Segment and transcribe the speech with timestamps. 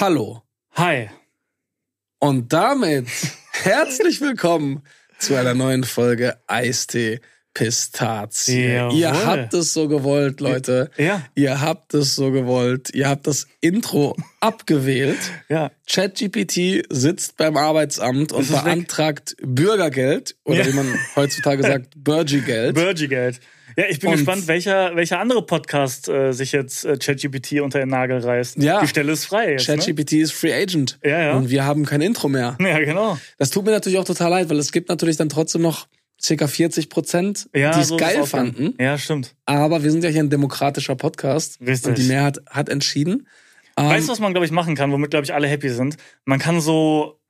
[0.00, 0.42] Hallo.
[0.74, 1.08] Hi.
[2.20, 3.06] Und damit
[3.52, 4.82] herzlich willkommen
[5.18, 7.20] zu einer neuen Folge Eistee
[7.54, 8.74] Pistazie.
[8.74, 8.98] Jawohl.
[8.98, 10.90] Ihr habt es so gewollt, Leute.
[10.96, 11.24] Ja.
[11.34, 12.94] Ihr habt es so gewollt.
[12.94, 15.18] Ihr habt das Intro abgewählt.
[15.48, 15.72] Ja.
[15.90, 18.62] ChatGPT sitzt beim Arbeitsamt und ist weg.
[18.64, 20.66] beantragt Bürgergeld oder Ja.
[20.66, 22.74] wie man heutzutage sagt, Burgie-Geld.
[22.76, 23.40] Burgie-Geld.
[23.76, 27.78] Ja, ich bin Und- gespannt, welcher, welcher andere Podcast äh, sich jetzt äh, ChatGPT unter
[27.78, 28.56] den Nagel reißt.
[28.58, 28.80] Ja.
[28.80, 29.56] Die Stelle ist frei ne?
[29.56, 30.98] ChatGPT ist Free Agent.
[31.04, 31.32] Ja, ja.
[31.36, 32.56] Und wir haben kein Intro mehr.
[32.60, 33.18] Ja, genau.
[33.38, 35.86] Das tut mir natürlich auch total leid, weil es gibt natürlich dann trotzdem noch
[36.20, 38.74] circa 40 Prozent, Ja, die es so geil fanden.
[38.80, 39.36] Ja, stimmt.
[39.44, 41.60] Aber wir sind ja hier ein demokratischer Podcast.
[41.60, 41.86] Richtig.
[41.90, 43.28] Und die Mehrheit hat entschieden.
[43.76, 45.96] Ähm, Weißt du, was man, glaube ich, machen kann, womit, glaube ich, alle happy sind?
[46.24, 47.20] Man kann so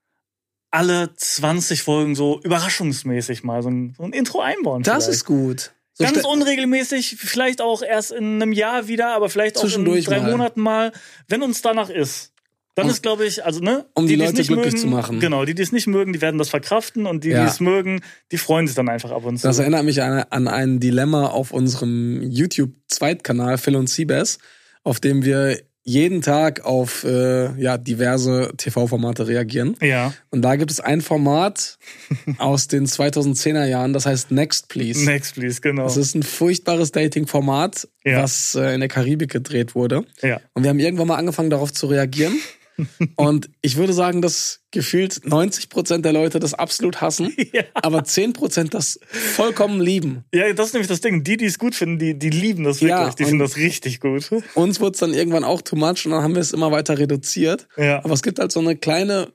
[0.70, 4.83] alle 20 Folgen so überraschungsmäßig mal so ein, so ein Intro einbauen.
[4.83, 5.16] das vielleicht.
[5.16, 5.73] ist gut.
[5.98, 10.20] So Ganz unregelmäßig, vielleicht auch erst in einem Jahr wieder, aber vielleicht auch in drei
[10.20, 10.30] mal.
[10.30, 10.93] Monaten mal,
[11.27, 12.33] wenn uns danach ist.
[12.77, 14.87] Dann Um- ist, glaube ich, also ne, um die es Leute nicht glücklich mögen, zu
[14.87, 15.19] machen.
[15.19, 17.42] Genau, die, die es nicht mögen, die werden das verkraften und die, Ja.
[17.42, 19.48] die es mögen, die freuen sich dann einfach ab und zu.
[19.48, 24.39] das erinnert mich an, an ein Dilemma auf unserem YouTube-Zweitkanal Phil und Seabass,
[24.84, 29.75] auf dem wir jeden Tag auf äh, ja, diverse TV-Formate reagieren.
[29.81, 31.78] ja, Und da gibt es ein Format
[32.39, 35.05] aus den 2010er Jahren, das heißt Next Please.
[35.06, 35.84] next please, genau.
[35.84, 38.22] Das ist ein furchtbares Dating-Format, Ja.
[38.22, 40.05] was äh, in der Karibik gedreht wurde.
[40.22, 40.41] ja.
[40.53, 42.34] Und wir haben irgendwann mal angefangen, darauf zu reagieren.
[43.17, 47.62] Und ich würde sagen, dass gefühlt 90 Prozent der Leute das absolut hassen, Ja.
[47.75, 50.25] aber 10 Prozent das vollkommen lieben.
[50.33, 51.25] ja, das ist nämlich das Ding.
[51.25, 52.91] Die, die es gut finden, die, die lieben das wirklich.
[52.91, 54.31] Ja, die finden das richtig gut.
[54.55, 56.99] Uns wurde es dann irgendwann auch too much und dann haben wir es immer weiter
[56.99, 57.67] reduziert.
[57.77, 58.05] Ja.
[58.05, 59.33] Aber es gibt halt so eine kleine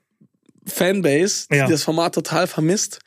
[0.66, 3.00] Fanbase, die das Format total vermisst.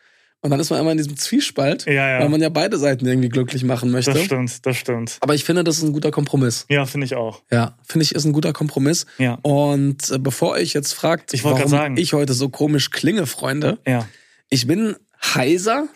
[0.42, 2.20] Und dann ist man immer in diesem Zwiespalt, Ja, ja.
[2.20, 4.12] weil man ja beide Seiten irgendwie glücklich machen möchte.
[4.12, 5.16] Das stimmt, das stimmt.
[5.20, 6.66] Aber ich finde, das ist ein guter Kompromiss.
[6.68, 7.42] Ja, finde ich auch.
[7.50, 9.06] Ja, finde ich, ist ein guter Kompromiss.
[9.18, 9.38] Ja.
[9.42, 11.96] Und äh, bevor ich jetzt fragt, Ich warum sagen.
[11.96, 14.06] ich heute so komisch klinge, Freunde, Ja.
[14.48, 14.94] ich bin
[15.34, 15.88] heiser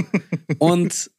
[0.58, 1.10] und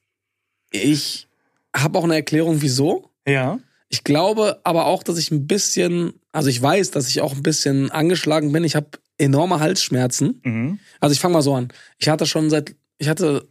[0.72, 1.28] ich
[1.76, 3.10] habe auch eine Erklärung, wieso.
[3.28, 3.60] Ja.
[3.90, 7.44] Ich glaube aber auch, dass ich ein bisschen, also ich weiß, dass ich auch ein
[7.44, 8.64] bisschen angeschlagen bin.
[8.64, 8.88] Ich habe
[9.18, 10.42] enorme Halsschmerzen.
[10.44, 10.80] Mhm.
[11.00, 11.70] Also ich fange mal so an.
[11.98, 13.48] Ich hatte schon seit, ich hatte,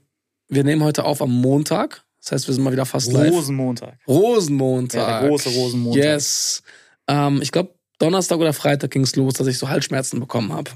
[0.48, 2.04] wir nehmen heute auf am Montag.
[2.22, 3.32] Das heißt, wir sind mal wieder fast live.
[3.32, 3.98] Rosenmontag.
[4.08, 5.00] Rosenmontag.
[5.08, 6.02] Ja, der große Rosenmontag.
[6.02, 6.62] Yes.
[7.06, 10.70] Ähm, ich glaube, Donnerstag oder Freitag ging es los, dass ich so Halsschmerzen bekommen habe.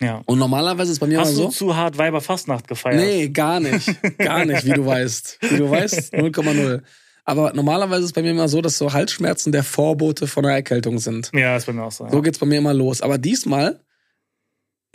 [0.00, 0.22] Ja.
[0.26, 1.50] Und normalerweise ist bei mir Hast immer du so.
[1.50, 2.96] zu hart Weiberfastnacht gefeiert?
[3.00, 3.88] Nee, gar nicht.
[4.18, 5.38] Gar nicht, wie du weißt.
[5.40, 6.82] Wie du weißt, 0,0.
[7.24, 10.98] Aber normalerweise ist bei mir immer so, dass so Halsschmerzen der Vorbote von einer Erkältung
[10.98, 11.30] sind.
[11.32, 12.06] Ja, ist bei mir auch so.
[12.10, 13.00] So geht's bei mir immer los.
[13.00, 13.80] Aber diesmal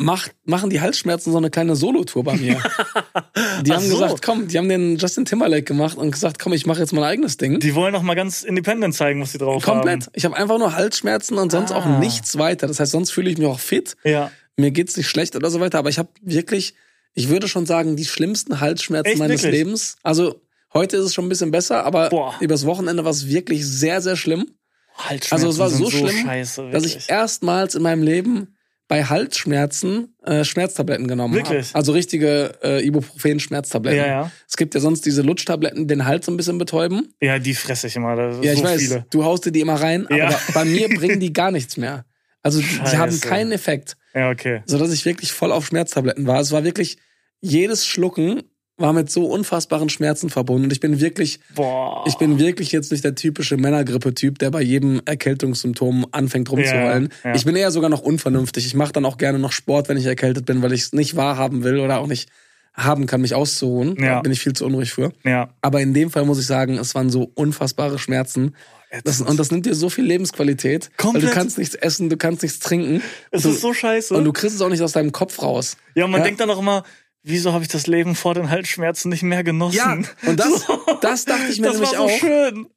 [0.02, 2.62] macht, machen die Halsschmerzen so eine kleine Solotour bei mir.
[3.64, 4.00] Die haben so.
[4.00, 7.04] gesagt, komm, die haben den Justin Timberlake gemacht und gesagt, komm, ich mache jetzt mein
[7.04, 7.60] eigenes Ding.
[7.60, 10.04] Die wollen noch mal ganz independent zeigen, was sie drauf Komplett.
[10.04, 10.12] haben.
[10.14, 11.76] Ich habe einfach nur Halsschmerzen und sonst Ah.
[11.76, 12.68] auch nichts weiter.
[12.68, 13.96] Das heißt, sonst fühle ich mich auch fit.
[14.06, 14.32] Ja.
[14.56, 15.78] Mir geht's nicht schlecht oder so weiter.
[15.80, 16.76] Aber ich habe wirklich,
[17.14, 19.60] ich würde schon sagen, die schlimmsten Halsschmerzen Echt, meines wirklich?
[19.66, 19.98] Lebens.
[20.04, 20.42] Also
[20.74, 22.36] heute ist es schon ein bisschen besser, aber Boah.
[22.40, 24.50] übers Wochenende war es wirklich sehr, sehr schlimm.
[24.96, 28.56] Halsschmerzen Also es war sind so schlimm, scheiße, dass ich erstmals in meinem Leben
[28.90, 31.48] bei Halsschmerzen äh, Schmerztabletten genommen habe.
[31.50, 31.74] Wirklich?
[31.76, 34.00] Also richtige äh, Ibuprofen-Schmerztabletten.
[34.00, 34.32] Ja, ja.
[34.50, 37.14] Es gibt ja sonst diese Lutschtabletten, den Hals so ein bisschen betäuben.
[37.22, 38.18] Ja, die fresse ich immer.
[38.44, 39.06] Ja, ich so weiß, viele.
[39.12, 40.40] du haust dir die immer rein, aber Ja.
[40.54, 42.04] bei mir bringen die gar nichts mehr.
[42.42, 44.64] Also die, die haben keinen Effekt, Ja, okay.
[44.66, 46.40] sodass ich wirklich voll auf Schmerztabletten war.
[46.42, 46.98] Es war wirklich,
[47.42, 48.42] jedes Schlucken
[48.80, 50.66] war mit so unfassbaren Schmerzen verbunden.
[50.66, 52.04] Und ich bin wirklich, Boah.
[52.08, 57.10] ich bin wirklich jetzt nicht der typische Männergrippe-Typ, der bei jedem Erkältungssymptom anfängt rumzuheulen.
[57.24, 57.36] Ja, ja.
[57.36, 58.66] Ich bin eher sogar noch unvernünftig.
[58.66, 61.16] Ich mache dann auch gerne noch Sport, wenn ich erkältet bin, weil ich es nicht
[61.16, 62.30] wahrhaben will oder auch nicht
[62.74, 63.96] haben kann, mich auszuruhen.
[63.96, 64.22] Da Ja.
[64.22, 65.12] bin ich viel zu unruhig für.
[65.26, 65.50] Ja.
[65.62, 68.56] Aber in dem Fall muss ich sagen, es waren so unfassbare Schmerzen.
[69.04, 70.90] Das, und das nimmt dir so viel Lebensqualität.
[70.98, 71.24] Weil Komplett.
[71.26, 73.04] du kannst nichts essen, du kannst nichts trinken.
[73.30, 74.16] Es du, ist so scheiße.
[74.16, 75.78] Und du kriegst es auch nicht aus deinem Kopf raus.
[75.94, 76.26] ja, und man Ja.
[76.26, 76.84] denkt dann auch immer,
[77.24, 79.78] wieso habe ich das Leben vor den Halsschmerzen nicht mehr genossen?
[79.78, 80.66] Ja, und das,
[81.02, 82.20] das dachte ich mir das nämlich war so auch.
[82.20, 82.68] schön.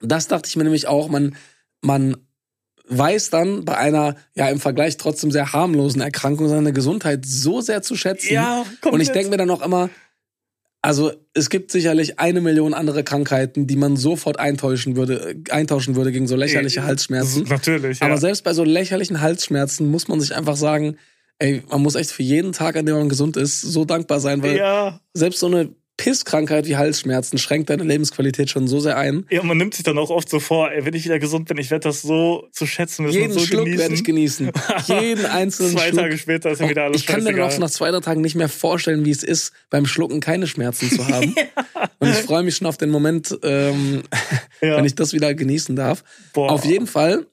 [0.00, 1.08] Das dachte ich mir nämlich auch.
[1.08, 1.36] Man,
[1.82, 2.16] man
[2.88, 7.82] weiß dann bei einer, ja, im Vergleich trotzdem sehr harmlosen Erkrankung seine Gesundheit so sehr
[7.82, 8.34] zu schätzen.
[8.34, 8.92] Ja, komplett.
[8.92, 9.90] Und ich denke mir dann auch immer,
[10.82, 15.94] also es gibt sicherlich eine Million andere Krankheiten, die man sofort eintäuschen würde, äh, eintauschen
[15.94, 17.44] würde gegen so lächerliche Halsschmerzen.
[17.48, 18.06] Natürlich, ja.
[18.06, 20.96] Aber selbst bei so lächerlichen Halsschmerzen muss man sich einfach sagen,
[21.40, 24.42] ey, man muss echt für jeden Tag, an dem man gesund ist, so dankbar sein,
[24.42, 25.00] weil ja.
[25.14, 29.26] selbst so eine Pisskrankheit wie Halsschmerzen schränkt deine Lebensqualität schon so sehr ein.
[29.28, 31.58] Ja, man nimmt sich dann auch oft so vor, ey, wenn ich wieder gesund bin,
[31.58, 34.50] ich werde das so zu schätzen wissen Jeden so Schluck werde ich genießen.
[34.86, 36.00] Jeden einzelnen Zwei Schluck.
[36.00, 38.22] Tage später ist ja wieder alles ich kann mir dann auch nach zwei, drei Tagen
[38.22, 41.34] nicht mehr vorstellen, wie es ist, beim Schlucken keine Schmerzen zu haben.
[41.98, 44.02] Und ich freue mich schon auf den Moment, ähm,
[44.62, 44.76] Ja.
[44.76, 46.02] wenn ich das wieder genießen darf.
[46.32, 46.50] Boah.
[46.50, 47.26] Auf jeden Fall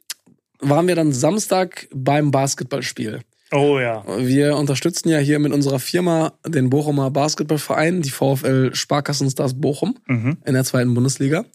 [0.60, 3.22] waren wir dann Samstag beim Basketballspiel.
[3.52, 4.04] Oh ja.
[4.18, 10.38] Wir unterstützen ja hier mit unserer Firma den Bochumer Basketballverein, die VfL Sparkassenstars Bochum Mhm.
[10.46, 11.46] in der zweiten Bundesliga.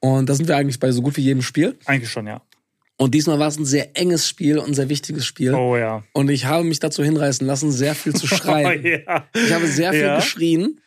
[0.00, 1.78] Und da sind wir eigentlich bei so gut wie jedem Spiel.
[1.86, 2.42] Eigentlich schon, ja.
[2.96, 5.54] Und diesmal war es ein sehr enges Spiel und ein sehr wichtiges Spiel.
[5.54, 6.02] Oh ja.
[6.12, 8.84] Und ich habe mich dazu hinreißen lassen, sehr viel zu Oh, schreien.
[8.84, 9.24] ja.
[9.34, 10.16] Ich habe sehr viel Ja.
[10.16, 10.80] geschrien.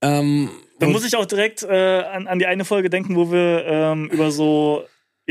[0.00, 0.50] Ähm,
[0.80, 1.68] Da muss ich auch direkt äh,
[2.02, 4.82] an, an die eine Folge denken, wo wir ähm, über so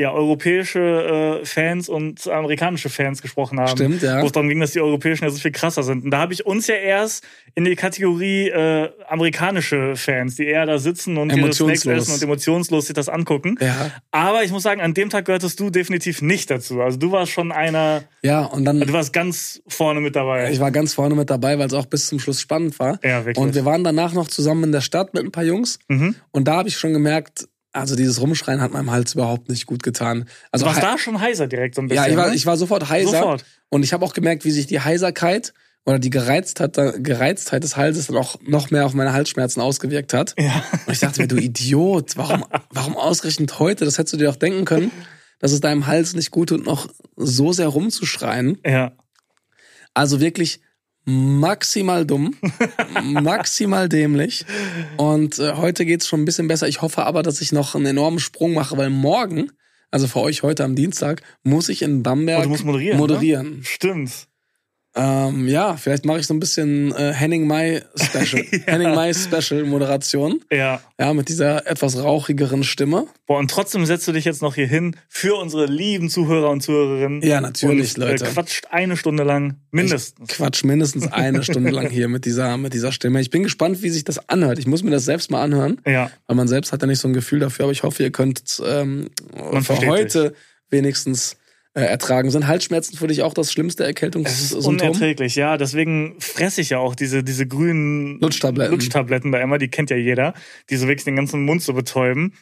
[0.01, 3.69] ja, europäische äh, Fans und amerikanische Fans gesprochen haben.
[3.69, 4.21] Stimmt, ja.
[4.21, 6.03] Wo es darum ging, dass die europäischen ja so viel krasser sind.
[6.03, 10.65] Und da habe ich uns ja erst in die Kategorie äh, amerikanische Fans, die eher
[10.65, 13.57] da sitzen und ihre Snacks essen und emotionslos sich das angucken.
[13.62, 16.81] ja, Aber ich muss sagen, an dem Tag gehörtest du definitiv nicht dazu.
[16.81, 20.51] Also du warst schon einer, ja, und dann, du warst ganz vorne mit dabei.
[20.51, 23.00] ich war ganz vorne mit dabei, weil es auch bis zum Schluss spannend war.
[23.04, 23.38] ja, wirklich.
[23.38, 25.80] Und wir waren danach noch zusammen in der Stadt mit ein paar Jungs.
[25.88, 26.15] mhm.
[26.31, 29.83] Und da habe ich schon gemerkt, also dieses Rumschreien hat meinem Hals überhaupt nicht gut
[29.83, 30.25] getan.
[30.51, 32.03] Also du warst da schon heiser direkt so ein bisschen.
[32.03, 32.35] ja, ich war, ne?
[32.35, 33.19] ich war sofort heiser.
[33.19, 33.45] Sofort.
[33.69, 35.53] Und ich habe auch gemerkt, wie sich die Heiserkeit
[35.85, 40.35] oder die Gereiztheit, Gereiztheit des Halses dann auch noch mehr auf meine Halsschmerzen ausgewirkt hat.
[40.38, 40.63] Ja.
[40.85, 43.85] Und ich dachte mir, du Idiot, warum, warum ausgerechnet heute?
[43.85, 44.91] Das hättest du dir doch denken können,
[45.39, 48.59] dass es deinem Hals nicht gut tut, noch so sehr rumzuschreien.
[48.65, 48.91] Ja.
[49.94, 50.62] Also wirklich
[51.06, 52.36] maximal dumm,
[53.03, 54.45] maximal dämlich.
[54.98, 56.68] Und äh, heute geht's schon ein bisschen besser.
[56.68, 59.51] Ich hoffe aber, dass ich noch einen enormen Sprung mache, weil morgen,
[59.89, 63.59] also für euch heute am Dienstag, muss ich in Bamberg Oh, moderieren, moderieren.
[63.63, 64.27] Stimmt.
[64.93, 68.43] Ähm, ja, vielleicht mache ich so ein bisschen äh, Henning Mai Special.
[68.65, 70.41] Henning Mai Special Moderation.
[70.51, 70.81] Ja.
[70.99, 73.07] Ja, mit dieser etwas rauchigeren Stimme.
[73.25, 76.61] Boah, und trotzdem setzt du dich jetzt noch hier hin für unsere lieben Zuhörer und
[76.61, 77.21] Zuhörerinnen.
[77.21, 78.25] Ja, natürlich, und, Leute.
[78.25, 80.27] Äh, quatscht eine Stunde lang, mindestens.
[80.27, 83.21] Quatsch mindestens eine Stunde lang hier mit dieser, mit dieser Stimme.
[83.21, 84.59] Ich bin gespannt, wie sich das anhört.
[84.59, 86.11] Ich muss mir das selbst mal anhören, Ja.
[86.27, 88.61] weil man selbst hat ja nicht so ein Gefühl dafür, aber ich hoffe, ihr könnt
[88.65, 89.09] ähm,
[89.61, 90.33] für heute
[90.69, 91.37] wenigstens
[91.73, 92.29] äh, ertragen.
[92.31, 94.73] Sind Halsschmerzen für dich auch das schlimmste Es ist Erkältungssymptom?
[94.73, 95.57] unerträglich, ja.
[95.57, 98.71] Deswegen fresse ich ja auch diese, diese grünen Lutschtabletten.
[98.71, 100.33] Lutschtabletten da immer, die kennt ja jeder,
[100.69, 102.33] die so wirklich den ganzen Mund so betäuben.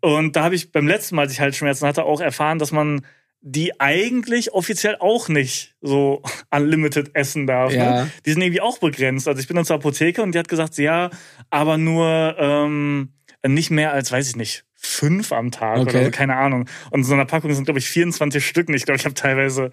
[0.00, 3.04] Und da habe ich beim letzten Mal, als ich Halsschmerzen hatte, auch erfahren, dass man
[3.40, 7.72] die eigentlich offiziell auch nicht so unlimited essen darf.
[7.72, 8.04] Ja.
[8.04, 8.10] Ne?
[8.24, 9.28] Die sind irgendwie auch begrenzt.
[9.28, 11.10] Also ich bin dann zur Apotheke und die hat gesagt, ja,
[11.50, 13.12] aber nur ähm,
[13.46, 15.96] nicht mehr als, weiß ich nicht, fünf am Tag Okay.
[15.96, 16.68] oder so, keine Ahnung.
[16.90, 18.68] Und in so einer Packung sind, glaube ich, 24 Stück.
[18.70, 19.70] Ich glaube, ich habe teilweise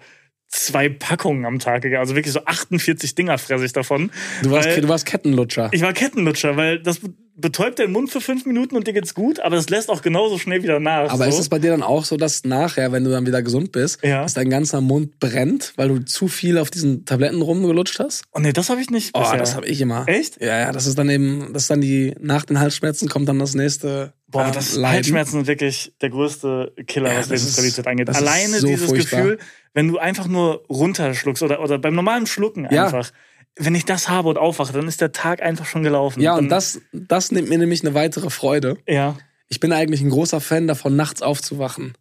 [0.48, 2.00] zwei Packungen am Tag gegessen.
[2.00, 4.10] Also wirklich so 48 Dinger fresse ich davon.
[4.42, 5.68] Du warst, du warst Kettenlutscher.
[5.72, 9.14] ich war Kettenlutscher, weil das be- betäubt den Mund für fünf Minuten und dir geht's
[9.14, 11.10] gut, aber das lässt auch genauso schnell wieder nach.
[11.10, 11.30] Aber so.
[11.30, 14.04] ist es bei dir dann auch so, dass nachher, wenn du dann wieder gesund bist,
[14.04, 14.22] Ja.
[14.22, 18.22] dass dein ganzer Mund brennt, weil du zu viel auf diesen Tabletten rumgelutscht hast?
[18.32, 19.38] Oh nee, das habe ich nicht Oh, bisher.
[19.38, 20.04] das habe ich immer.
[20.06, 20.40] Echt?
[20.40, 23.40] Ja, ja, das ist dann eben, das ist dann die, nach den Halsschmerzen kommt dann
[23.40, 24.12] das nächste.
[24.34, 24.96] Boah, äh, das Leiden.
[24.96, 28.10] Halsschmerzen sind wirklich der größte Killer, Ja, was Lebensqualität angeht.
[28.10, 29.22] Alleine so dieses furchtbar.
[29.22, 29.38] Gefühl,
[29.72, 32.84] wenn du einfach nur runterschluckst oder, oder beim normalen Schlucken Ja.
[32.86, 33.10] einfach.
[33.56, 36.20] Wenn ich das habe und aufwache, dann ist der Tag einfach schon gelaufen.
[36.20, 38.76] Ja, dann, und das, das nimmt mir nämlich eine weitere Freude.
[38.88, 39.16] Ja.
[39.48, 41.94] Ich bin eigentlich ein großer Fan davon, nachts aufzuwachen.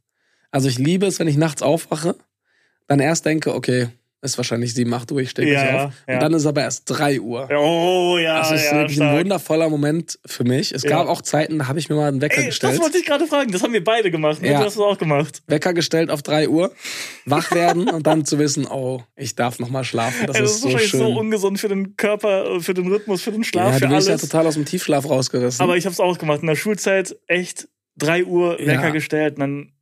[0.50, 2.16] Also ich liebe es, wenn ich nachts aufwache,
[2.88, 3.90] dann erst denke, okay,
[4.24, 5.94] ist wahrscheinlich 7, 8 Uhr, ich stehe Ja, ja, auf.
[6.08, 6.14] ja.
[6.16, 7.48] Und dann ist aber erst 3 Uhr.
[7.56, 9.20] Oh ja, Das ist ja, wirklich ein stark.
[9.20, 10.72] wundervoller Moment für mich.
[10.72, 12.80] Es gab auch Zeiten, da habe ich mir mal einen Wecker Ey, das gestellt.
[12.82, 13.52] wollte ich gerade fragen.
[13.52, 14.42] Das haben wir beide gemacht.
[14.42, 14.52] Ne?
[14.52, 14.60] Ja.
[14.60, 15.44] Du hast es auch gemacht.
[15.48, 16.72] Wecker gestellt auf 3 Uhr,
[17.26, 20.28] wach werden und dann zu wissen, oh, ich darf noch mal schlafen.
[20.28, 21.00] Das Ey, das ist ist so wahrscheinlich schön.
[21.02, 24.08] so ungesund für den Körper, für den Rhythmus, für den Schlaf, ja, du alles.
[24.08, 25.62] ja total aus dem Tiefschlaf rausgerissen.
[25.62, 26.42] Aber ich habe es auch gemacht.
[26.42, 28.58] In der Schulzeit echt 3 Uhr.
[28.60, 29.36] Wecker gestellt.
[29.36, 29.73] Und dann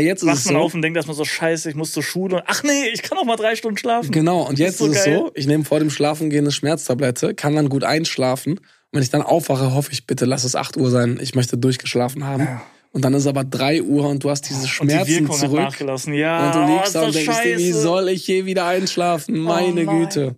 [0.00, 0.60] jetzt ist wacht es man so.
[0.60, 2.42] auf und denkt erstmal so, scheiße, ich muss zur Schule.
[2.46, 4.10] Ach nee, ich kann auch mal drei Stunden schlafen.
[4.10, 7.54] Genau, und jetzt so ist, es so, ich nehme vor dem Schlafengehen eine Schmerztablette, kann
[7.54, 8.54] dann gut einschlafen.
[8.58, 8.62] Und
[8.92, 11.18] wenn ich dann aufwache, hoffe ich, bitte lass es 8 Uhr sein.
[11.20, 12.44] Ich möchte durchgeschlafen haben.
[12.44, 12.62] Ja.
[12.92, 15.60] Und dann ist aber 3 Uhr und du hast diese Und die Schmerzen hat zurück.
[15.60, 16.14] nachgelassen.
[16.14, 18.66] Ja, Und du oh, liegst ist da und denkst dir, wie soll ich je wieder
[18.66, 19.38] einschlafen?
[19.38, 19.98] Meine nein.
[19.98, 20.36] Güte.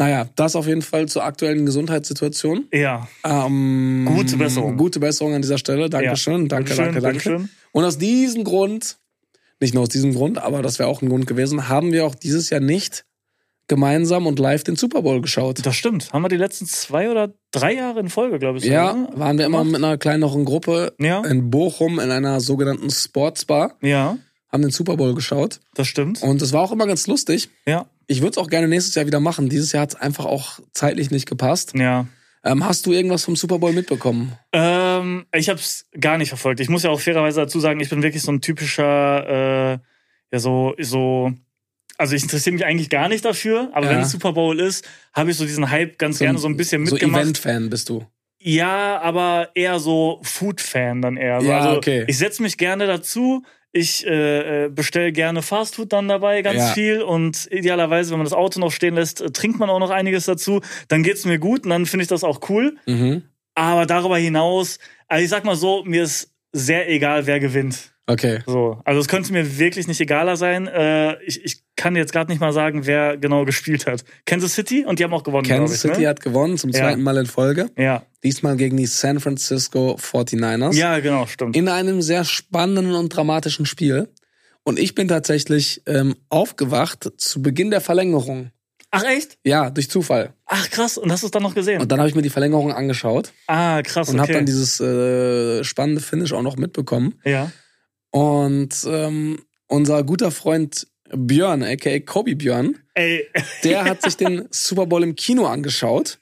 [0.00, 2.64] Naja, das auf jeden Fall zur aktuellen Gesundheitssituation.
[2.72, 4.78] Ja, Ähm, Gute Besserung.
[4.78, 5.90] Gute Besserung an dieser Stelle.
[5.90, 7.18] Dankeschön, danke, Dankeschön, danke, danke.
[7.28, 7.48] Dankeschön.
[7.72, 8.96] Und aus diesem Grund,
[9.60, 12.14] nicht nur aus diesem Grund, aber das wäre auch ein Grund gewesen, haben wir auch
[12.14, 13.04] dieses Jahr nicht
[13.68, 15.64] gemeinsam und live den Super Bowl geschaut.
[15.66, 16.10] das stimmt.
[16.14, 18.64] Haben wir die letzten zwei oder drei Jahre in Folge, glaube ich.
[18.64, 19.08] Ja, ne?
[19.16, 24.16] waren wir immer mit einer kleineren Gruppe Ja, in Bochum in einer sogenannten Sportsbar, ja,
[24.50, 25.60] haben den Super Bowl geschaut.
[25.74, 26.22] das stimmt.
[26.22, 27.50] Und es war auch immer ganz lustig.
[27.66, 29.48] Ja, Ich würde es auch gerne nächstes Jahr wieder machen.
[29.48, 31.72] Dieses Jahr hat es einfach auch zeitlich nicht gepasst.
[31.74, 32.06] ja.
[32.42, 34.32] Ähm, hast du irgendwas vom Super Bowl mitbekommen?
[34.54, 36.58] Ähm, ich habe es gar nicht verfolgt.
[36.60, 39.78] Ich muss ja auch fairerweise dazu sagen, ich bin wirklich so ein typischer, äh,
[40.32, 41.32] ja so, so.
[41.98, 43.92] Also ich interessiere mich eigentlich gar nicht dafür, aber Ja.
[43.92, 46.86] wenn es Super Bowl ist, habe ich so diesen Hype ganz gerne so ein bisschen
[46.86, 47.20] So mitgemacht.
[47.24, 48.06] Event-Fan bist du.
[48.38, 51.42] Ja, aber eher so Food-Fan dann eher.
[51.42, 52.04] So, Ja, also okay.
[52.08, 53.42] Ich setze mich gerne dazu.
[53.72, 56.66] Ich äh, bestelle gerne Fastfood dann dabei ganz Ja.
[56.72, 59.90] viel und idealerweise, wenn man das Auto noch stehen lässt, äh, trinkt man auch noch
[59.90, 60.60] einiges dazu.
[60.88, 62.76] Dann geht's mir gut und dann finde ich das auch cool.
[62.86, 63.22] Mhm.
[63.54, 67.92] Aber darüber hinaus, also ich sag mal so, mir ist sehr egal, wer gewinnt.
[68.12, 68.40] Okay.
[68.46, 70.66] So, also es könnte mir wirklich nicht egaler sein.
[70.66, 74.04] Äh, ich, ich kann jetzt gerade nicht mal sagen, wer genau gespielt hat.
[74.26, 75.46] Kansas City und die haben auch gewonnen.
[75.46, 76.08] Kansas ich, City ne?
[76.08, 76.80] hat gewonnen zum Ja.
[76.80, 77.70] zweiten Mal in Folge.
[77.76, 80.74] Ja, Diesmal gegen die San Francisco 49ers.
[80.74, 81.56] ja, genau, stimmt.
[81.56, 84.08] In einem sehr spannenden und dramatischen Spiel.
[84.64, 88.50] Und ich bin tatsächlich ähm, aufgewacht zu Beginn der Verlängerung.
[88.90, 89.38] Ach echt?
[89.44, 90.34] Ja, durch Zufall.
[90.46, 90.98] Ach krass.
[90.98, 91.80] Und hast du es dann noch gesehen?
[91.80, 94.08] Und dann habe ich mir die Verlängerung angeschaut ah krass.
[94.08, 94.22] und okay.
[94.22, 97.14] habe dann dieses äh, spannende Finish auch noch mitbekommen.
[97.24, 97.52] ja.
[98.10, 103.26] Und ähm, unser guter Freund Björn, aka Kobe Björn, Ey,
[103.64, 106.18] der hat sich den Super Bowl im Kino angeschaut.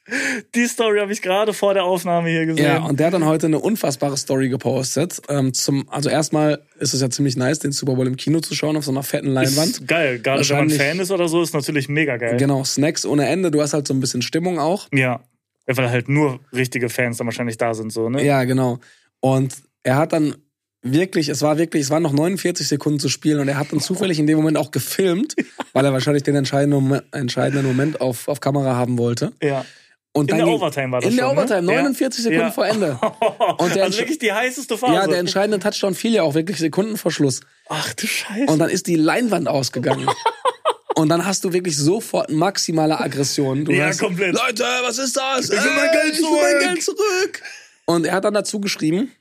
[0.55, 2.65] die Story habe ich gerade vor der Aufnahme hier gesehen.
[2.65, 5.21] Ja, und der hat dann heute eine unfassbare Story gepostet.
[5.29, 8.55] Ähm, zum, also erstmal ist es ja ziemlich nice, den Super Bowl im Kino zu
[8.55, 9.71] schauen auf so einer fetten Leinwand.
[9.71, 10.21] ist geil.
[10.21, 12.37] Gerade wenn man Fan ist oder so, ist natürlich mega geil.
[12.37, 13.51] Genau, Snacks ohne Ende.
[13.51, 14.89] Du hast halt so ein bisschen Stimmung auch.
[14.93, 15.21] Ja.
[15.67, 18.25] Weil halt nur richtige Fans dann wahrscheinlich da sind, so, ne?
[18.25, 18.79] Ja, genau.
[19.21, 20.35] Und er hat dann
[20.83, 23.81] wirklich, es war wirklich, es waren noch 49 Sekunden zu spielen und er hat dann
[23.81, 25.35] zufällig in dem Moment auch gefilmt,
[25.73, 29.33] weil er wahrscheinlich den entscheidenden Moment, entscheidenden Moment auf, auf Kamera haben wollte.
[29.43, 29.65] Ja.
[30.13, 31.41] Und In der ging- Overtime war das In der schon, ne?
[31.43, 31.81] Overtime, Ja.
[31.83, 32.51] 49 Sekunden Ja.
[32.51, 32.99] vor Ende.
[33.59, 34.95] Und der also wirklich die heißeste Phase.
[34.95, 37.41] Ja, der entscheidende Touchdown fiel ja auch wirklich Sekunden vor Schluss.
[37.69, 38.51] Ach du Scheiße.
[38.51, 40.09] Und dann ist die Leinwand ausgegangen.
[40.97, 43.65] Und dann hast du wirklich sofort maximale Aggression.
[43.65, 44.35] Du Ja, hast, komplett.
[44.35, 45.45] Leute, was ist das?
[45.51, 47.43] Ich will mein Geld Ich will mein zurück." Geld zurück.
[47.85, 49.13] Und er hat dann dazu geschrieben,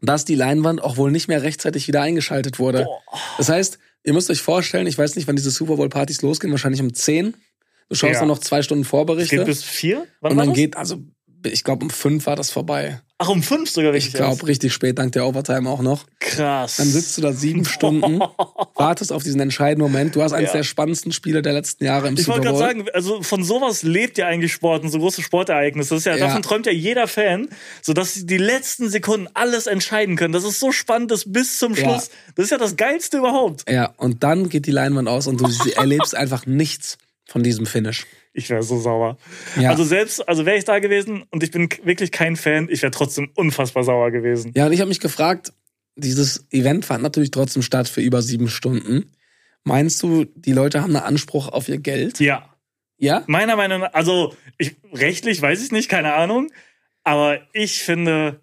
[0.00, 2.86] dass die Leinwand auch wohl nicht mehr rechtzeitig wieder eingeschaltet wurde.
[3.36, 6.52] Das heißt, ihr müsst euch vorstellen, ich weiß nicht, wann diese Super Bowl Partys losgehen,
[6.52, 7.34] wahrscheinlich um 10.
[7.88, 8.18] Du schaust Ja.
[8.20, 9.36] dann noch zwei Stunden es Vorberichte.
[9.36, 10.06] geht bis vier?
[10.20, 11.02] Wann und dann geht, also,
[11.44, 13.00] ich glaube, um fünf war das vorbei.
[13.20, 14.14] Ach, um fünf sogar Ich richtig.
[14.14, 16.04] glaube, richtig spät, dank der Overtime auch noch.
[16.20, 16.76] Krass.
[16.76, 18.20] Dann sitzt du da sieben Stunden,
[18.76, 20.14] wartest auf diesen entscheidenden Moment.
[20.14, 20.58] Du hast eines Ja.
[20.58, 22.58] der spannendsten Spiele der letzten Jahre im Ich Super wollte Bowl.
[22.60, 25.90] gerade sagen, also von sowas lebt ja eigentlich Sport und so große Sportereignisse.
[25.90, 26.26] Das ist ja, Ja.
[26.26, 27.48] davon träumt ja jeder Fan,
[27.82, 30.32] so dass sie die letzten Sekunden alles entscheiden können.
[30.32, 31.80] Das ist so spannend, das bis zum Ja.
[31.80, 32.10] Schluss.
[32.36, 33.68] Das ist ja das Geilste überhaupt.
[33.68, 38.06] ja, und dann geht die Leinwand aus und du erlebst einfach nichts von diesem Finish.
[38.38, 39.18] Ich wäre so sauer.
[39.60, 39.70] Ja.
[39.70, 42.92] Also selbst, also wäre ich da gewesen und ich bin wirklich kein Fan, ich wäre
[42.92, 44.52] trotzdem unfassbar sauer gewesen.
[44.54, 45.52] Ja, und ich habe mich gefragt,
[45.96, 49.10] dieses Event fand natürlich trotzdem statt für über sieben Stunden.
[49.64, 52.20] Meinst du, die Leute haben einen Anspruch auf ihr Geld?
[52.20, 52.54] Ja.
[52.96, 53.24] Ja?
[53.26, 56.52] Meiner Meinung nach, also ich, rechtlich weiß ich nicht, keine Ahnung,
[57.02, 58.40] aber ich finde,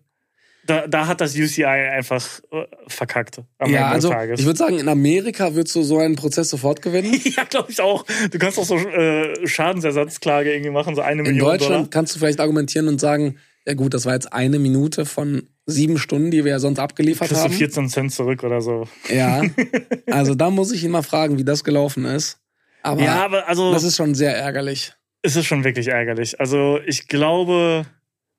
[0.65, 4.39] da, da hat das UCI einfach äh, verkackt am Ja, Ende also des Tages.
[4.39, 7.13] ich würde sagen, in Amerika würdest du so einen Prozess sofort gewinnen.
[7.37, 8.05] ja, glaube ich auch.
[8.31, 11.89] Du kannst auch so äh, Schadensersatzklage irgendwie machen, so eine In Million Deutschland Dollar.
[11.89, 15.97] kannst du vielleicht argumentieren und sagen, ja gut, das war jetzt eine Minute von sieben
[15.97, 17.53] Stunden, die wir ja sonst abgeliefert Kriegst du haben.
[17.53, 18.87] 14 Cent zurück oder so.
[19.11, 19.41] Ja,
[20.11, 22.37] also da muss ich ihn mal fragen, wie das gelaufen ist.
[22.83, 24.93] Aber, Ja, aber also das ist schon sehr ärgerlich.
[25.23, 26.39] es ist schon wirklich ärgerlich.
[26.39, 27.87] Also ich glaube,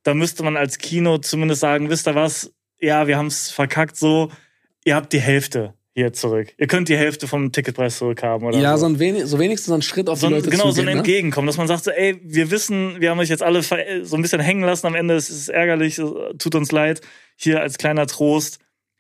[0.06, 2.52] da müsste man als Kino zumindest sagen, wisst ihr was?
[2.80, 4.30] Ja, wir haben es verkackt so.
[4.84, 6.52] Ihr habt die Hälfte hier zurück.
[6.58, 8.84] Ihr könnt die Hälfte vom Ticketpreis zurückhaben oder Ja, so.
[8.86, 10.74] ein wenig, so wenigstens so ein Schritt auf so die ein, Leute genau, so ein
[10.74, 10.98] zugehen, ne?
[10.98, 14.22] Entgegenkommen, dass man sagt so, ey, wir wissen, wir haben euch jetzt alle so ein
[14.22, 16.04] bisschen hängen lassen am Ende, es ist ärgerlich, es
[16.38, 17.00] tut uns leid,
[17.34, 18.58] hier als kleiner Trost.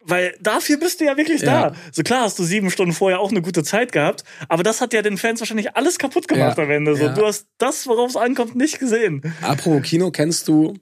[0.08, 1.70] Weil dafür bist du ja wirklich Ja.
[1.70, 1.76] da.
[1.92, 4.92] So klar hast du sieben Stunden vorher auch eine gute Zeit gehabt, aber das hat
[4.94, 6.64] ja den Fans wahrscheinlich alles kaputt gemacht Ja.
[6.64, 6.96] am Ende.
[6.96, 7.12] So, Ja.
[7.12, 9.20] Du hast das, worauf es ankommt, nicht gesehen.
[9.42, 10.74] Apropos Kino, kennst du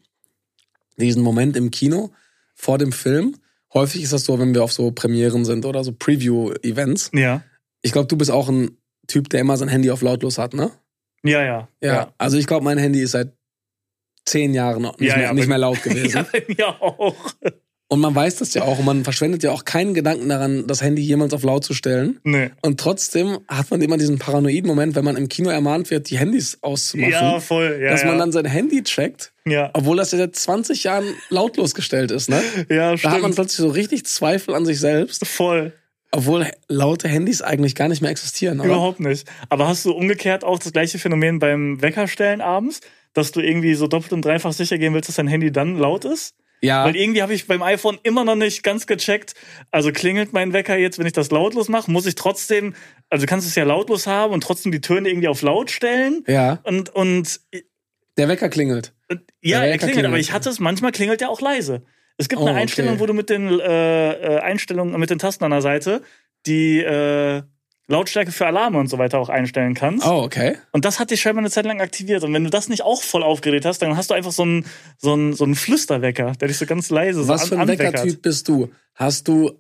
[0.99, 2.13] diesen Moment im Kino
[2.55, 3.37] vor dem Film?
[3.73, 7.11] Häufig ist das so, wenn wir auf so Premieren sind oder so Preview-Events.
[7.13, 7.43] Ja.
[7.83, 10.71] Ich glaube, du bist auch ein Typ, der immer sein Handy auf lautlos hat, ne?
[11.23, 11.69] Ja, ja.
[11.81, 12.15] Ja.
[12.19, 13.33] Also ich glaube, mein Handy ist seit
[14.25, 16.17] zehn Jahren nicht, Ja, mehr, ja, nicht mehr laut gewesen.
[16.17, 17.17] Ja, bei mir auch.
[17.89, 20.83] Und man weiß das ja auch und man verschwendet ja auch keinen Gedanken daran, das
[20.83, 22.19] Handy jemals auf laut zu stellen.
[22.25, 22.51] Nee.
[22.63, 26.19] Und trotzdem hat man immer diesen paranoiden Moment, wenn man im Kino ermahnt wird, die
[26.19, 27.13] Handys auszumachen.
[27.13, 27.79] Ja, voll.
[27.81, 28.19] Ja, dass man ja.
[28.19, 29.71] dann sein Handy checkt, ja.
[29.75, 32.43] obwohl das ja seit 20 Jahren lautlos gestellt ist, ne?
[32.71, 33.35] ja, Da hat man stimmt.
[33.35, 35.75] plötzlich so richtig Zweifel an sich selbst, Voll.
[36.11, 38.61] obwohl laute Handys eigentlich gar nicht mehr existieren.
[38.61, 38.71] Oder?
[38.71, 39.29] Überhaupt nicht.
[39.51, 42.81] Aber hast du umgekehrt auch das gleiche Phänomen beim Weckerstellen abends,
[43.13, 46.07] dass du irgendwie so doppelt und dreifach sicher gehen willst, dass dein Handy dann laut
[46.07, 46.35] ist?
[46.61, 49.35] Ja, Weil irgendwie habe ich beim iPhone immer noch nicht ganz gecheckt.
[49.71, 52.75] Also klingelt mein Wecker jetzt, wenn ich das lautlos mache, muss ich trotzdem,
[53.11, 56.25] also du kannst es ja lautlos haben und trotzdem die Töne irgendwie auf laut stellen.
[56.27, 57.41] ja, Und, und
[58.17, 58.95] der Wecker klingelt.
[59.11, 59.19] ja, Der
[59.53, 60.07] er Wecker klingelt, klingelt.
[60.07, 61.83] aber ich hatte es, manchmal klingelt er auch leise.
[62.17, 62.63] Es gibt Oh, eine okay.
[62.63, 66.03] Einstellung, wo du mit den äh, äh, Einstellungen, mit den Tasten an der Seite
[66.47, 67.43] die äh,
[67.87, 70.07] Lautstärke für Alarme und so weiter auch einstellen kannst.
[70.07, 70.57] Oh, okay.
[70.73, 72.25] Und das hat dich scheinbar eine Zeit lang aktiviert.
[72.25, 74.65] Und wenn du das nicht auch voll aufgedreht hast, dann hast du einfach so einen,
[74.97, 77.69] so einen, so einen Flüsterwecker, der dich so ganz leise so Was an, für ein.
[77.69, 78.71] Weckertyp bist du?
[78.95, 79.53] Hast du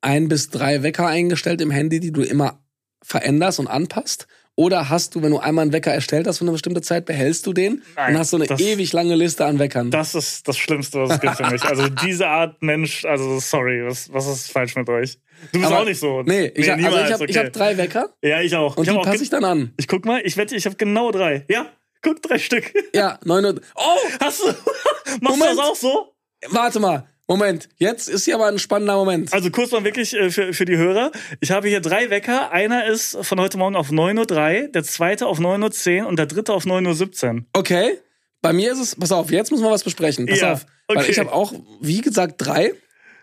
[0.00, 2.60] ein bis drei Wecker eingestellt im Handy, die du immer
[3.02, 4.26] veränderst und anpasst?
[4.60, 7.46] Oder hast du, wenn du einmal einen Wecker erstellt hast für eine bestimmte Zeit, behältst
[7.46, 9.90] du den Nein, und hast so eine das- ewig lange Liste an Weckern?
[9.90, 11.64] Das ist das Schlimmste, was es gibt für mich.
[11.64, 15.18] Also diese Art Mensch, also sorry, was, was ist falsch mit euch?
[15.52, 16.20] Du bist Aber- auch nicht so.
[16.22, 17.38] nee, ich, hab- also niemals, ich habe okay.
[17.38, 18.76] hab drei Wecker Ja, ich auch.
[18.76, 19.72] und ich die passe ich dann an.
[19.78, 21.46] Ich guck mal, ich wette, ich habe genau drei.
[21.48, 21.64] Ja,
[22.02, 22.70] guck, drei Stück.
[22.94, 23.54] Ja, neun Uhr.
[23.76, 24.44] Oh, Hast du?
[25.22, 25.42] Machst Moment.
[25.52, 26.12] du das auch so?
[26.50, 27.06] warte mal.
[27.30, 29.32] Moment, jetzt ist hier aber ein spannender Moment.
[29.32, 31.12] Also kurz mal wirklich äh, für, für die Hörer.
[31.38, 32.50] Ich habe hier drei Wecker.
[32.50, 36.26] Einer ist von heute Morgen auf 9.03 Uhr, der zweite auf 9.10 Uhr und der
[36.26, 37.42] dritte auf 9.17 Uhr.
[37.52, 37.98] Okay,
[38.42, 40.26] bei mir ist es, pass auf, jetzt müssen wir was besprechen.
[40.26, 41.10] Pass Ja, auf, weil okay.
[41.12, 42.74] ich habe auch, wie gesagt, drei.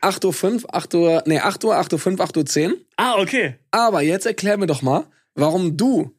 [0.01, 2.77] 8.05 Uhr, 8 Uhr, nee, 8 Uhr, 8.05 Uhr, 8.10 Uhr.
[2.95, 3.55] Ah, okay.
[3.71, 6.13] Aber jetzt erklär mir doch mal, warum du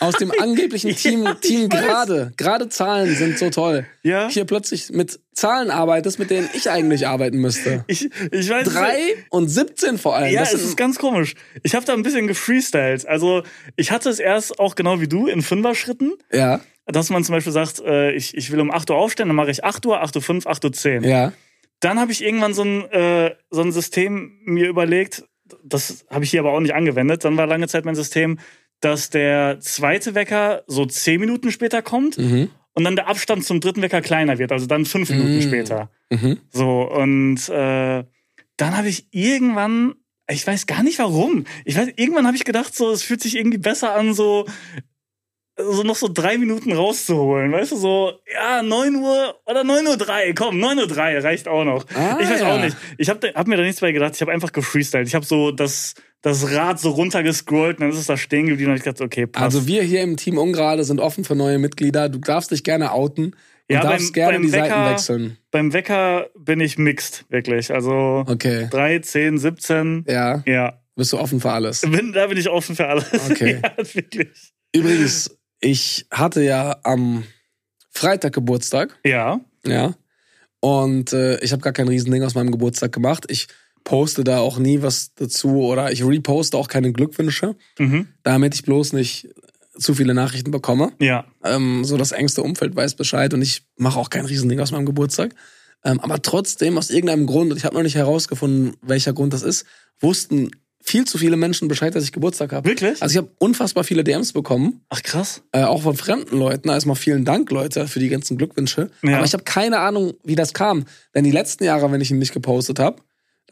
[0.00, 4.28] aus dem angeblichen Team, Ja, Team gerade, gerade Zahlen sind so toll, Ja.
[4.28, 7.84] hier plötzlich mit Zahlen arbeitest, mit denen ich eigentlich arbeiten müsste.
[7.86, 8.98] Ich, ich weiß Drei
[9.30, 10.32] und 17 vor allem.
[10.32, 11.34] Ja, das es ist ganz komisch.
[11.62, 13.06] Ich habe da ein bisschen gefreestylt.
[13.06, 13.42] Also
[13.76, 17.52] ich hatte es erst auch genau wie du in Fünfer-Schritten, ja, dass man zum Beispiel
[17.52, 20.16] sagt, äh, ich, ich will um 8 Uhr aufstehen, dann mache ich 8 Uhr, 8
[20.16, 21.04] Uhr 5, 8 Uhr 10.
[21.04, 21.32] ja.
[21.80, 25.24] Dann habe ich irgendwann so ein, äh, so ein System mir überlegt,
[25.64, 27.24] das habe ich hier aber auch nicht angewendet.
[27.24, 28.38] Dann war lange Zeit mein System,
[28.82, 32.50] dass der zweite Wecker so 10 Minuten später kommt Mhm.
[32.74, 35.42] und dann der Abstand zum dritten Wecker kleiner wird, also dann 5 Minuten Mm.
[35.42, 35.90] später.
[36.10, 36.38] Mhm.
[36.50, 38.04] So, und äh,
[38.58, 39.94] dann habe ich irgendwann,
[40.30, 43.36] ich weiß gar nicht warum, ich weiß, irgendwann habe ich gedacht, so, es fühlt sich
[43.36, 44.46] irgendwie besser an, so,
[45.58, 49.96] so noch so drei Minuten rauszuholen, weißt du, so, ja, 9 Uhr oder 9 Uhr
[49.96, 51.84] 3, komm, 9 Uhr 3 reicht auch noch.
[51.94, 52.54] Ah, ich weiß ja.
[52.54, 52.76] auch nicht.
[52.98, 55.06] Ich habe hab mir da nichts bei gedacht, ich habe einfach gefreestylt.
[55.06, 58.70] Ich habe so das, das Rad so runtergescrollt und dann ist es da stehen geblieben
[58.70, 59.44] und ich dachte, okay, passt.
[59.44, 62.08] Also wir hier im Team Ungerade sind offen für neue Mitglieder.
[62.08, 63.34] Du darfst dich gerne outen und
[63.68, 65.38] Ja, darfst beim- gerne beim die Seiten Wecker- wechseln.
[65.50, 67.72] Beim Wecker bin ich mixed, wirklich.
[67.72, 68.68] Also Okay.
[68.70, 70.80] 3, 10, 17, Ja, ja.
[70.94, 71.80] bist du offen für alles.
[71.90, 73.06] Bin, da bin ich offen für alles.
[73.30, 73.60] Okay.
[73.64, 74.52] ja, wirklich.
[74.74, 77.24] Übrigens, ich hatte ja am
[77.90, 79.40] Freitag Geburtstag, Ja.
[79.66, 79.94] ja.
[80.60, 83.24] Und äh, ich habe gar kein Riesending aus meinem Geburtstag gemacht.
[83.28, 83.48] Ich
[83.84, 88.08] poste da auch nie was dazu oder ich reposte auch keine Glückwünsche, Mhm.
[88.22, 89.28] damit ich bloß nicht
[89.78, 90.92] zu viele Nachrichten bekomme.
[91.00, 91.24] Ja.
[91.44, 94.86] Ähm, so das engste Umfeld weiß Bescheid und ich mache auch kein Riesending aus meinem
[94.86, 95.34] Geburtstag.
[95.84, 99.42] Ähm, aber trotzdem, aus irgendeinem Grund, und ich habe noch nicht herausgefunden, welcher Grund das
[99.42, 99.64] ist,
[99.98, 100.50] wussten
[100.84, 102.68] viel zu viele Menschen Bescheid, dass ich Geburtstag habe.
[102.68, 103.00] Wirklich?
[103.02, 105.42] Also ich habe unfassbar viele DMs bekommen, Ach krass.
[105.52, 106.68] äh, auch von fremden Leuten.
[106.68, 108.90] Erstmal vielen Dank, Leute, für die ganzen Glückwünsche.
[109.02, 109.16] Ja.
[109.16, 110.84] Aber ich habe keine Ahnung, wie das kam.
[111.14, 113.00] Denn die letzten Jahre, wenn ich ihn nicht gepostet habe,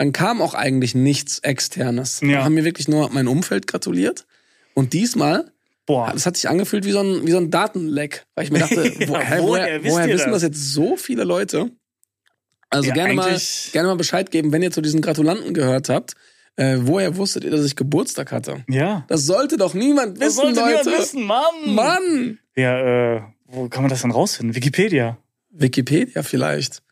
[0.01, 2.23] dann kam auch eigentlich nichts Externes.
[2.23, 2.29] Ja.
[2.29, 4.27] Dann haben mir wirklich nur mein Umfeld gratuliert.
[4.73, 5.53] Und diesmal
[5.85, 6.11] Boah.
[6.15, 8.25] das hat sich angefühlt wie so ein, wie so ein Datenleck.
[8.35, 10.41] Weil ich mir dachte, Ja, wo, hä, woher woher, woher wissen das?
[10.41, 11.71] das jetzt so viele Leute?
[12.71, 13.39] Also Ja, gerne, mal,
[13.73, 16.15] gerne mal Bescheid geben, wenn ihr zu diesen Gratulanten gehört habt.
[16.57, 18.65] Äh, woher wusstet ihr, dass ich Geburtstag hatte?
[18.71, 19.05] Ja.
[19.09, 20.89] Das sollte doch niemand Das wissen, sollte Leute.
[20.89, 21.75] niemand wissen, Mann.
[21.75, 22.39] Mann!
[22.57, 24.57] Ja, äh, wo kann man das denn rausfinden?
[24.57, 25.19] Wikipedia.
[25.51, 26.83] Wikipedia vielleicht.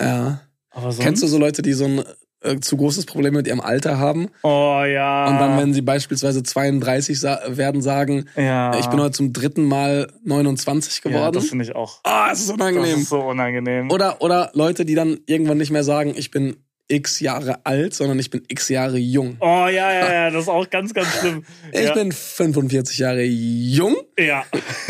[0.00, 0.40] Ja.
[0.70, 1.04] Aber sonst?
[1.04, 2.02] Kennst du so Leute, die so ein
[2.46, 5.26] äh, zu großes Problem mit ihrem Alter haben Oh ja.
[5.28, 8.78] und dann, wenn sie beispielsweise 32 sa werden, sagen, ja.
[8.78, 11.34] ich bin heute zum dritten Mal 29 ja, geworden?
[11.34, 12.00] das finde ich auch.
[12.04, 13.00] Ah, es ist Das unangenehm.
[13.00, 13.90] ist so unangenehm.
[13.90, 16.56] Oder, oder Leute, die dann irgendwann nicht mehr sagen, ich bin
[16.88, 19.36] x Jahre alt, sondern ich bin x Jahre jung.
[19.40, 21.44] Oh ja, ja, ja, das ist auch ganz, ganz schlimm.
[21.72, 21.94] Ich ja.
[21.94, 24.44] bin 45 Jahre jung, Ja.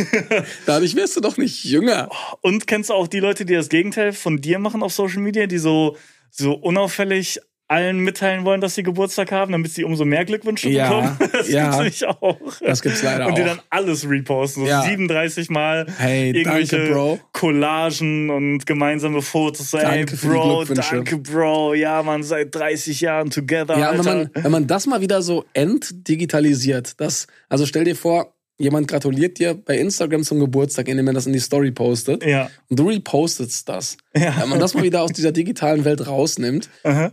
[0.67, 2.11] dadurch wirst du doch nicht jünger.
[2.43, 5.47] Und kennst du auch die Leute, die das Gegenteil von dir machen auf Social Media,
[5.47, 5.97] die so,
[6.39, 10.89] so unauffällig allen mitteilen wollen, dass sie Geburtstag haben, damit sie umso mehr Glückwünsche Ja,
[10.89, 11.17] bekommen?
[11.33, 11.63] Das ja.
[11.65, 12.39] gibt's nämlich auch.
[12.61, 13.47] Das gibt's leider Und die auch.
[13.47, 14.83] dann alles reposten, so Ja.
[14.83, 17.19] 37 Mal Hey, irgendwelche danke, Bro.
[17.33, 19.73] Collagen und gemeinsame Fotos.
[19.73, 20.95] So, Danke für die Bro, Glückwünsche.
[20.95, 21.75] danke, Bro.
[21.75, 24.31] Ja, man, seit 30 Jahren together, Ja, und wenn Alter.
[24.35, 29.39] man, wenn man das mal wieder so entdigitalisiert, das, also stell dir vor, jemand gratuliert
[29.39, 32.25] dir bei Instagram zum Geburtstag, indem er das in die Story postet.
[32.25, 32.51] ja.
[32.69, 33.97] Und du repostest das.
[34.15, 34.41] Ja.
[34.41, 37.13] Wenn man das mal wieder aus dieser digitalen Welt rausnimmt, Aha.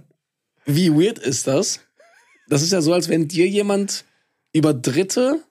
[0.65, 1.81] wie weird ist das?
[2.47, 4.05] Das ist ja so, als wenn dir jemand
[4.53, 5.41] über Dritte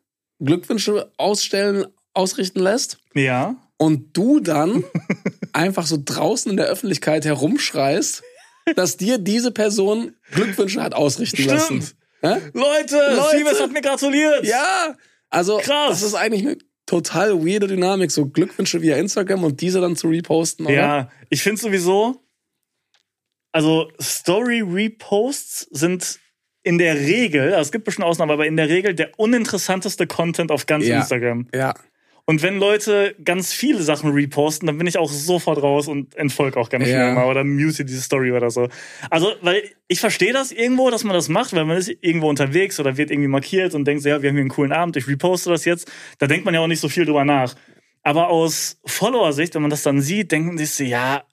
[0.40, 3.56] Glückwünsche ausstellen, ausrichten lässt Ja.
[3.76, 4.84] und du dann
[5.52, 8.22] einfach so draußen in der Öffentlichkeit herumschreist,
[8.76, 11.50] dass dir diese Person Glückwünsche hat ausrichten Stimmt.
[11.52, 11.80] lassen.
[12.22, 12.34] Hä?
[12.54, 13.36] Leute, Leute.
[13.36, 14.46] Siemens hat mir gratuliert.
[14.46, 14.94] Ja,
[15.32, 15.88] also Krass.
[15.90, 20.08] das ist eigentlich eine total weirde Dynamik, so Glückwünsche via Instagram und diese dann zu
[20.08, 20.74] reposten, oder?
[20.74, 22.22] Ja, ich finde sowieso,
[23.52, 26.18] also Story-Reposts sind
[26.64, 30.50] in der Regel, also es gibt bestimmt Ausnahmen, aber in der Regel der uninteressanteste Content
[30.52, 30.98] auf ganz Ja.
[30.98, 31.48] Instagram.
[31.54, 31.74] Ja.
[32.24, 36.58] Und wenn Leute ganz viele Sachen reposten, dann bin ich auch sofort raus und entfolge
[36.58, 36.92] auch ganz Ja.
[36.94, 38.68] schnell mal oder mute diese Story oder so.
[39.10, 42.78] Also, weil ich verstehe das irgendwo, dass man das macht, weil man ist irgendwo unterwegs
[42.78, 45.08] oder wird irgendwie markiert und denkt so, ja, wir haben hier einen coolen Abend, ich
[45.08, 45.90] reposte das jetzt.
[46.18, 47.54] Da denkt man ja auch nicht so viel drüber nach.
[48.04, 51.24] Aber aus Follower-Sicht, wenn man das dann sieht, denken sich so, ja,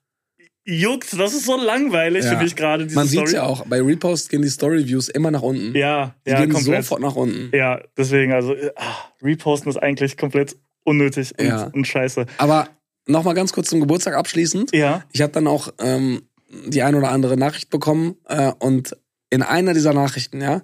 [0.65, 2.31] juckt, das ist so langweilig Ja.
[2.37, 5.75] für mich gerade, Man sieht ja auch, bei Repost gehen die Story-Views immer nach unten.
[5.75, 6.83] Ja, die ja, gehen komplett.
[6.83, 7.55] sofort nach unten.
[7.55, 10.55] Ja, deswegen, also, ah, reposten ist eigentlich komplett
[10.89, 11.63] unnötig und, Ja.
[11.73, 12.25] und scheiße.
[12.37, 12.67] Aber
[13.07, 14.73] nochmal ganz kurz zum Geburtstag abschließend.
[14.75, 15.03] Ja.
[15.11, 16.23] Ich habe dann auch ähm,
[16.67, 18.95] die ein oder andere Nachricht bekommen äh, und
[19.29, 20.63] in einer dieser Nachrichten, ja,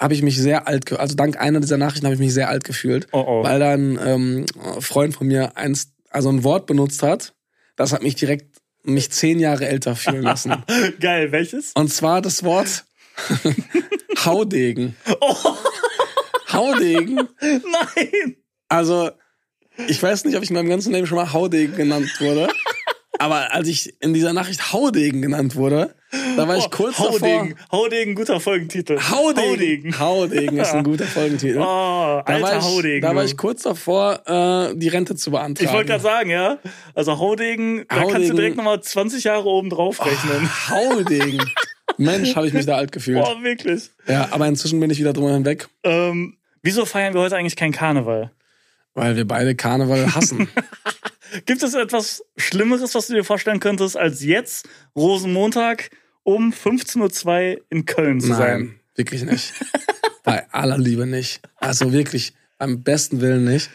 [0.00, 2.64] habe ich mich sehr alt, also dank einer dieser Nachrichten habe ich mich sehr alt
[2.64, 3.44] gefühlt, Oh oh.
[3.44, 4.46] weil da ein ähm,
[4.80, 7.34] Freund von mir eins, also ein Wort benutzt hat,
[7.76, 10.54] das hat mich direkt mich zehn Jahre älter fühlen lassen.
[11.00, 11.72] Geil, welches?
[11.74, 12.84] Und zwar das Wort
[14.24, 14.96] Haudegen.
[15.20, 15.36] Oh,
[16.52, 17.16] Haudegen.
[17.40, 18.36] nein!
[18.68, 19.10] Also,
[19.88, 22.48] ich weiß nicht, ob ich in meinem ganzen Leben schon mal Haudegen genannt wurde.
[23.18, 25.94] Aber als ich in dieser Nachricht Haudegen genannt wurde,
[26.36, 27.54] da war ich kurz Oh, Haudegen.
[27.56, 27.78] davor.
[27.84, 28.98] Haudegen, guter Folgentitel.
[28.98, 29.96] Haudegen.
[29.98, 31.58] Haudegen ist ein guter Folgentitel.
[31.60, 33.00] Oh, da alter war ich, Haudegen.
[33.02, 35.68] Da war ich kurz davor, äh, die Rente zu beantragen.
[35.68, 36.58] ich wollte gerade sagen, ja.
[36.94, 38.36] Also Haudegen, da kannst du Haudegen.
[38.36, 40.50] direkt nochmal 20 Jahre oben drauf rechnen.
[40.68, 41.44] Haudegen.
[41.98, 43.22] Mensch, habe ich mich da alt gefühlt.
[43.22, 43.90] Boah, wirklich.
[44.08, 47.72] Ja, aber inzwischen bin ich wieder drüber hinweg, Ähm, wieso feiern wir heute eigentlich keinen
[47.72, 48.30] Karneval?
[48.94, 50.48] Weil wir beide Karneval hassen.
[51.46, 55.90] Gibt es etwas Schlimmeres, was du dir vorstellen könntest, als jetzt, Rosenmontag,
[56.24, 58.38] um 15.02 Uhr in Köln zu sein?
[58.38, 59.52] Nein, wirklich nicht.
[60.24, 61.40] Bei aller Liebe nicht.
[61.56, 63.70] Also wirklich, beim besten Willen nicht.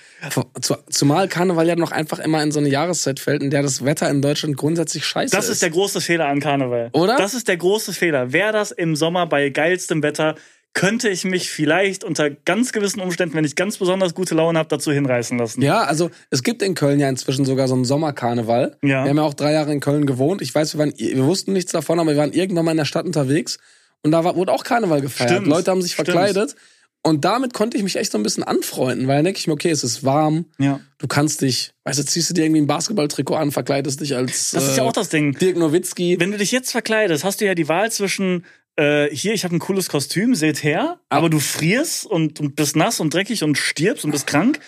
[0.62, 3.84] Zu- Zumal Karneval ja noch einfach immer in so eine Jahreszeit fällt, in der das
[3.84, 6.90] Wetter in Deutschland grundsätzlich scheiße Das ist der große Fehler an Karneval.
[6.94, 7.18] Oder?
[7.18, 8.32] Das ist der große Fehler.
[8.32, 10.36] Wäre das im Sommer bei geilstem Wetter,
[10.74, 14.70] könnte ich mich vielleicht unter ganz gewissen Umständen, wenn ich ganz besonders gute Laune habe,
[14.70, 15.62] dazu hinreißen lassen.
[15.62, 18.78] Ja, also es gibt in Köln ja inzwischen sogar so einen Sommerkarneval.
[18.84, 19.04] Ja.
[19.04, 20.42] Wir haben ja auch drei Jahre in Köln gewohnt.
[20.42, 22.86] Ich weiß, wir, waren, wir wussten nichts davon, aber wir waren irgendwann mal in der
[22.86, 23.58] Stadt unterwegs
[24.04, 25.32] und da war, wurde auch Karneval gefeiert.
[25.32, 26.10] Stimmt, Leute haben sich stimmt.
[26.10, 26.56] verkleidet.
[27.04, 29.54] Und damit konnte ich mich echt so ein bisschen anfreunden, weil dann denke ich mir,
[29.54, 30.82] okay, es ist warm, Ja.
[30.98, 34.52] du kannst dich, weißt du, ziehst du dir irgendwie ein Basketballtrikot an, verkleidest dich als
[34.52, 35.32] Das ist ja äh, auch das Ding.
[35.38, 36.20] Dirk Nowitzki.
[36.20, 38.46] Wenn du dich jetzt verkleidest, hast du ja die Wahl zwischen
[38.78, 42.76] äh, hier, ich habe ein cooles Kostüm, seht her, aber du frierst und, und bist
[42.76, 44.60] nass und dreckig und stirbst und bist krank.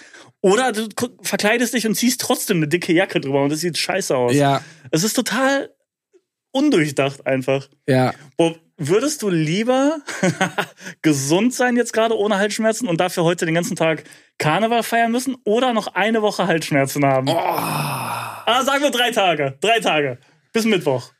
[0.41, 0.87] Oder du
[1.21, 4.33] verkleidest dich und ziehst trotzdem eine dicke Jacke drüber und das sieht scheiße aus.
[4.33, 5.69] Ja, Es ist total
[6.51, 7.67] undurchdacht einfach.
[7.87, 8.13] ja.
[8.37, 9.97] Boah, würdest du lieber
[11.01, 14.05] gesund sein jetzt gerade ohne Halsschmerzen und dafür heute den ganzen Tag
[14.37, 17.27] Karneval feiern müssen oder noch eine Woche Halsschmerzen haben?
[17.29, 19.57] Oh, Ah, sagen wir drei Tage.
[19.61, 20.17] Drei Tage.
[20.53, 21.11] Bis Mittwoch.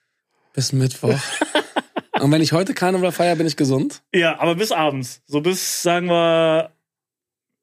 [0.53, 1.19] bis Mittwoch.
[2.21, 4.01] Und wenn ich heute Karneval feiere, bin ich gesund?
[4.13, 5.21] Ja, aber bis abends.
[5.27, 6.71] So bis, sagen wir,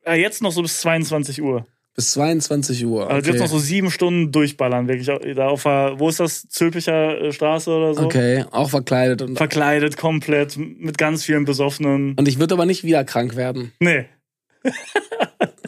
[0.05, 1.67] ja, jetzt noch so bis 22 Uhr.
[1.95, 3.09] Bis 22 Uhr.
[3.11, 3.39] Also jetzt Okay.
[3.45, 5.07] noch so sieben Stunden durchballern, wirklich.
[5.37, 6.47] Da auf der, wo ist das?
[6.49, 8.03] Zülpicher äh, Straße oder so?
[8.03, 9.23] okay, auch verkleidet.
[9.23, 12.15] Und, Verkleidet komplett, mit ganz vielen Besoffenen.
[12.19, 13.73] und ich würde aber nicht wieder krank werden.
[13.81, 14.05] Nee.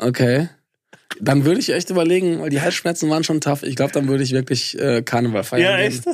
[0.00, 0.48] Okay.
[1.20, 3.62] Dann würde ich echt überlegen, weil die Halsschmerzen waren schon tough.
[3.62, 5.62] Ich glaube, dann würde ich wirklich äh, Karneval feiern.
[5.62, 5.86] Ja, gehen.
[5.86, 6.04] echt?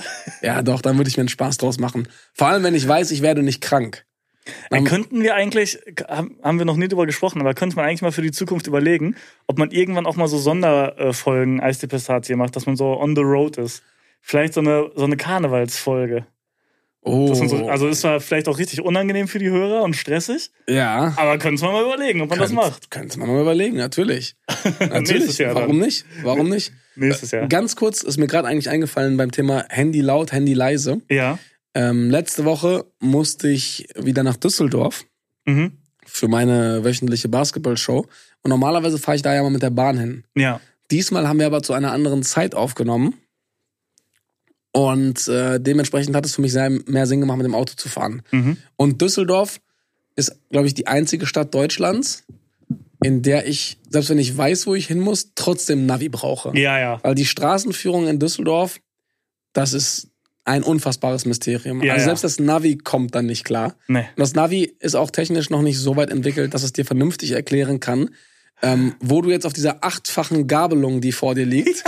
[0.42, 2.08] Ja, doch, dann würde ich mir einen Spaß draus machen.
[2.32, 4.04] Vor allem, wenn ich weiß, ich werde nicht krank.
[4.70, 5.78] Dann könnten wir eigentlich,
[6.08, 9.16] haben wir noch nie drüber gesprochen, aber könnte man eigentlich mal für die Zukunft überlegen,
[9.46, 13.22] ob man irgendwann auch mal so Sonderfolgen Eis Pistazie macht, dass man so on the
[13.22, 13.82] road ist.
[14.20, 16.26] Vielleicht so eine, so eine Karnevalsfolge.
[17.06, 21.12] Oh, so, also ist zwar vielleicht auch richtig unangenehm für die Hörer und stressig, ja.
[21.18, 22.90] aber könnte man mal überlegen, ob man das macht.
[22.90, 24.36] Könnte man mal überlegen, natürlich.
[24.80, 25.36] Natürlich.
[25.36, 25.64] Jahr dann.
[25.64, 26.06] Warum nicht?
[26.22, 26.72] Warum nicht?
[26.96, 27.46] Nächstes Jahr.
[27.48, 31.02] Ganz kurz ist mir gerade eigentlich eingefallen beim Thema Handy laut, Handy leise.
[31.10, 31.38] Ja.
[31.74, 35.04] Ähm, letzte Woche musste ich wieder nach Düsseldorf
[35.46, 35.72] Mhm.
[36.06, 38.06] für meine wöchentliche Basketballshow.
[38.42, 40.24] Und normalerweise fahre ich da ja mal mit der Bahn hin.
[40.34, 40.58] Ja.
[40.90, 43.14] Diesmal haben wir aber zu einer anderen Zeit aufgenommen.
[44.76, 48.22] Und äh, dementsprechend hat es für mich mehr Sinn gemacht, mit dem Auto zu fahren.
[48.32, 48.56] Mhm.
[48.74, 49.60] Und Düsseldorf
[50.16, 52.24] ist, glaube ich, die einzige Stadt Deutschlands,
[53.00, 56.58] in der ich, selbst wenn ich weiß, wo ich hin muss, trotzdem Navi brauche.
[56.58, 56.98] Ja, ja.
[57.04, 58.80] Weil die Straßenführung in Düsseldorf,
[59.52, 60.08] das ist
[60.44, 61.80] ein unfassbares Mysterium.
[61.80, 62.06] Ja, also ja.
[62.06, 63.76] selbst das Navi kommt dann nicht klar.
[63.86, 64.00] Nee.
[64.00, 67.30] Und das Navi ist auch technisch noch nicht so weit entwickelt, dass es dir vernünftig
[67.30, 68.10] erklären kann,
[68.60, 71.84] ähm, wo du jetzt auf dieser achtfachen Gabelung, die vor dir liegt,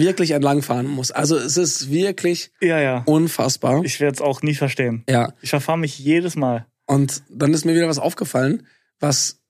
[0.00, 1.14] wirklich entlangfahren musst.
[1.14, 3.02] Also es ist wirklich Ja, ja.
[3.06, 3.84] unfassbar.
[3.84, 5.04] Ich werde es auch nie verstehen.
[5.08, 5.32] ja.
[5.42, 6.66] Ich verfahre mich jedes Mal.
[6.86, 8.66] Und dann ist mir wieder was aufgefallen,
[9.00, 9.40] was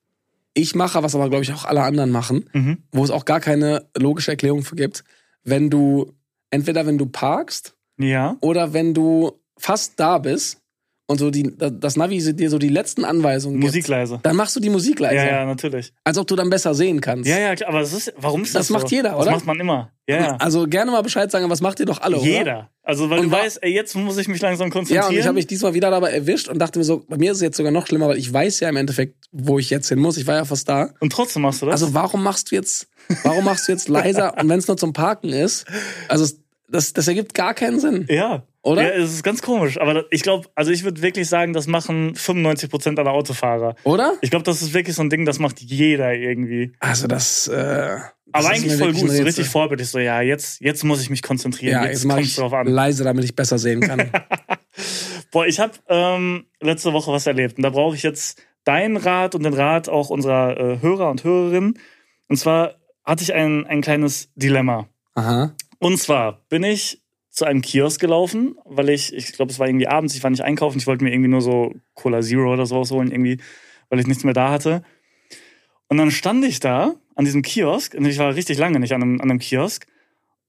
[0.54, 2.78] ich mache, was aber, glaube ich, auch alle anderen machen, Mhm.
[2.90, 5.04] wo es auch gar keine logische Erklärung für gibt.
[5.44, 6.12] Wenn du,
[6.50, 8.36] entweder wenn du parkst Ja.
[8.40, 10.60] oder wenn du fast da bist
[11.10, 14.20] und so die, das Navi dir so die letzten Anweisungen Musik gibt, leise.
[14.22, 15.14] dann machst du die Musik leiser.
[15.14, 15.92] Ja, ja, natürlich.
[16.04, 17.26] Als ob du dann besser sehen kannst.
[17.28, 18.94] Ja, ja, klar, aber das ist, warum ist das Das macht so?
[18.94, 19.24] jeder, das oder?
[19.24, 19.90] Das macht man immer.
[20.06, 20.36] Ja, ja.
[20.36, 22.26] Also gerne mal Bescheid sagen, was macht ihr doch alle, oder?
[22.26, 22.70] Jeder.
[22.82, 25.04] Also, weil Und du weißt, ey, jetzt muss ich mich langsam konzentrieren.
[25.04, 27.32] Ja, und ich habe mich diesmal wieder dabei erwischt und dachte mir so, bei mir
[27.32, 29.88] ist es jetzt sogar noch schlimmer, weil ich weiß ja im Endeffekt, wo ich jetzt
[29.88, 30.18] hin muss.
[30.18, 30.90] Ich war ja fast da.
[31.00, 31.80] und trotzdem machst du das?
[31.80, 32.86] Also warum machst du jetzt,
[33.22, 35.64] warum machst du jetzt leiser und wenn es nur zum Parken ist?
[36.08, 36.26] Also
[36.70, 38.04] das, das ergibt gar keinen Sinn.
[38.10, 38.42] ja.
[38.68, 38.82] Oder?
[38.82, 39.80] Ja, es ist ganz komisch.
[39.80, 43.76] Aber ich glaube, also ich würde wirklich sagen, das machen 95% aller Autofahrer.
[43.84, 44.14] Oder?
[44.20, 46.72] Ich glaube, das ist wirklich so ein Ding, das macht jeder irgendwie.
[46.78, 47.48] Also das.
[47.48, 47.98] Äh,
[48.30, 49.88] das Aber eigentlich voll gut, so richtig vorbildlich.
[49.88, 51.82] So, ja, jetzt, jetzt muss ich mich konzentrieren.
[51.82, 52.66] Ja, jetzt jetzt ich drauf an.
[52.66, 54.10] leise, damit ich besser sehen kann.
[55.32, 59.34] Boah, ich habe ähm, letzte Woche was erlebt und da brauche ich jetzt deinen Rat
[59.34, 61.78] und den Rat auch unserer äh, Hörer und Hörerinnen.
[62.28, 64.88] Und zwar hatte ich ein, ein kleines Dilemma.
[65.14, 65.54] Aha.
[65.78, 67.00] Und zwar bin ich
[67.38, 70.42] zu einem Kiosk gelaufen, weil ich, ich glaube, es war irgendwie abends, ich war nicht
[70.42, 73.38] einkaufen, ich wollte mir irgendwie nur so Cola Zero oder sowas holen, irgendwie,
[73.88, 74.82] weil ich nichts mehr da hatte.
[75.86, 79.02] Und dann stand ich da an diesem Kiosk, und ich war richtig lange nicht an
[79.02, 79.86] einem, an einem Kiosk,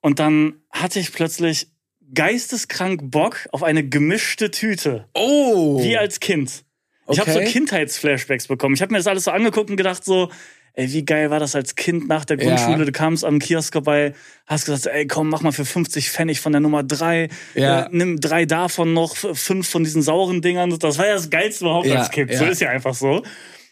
[0.01, 1.67] und dann hatte ich plötzlich
[2.11, 5.07] geisteskrank Bock auf eine gemischte Tüte.
[5.13, 5.83] Oh.
[5.83, 6.63] Wie als Kind.
[7.07, 7.51] Ich habe so Okay.
[7.51, 8.73] Kindheitsflashbacks bekommen.
[8.73, 10.31] Ich habe mir das alles so angeguckt und gedacht so,
[10.79, 12.55] ey, wie geil war das als Kind nach der Ja.
[12.55, 12.85] Grundschule?
[12.85, 14.13] Du kamst am Kiosk vorbei,
[14.47, 17.83] hast gesagt, ey, komm, mach mal für 50 Pfennig von der Nummer drei, Ja.
[17.83, 20.77] äh, nimm drei davon noch, fünf von diesen sauren Dingern.
[20.79, 22.33] Das war ja das Geilste überhaupt Ja, als Kind.
[22.33, 22.49] So ja.
[22.51, 23.23] ist ja einfach so.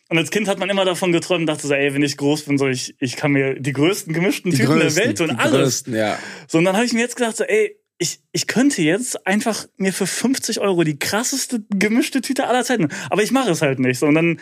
[0.09, 2.43] Und als Kind hat man immer davon geträumt und dachte so, ey, wenn ich groß
[2.43, 5.31] bin, so ich, ich kann mir die größten gemischten die Tüten größten, der Welt und
[5.31, 5.51] die alles.
[5.83, 6.17] größten, ja.
[6.47, 9.65] So, und dann habe ich mir jetzt gedacht, so, ey, ich, ich könnte jetzt einfach
[9.77, 12.87] mir für 50 Euro die krasseste gemischte Tüte aller Zeiten.
[13.09, 13.99] Aber ich mache es halt nicht.
[13.99, 14.39] So, und dann,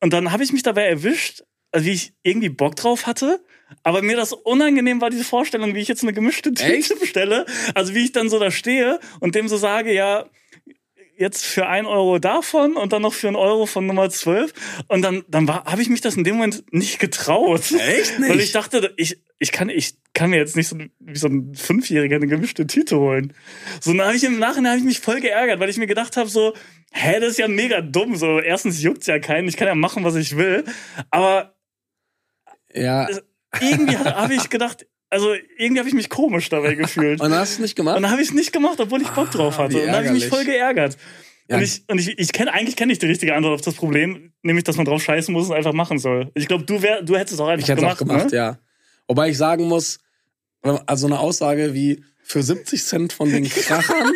[0.00, 1.42] und dann habe ich mich dabei erwischt,
[1.74, 3.44] also wie ich irgendwie Bock drauf hatte.
[3.82, 7.00] Aber mir das unangenehm war, diese Vorstellung, wie ich jetzt eine gemischte Tüte Echt?
[7.00, 7.46] bestelle.
[7.74, 10.26] Also wie ich dann so da stehe und dem so sage, ja,
[11.16, 14.52] jetzt für ein Euro davon und dann noch für einen Euro von Nummer 12.
[14.86, 17.72] Und dann, dann war, habe ich mich das in dem Moment nicht getraut.
[17.72, 18.30] Echt nicht?
[18.30, 21.54] Weil ich dachte, ich, ich, kann, ich kann mir jetzt nicht so wie so ein
[21.54, 23.32] Fünfjähriger eine gemischte Tüte holen.
[23.80, 26.16] So, dann habe ich im Nachhinein hab ich mich voll geärgert, weil ich mir gedacht
[26.16, 26.54] habe, so,
[26.92, 28.16] hä, das ist ja mega dumm.
[28.16, 30.64] So, erstens juckt's ja keinen, ich kann ja machen, was ich will.
[31.10, 31.53] Aber
[32.74, 33.08] Ja.
[33.60, 37.20] irgendwie habe ich gedacht, also irgendwie habe ich mich komisch dabei gefühlt.
[37.20, 37.96] Und dann hast du es nicht gemacht?
[37.96, 39.78] Und dann habe ich es nicht gemacht, obwohl ich Bock Ah, drauf hatte.
[39.78, 40.96] Und dann habe ich mich voll geärgert.
[41.48, 41.56] Ja.
[41.56, 44.32] Und ich, und ich, ich kenne, eigentlich kenne ich die richtige Antwort auf das Problem,
[44.42, 46.30] nämlich, dass man drauf scheißen muss und einfach machen soll.
[46.34, 48.30] Ich glaube, du wär, du hättest es auch einfach Ich hätte es auch gemacht, gemacht,
[48.32, 48.36] ne?
[48.36, 48.58] ja.
[49.06, 49.98] Wobei ich sagen muss,
[50.62, 54.10] also eine Aussage wie für 70 Cent von den Krachern,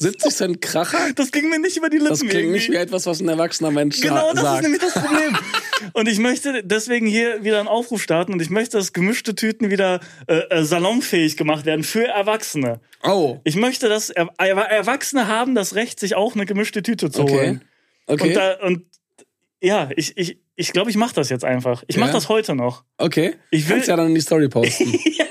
[0.00, 2.10] 70 Cent Kracher, Das ging mir nicht über die Lippen.
[2.10, 4.56] das klingt nicht wie etwas, was ein erwachsener Mensch Genau, sa- das sagt.
[4.58, 5.36] ist nämlich das Problem.
[5.92, 9.70] Und ich möchte deswegen hier wieder einen Aufruf starten und ich möchte, dass gemischte Tüten
[9.70, 12.80] wieder äh, äh, salonfähig gemacht werden für Erwachsene.
[13.04, 17.12] oh, Ich möchte, dass er Er- Erwachsene haben das Recht, sich auch eine gemischte Tüte
[17.12, 17.32] zu okay.
[17.32, 17.64] holen.
[18.08, 18.82] Okay, Und, da, und
[19.62, 21.84] ja, ich ich, ich, glaube, ich mache das jetzt einfach.
[21.86, 22.14] Ich mache Ja.
[22.14, 22.82] das heute noch.
[22.96, 23.34] okay.
[23.52, 24.92] Ich will- Kannst ja dann in die Story posten.
[25.16, 25.26] Ja,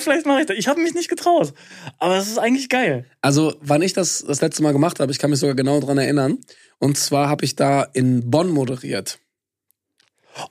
[0.00, 0.56] vielleicht mache ich das.
[0.56, 1.52] Ich habe mich nicht getraut.
[1.98, 3.06] Aber es ist eigentlich geil.
[3.20, 5.98] Also, wann ich das das letzte Mal gemacht habe, ich kann mich sogar genau dran
[5.98, 6.38] erinnern.
[6.78, 9.18] Und zwar habe ich da in Bonn moderiert.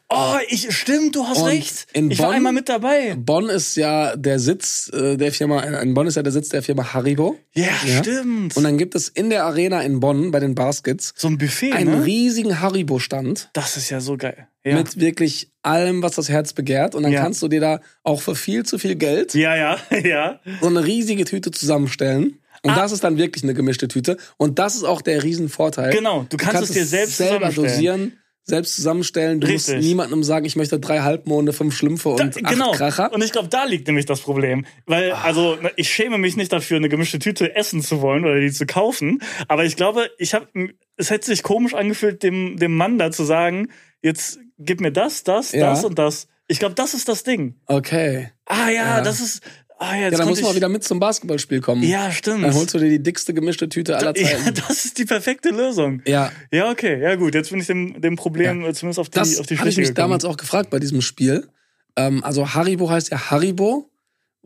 [0.10, 1.88] Oh, ich stimmt, du hast Und recht.
[1.94, 3.16] in ich war Bonn- einmal mit dabei.
[3.18, 6.62] Bonn ist ja der Sitz äh, der Firma, in Bonn ist ja der Sitz der
[6.64, 7.38] Firma Haribo.
[7.54, 8.04] Ja, Ja.
[8.04, 8.58] stimmt.
[8.58, 11.74] Und dann gibt es in der Arena in Bonn bei den Baskets so ein Buffet,
[11.74, 12.06] einen ne?
[12.06, 14.48] riesigen Haribo-Stand Das ist ja so geil.
[14.64, 14.76] Ja.
[14.76, 16.94] mit wirklich allem, was das Herz begehrt.
[16.96, 17.22] Und dann Ja.
[17.22, 20.40] kannst du dir da auch für viel zu viel Geld ja, ja, ja.
[20.62, 22.40] so eine riesige Tüte zusammenstellen.
[22.64, 22.76] Und Ah.
[22.76, 24.18] das ist dann wirklich eine gemischte Tüte.
[24.38, 25.94] Und das ist auch der Riesenvorteil.
[25.94, 28.18] Genau, du kannst es dir selbst selber dosieren,
[28.50, 29.42] selbst zusammenstellen.
[29.42, 29.86] Du musst Richtig.
[29.86, 32.72] niemandem sagen, ich möchte drei Halbmonde, fünf Schlümpfe und Da, acht genau.
[32.72, 33.12] Kracher.
[33.14, 34.66] Und ich glaube, da liegt nämlich das Problem.
[34.86, 38.40] Weil, also, ne, ich schäme mich nicht dafür, eine gemischte Tüte essen zu wollen oder
[38.40, 39.22] die zu kaufen.
[39.50, 40.48] Aber ich glaube, ich habe,
[40.96, 43.68] es hätte sich komisch angefühlt, dem, dem Mann da zu sagen,
[44.02, 45.70] jetzt gib mir das, das, Ja.
[45.72, 46.28] das und das.
[46.48, 47.56] Ich glaube, das ist das Ding.
[47.66, 48.32] Okay.
[48.46, 49.02] Ah ja, Ja.
[49.02, 49.42] das ist.
[49.80, 51.84] Ah ja, Ja, jetzt dann muss man wieder mit zum Basketballspiel kommen.
[51.84, 52.44] Ja, stimmt.
[52.44, 54.54] Dann holst du dir die dickste gemischte Tüte aller ja, Zeiten.
[54.68, 56.02] das ist die perfekte Lösung.
[56.06, 59.20] Ja, Ja, okay, ja gut, jetzt bin ich dem, dem Problem äh, zumindest auf die,
[59.20, 60.10] das auf die habe ich Schliche mich gekommen.
[60.12, 61.48] damals auch gefragt bei diesem Spiel.
[61.96, 63.90] Ähm, also Haribo heißt ja Haribo,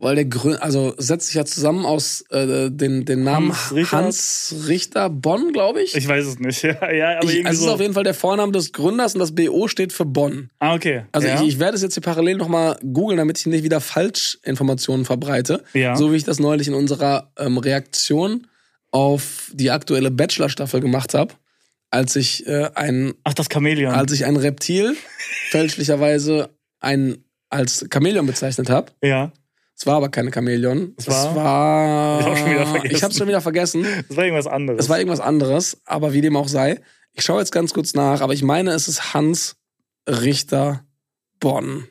[0.02, 3.96] weil der Grün, also setzt sich ja zusammen aus äh, den, den Namen Hans Richter.
[3.96, 5.94] Hans Richter Bonn, glaube ich.
[5.94, 6.62] Ich weiß es nicht.
[6.64, 7.72] Ja, ja aber Ich, also es ist so.
[7.72, 10.50] auf jeden Fall der Vorname des Gründers und das BO steht für Bonn.
[10.58, 11.04] ah, okay.
[11.12, 11.40] Also ja.
[11.40, 15.62] ich, ich werde es jetzt hier parallel nochmal googeln, damit ich nicht wieder Falschinformationen verbreite.
[15.72, 15.94] Ja.
[15.94, 18.48] So wie ich das neulich in unserer ähm, Reaktion
[18.90, 21.34] auf die aktuelle Bachelor-Staffel gemacht habe,
[21.90, 23.94] als ich äh, ein Ach, das Chamäleon.
[23.94, 24.96] als ich ein Reptil
[25.50, 27.18] fälschlicherweise ein
[27.50, 28.90] als Chamäleon bezeichnet habe.
[29.00, 29.30] ja.
[29.82, 30.94] Es war aber keine Chamäleon.
[30.96, 31.34] Es Es war?
[31.34, 32.20] war.
[32.20, 32.94] Ich hab schon wieder vergessen.
[32.96, 33.84] Ich hab's schon wieder vergessen.
[34.08, 34.80] Das war irgendwas anderes.
[34.84, 36.80] Es war irgendwas anderes, aber wie dem auch sei.
[37.14, 39.56] Ich schaue jetzt ganz kurz nach, aber ich meine, es ist Hans
[40.08, 40.84] Richter
[41.40, 41.88] Bonn.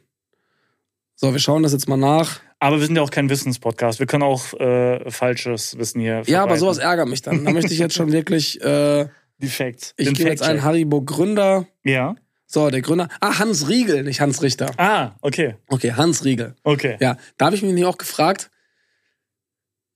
[1.16, 2.40] So, wir schauen das jetzt mal nach.
[2.60, 4.00] aber wir sind ja auch kein Wissenspodcast.
[4.00, 6.60] Wir können auch äh, falsches Wissen hier Ja, aber verbreiten.
[6.60, 7.44] sowas ärgert mich dann.
[7.44, 8.62] Da möchte ich jetzt schon wirklich.
[8.64, 9.08] Äh,
[9.40, 9.94] Die Facts.
[9.98, 10.64] ich gebe jetzt ein.
[10.64, 11.68] Haribo Gründer.
[11.84, 12.16] Ja.
[12.54, 13.08] So, der Gründer.
[13.22, 14.72] Ah, Hans Riegel, nicht Hans Richter.
[14.78, 15.56] Ah, okay.
[15.70, 16.54] Okay, Hans Riegel.
[16.64, 16.98] Okay.
[17.00, 18.52] Ja, da habe ich mich auch gefragt,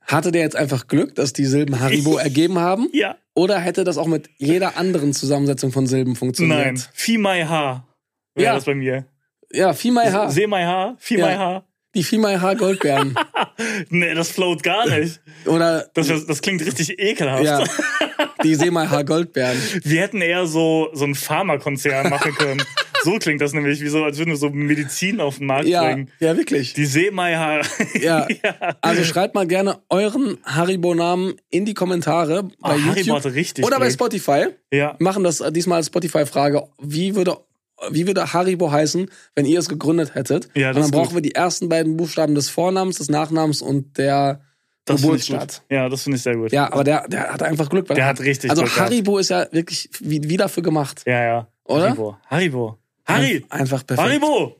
[0.01, 2.87] hatte der jetzt einfach Glück, dass die Silben Haribo ergeben haben?
[2.93, 3.17] Ja.
[3.33, 6.57] Oder hätte das auch mit jeder anderen Zusammensetzung von Silben funktioniert?
[6.65, 6.83] Nein.
[6.93, 7.85] Vieh my Haar.
[8.35, 8.55] Wäre Ja.
[8.55, 9.05] das bei mir.
[9.51, 10.31] Ja, Vieh my Haar.
[10.31, 10.95] Seh my Haar.
[10.97, 11.27] Vieh Ja.
[11.27, 11.67] my Haar.
[11.95, 13.15] Die my Haar Goldbeeren.
[13.89, 15.21] Nee, das float gar nicht.
[15.45, 17.43] Oder, Das, das klingt richtig ekelhaft.
[17.45, 17.63] ja,
[18.43, 19.57] die Seh my Haar Goldbeeren.
[19.83, 22.61] Wir hätten eher so, so einen Pharmakonzern machen können.
[23.03, 25.83] so klingt das nämlich, wie so, als würden wir so Medizin auf den Markt Ja,
[25.83, 26.11] bringen.
[26.19, 26.73] ja, wirklich.
[26.73, 27.61] Die Seemeier.
[28.01, 28.27] Ja.
[28.81, 33.79] Also schreibt mal gerne euren Haribo-Namen in die Kommentare bei Haribo YouTube hatte richtig oder
[33.79, 33.89] bei.
[33.89, 34.47] Spotify.
[34.71, 34.95] Ja.
[34.99, 36.63] machen das äh, diesmal als Spotify-Frage.
[36.81, 37.37] Wie würde,
[37.89, 40.49] wie würde Haribo heißen, wenn ihr es gegründet hättet?
[40.55, 41.15] Ja, und das dann ist brauchen gut.
[41.15, 44.41] wir die ersten beiden Buchstaben des Vornamens, des Nachnamens und der
[44.85, 45.63] Das Geburtsstadt.
[45.69, 46.51] Ja, das finde ich sehr gut.
[46.51, 47.89] Ja, aber der, der hat einfach Glück.
[47.89, 48.91] Weil Der er hat richtig Also Glück gehabt.
[48.91, 51.03] Haribo ist ja wirklich wie, wie dafür gemacht.
[51.05, 51.47] Ja, ja.
[51.65, 51.89] Oder?
[51.89, 52.17] Haribo.
[52.27, 52.79] Haribo.
[53.05, 53.45] Harry!
[53.49, 54.07] Einfach perfekt.
[54.07, 54.59] Haribo!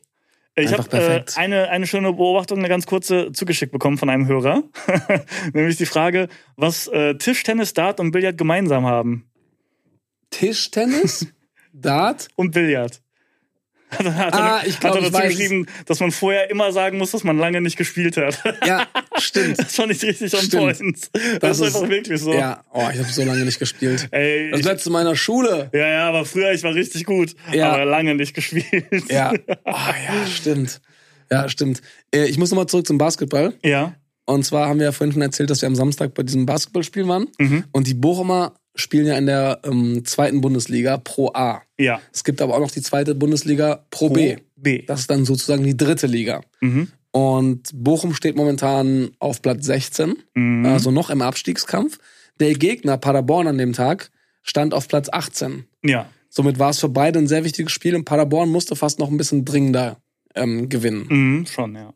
[0.58, 4.64] Ich habe äh, eine, eine schöne Beobachtung, eine ganz kurze zugeschickt bekommen von einem Hörer.
[5.54, 9.30] Nämlich die Frage, was äh, Tischtennis, Dart und Billard gemeinsam haben.
[10.30, 11.28] Tischtennis,
[11.74, 12.30] Dart.
[12.36, 13.02] Und Billard.
[13.98, 16.72] Hat, er- hat, Ah, er, ich glaub, hat er dazu geschrieben, dass man vorher immer
[16.72, 18.42] sagen muss, dass man lange nicht gespielt hat.
[18.66, 19.60] Ja, stimmt.
[19.60, 20.80] Das fand ich richtig on point.
[21.14, 22.34] Das, Das ist ist- einfach wirklich so.
[22.34, 24.08] Ja, oh, ich habe so lange nicht gespielt.
[24.12, 25.70] Ey, Das letzte Mal in der Schule.
[25.74, 27.36] ja, ja, aber früher, ich war richtig gut.
[27.52, 27.72] Ja.
[27.74, 28.66] Aber lange nicht gespielt.
[29.10, 29.34] Ja,
[29.66, 30.82] oh, ja, stimmt.
[31.32, 31.82] Ja, stimmt.
[32.14, 33.54] Äh, Ich muss nochmal zurück zum Basketball.
[33.64, 33.96] Ja.
[34.28, 37.08] Und zwar haben wir ja vorhin schon erzählt, dass wir am Samstag bei diesem Basketballspiel
[37.08, 37.28] waren.
[37.38, 37.64] Mhm.
[37.72, 41.62] Und die Bochumer spielen ja in der ähm, zweiten Bundesliga Pro A.
[41.78, 42.02] Ja.
[42.14, 44.38] Es gibt aber auch noch die zweite Bundesliga Pro, B.
[44.56, 44.84] B.
[44.86, 46.42] Das ist dann sozusagen die dritte Liga.
[46.62, 46.90] Mhm.
[47.12, 50.66] Und Bochum steht momentan auf Platz 16, Mhm.
[50.66, 51.98] also noch im Abstiegskampf.
[52.40, 54.12] Der Gegner Paderborn an dem Tag
[54.44, 55.66] stand auf Platz 18.
[55.84, 56.10] Ja.
[56.30, 59.16] Somit war es für beide ein sehr wichtiges Spiel und Paderborn musste fast noch ein
[59.16, 59.98] bisschen dringender
[60.36, 61.06] ähm, gewinnen.
[61.08, 61.94] Mhm, schon, ja.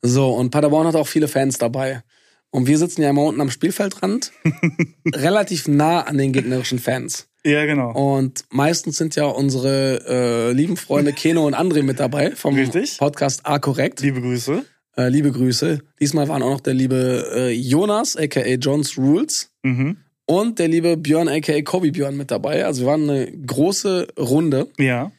[0.00, 2.02] So, und Paderborn hat auch viele Fans dabei.
[2.50, 4.32] Und wir sitzen ja immer unten am Spielfeldrand,
[5.14, 7.28] relativ nah an den gegnerischen Fans.
[7.44, 7.92] Ja, genau.
[7.92, 12.98] Und meistens sind ja unsere äh, lieben Freunde Keno und André mit dabei vom Richtig.
[12.98, 14.00] Podcast A korrekt.
[14.00, 14.64] Liebe Grüße.
[14.96, 15.80] Äh, liebe Grüße.
[16.00, 19.98] Diesmal waren auch noch der liebe äh, Jonas, aka Jones Rules, Mhm.
[20.26, 22.64] und der liebe Björn, aka Kobe Björn mit dabei.
[22.64, 24.68] Also wir waren eine große Runde.
[24.78, 25.12] Ja.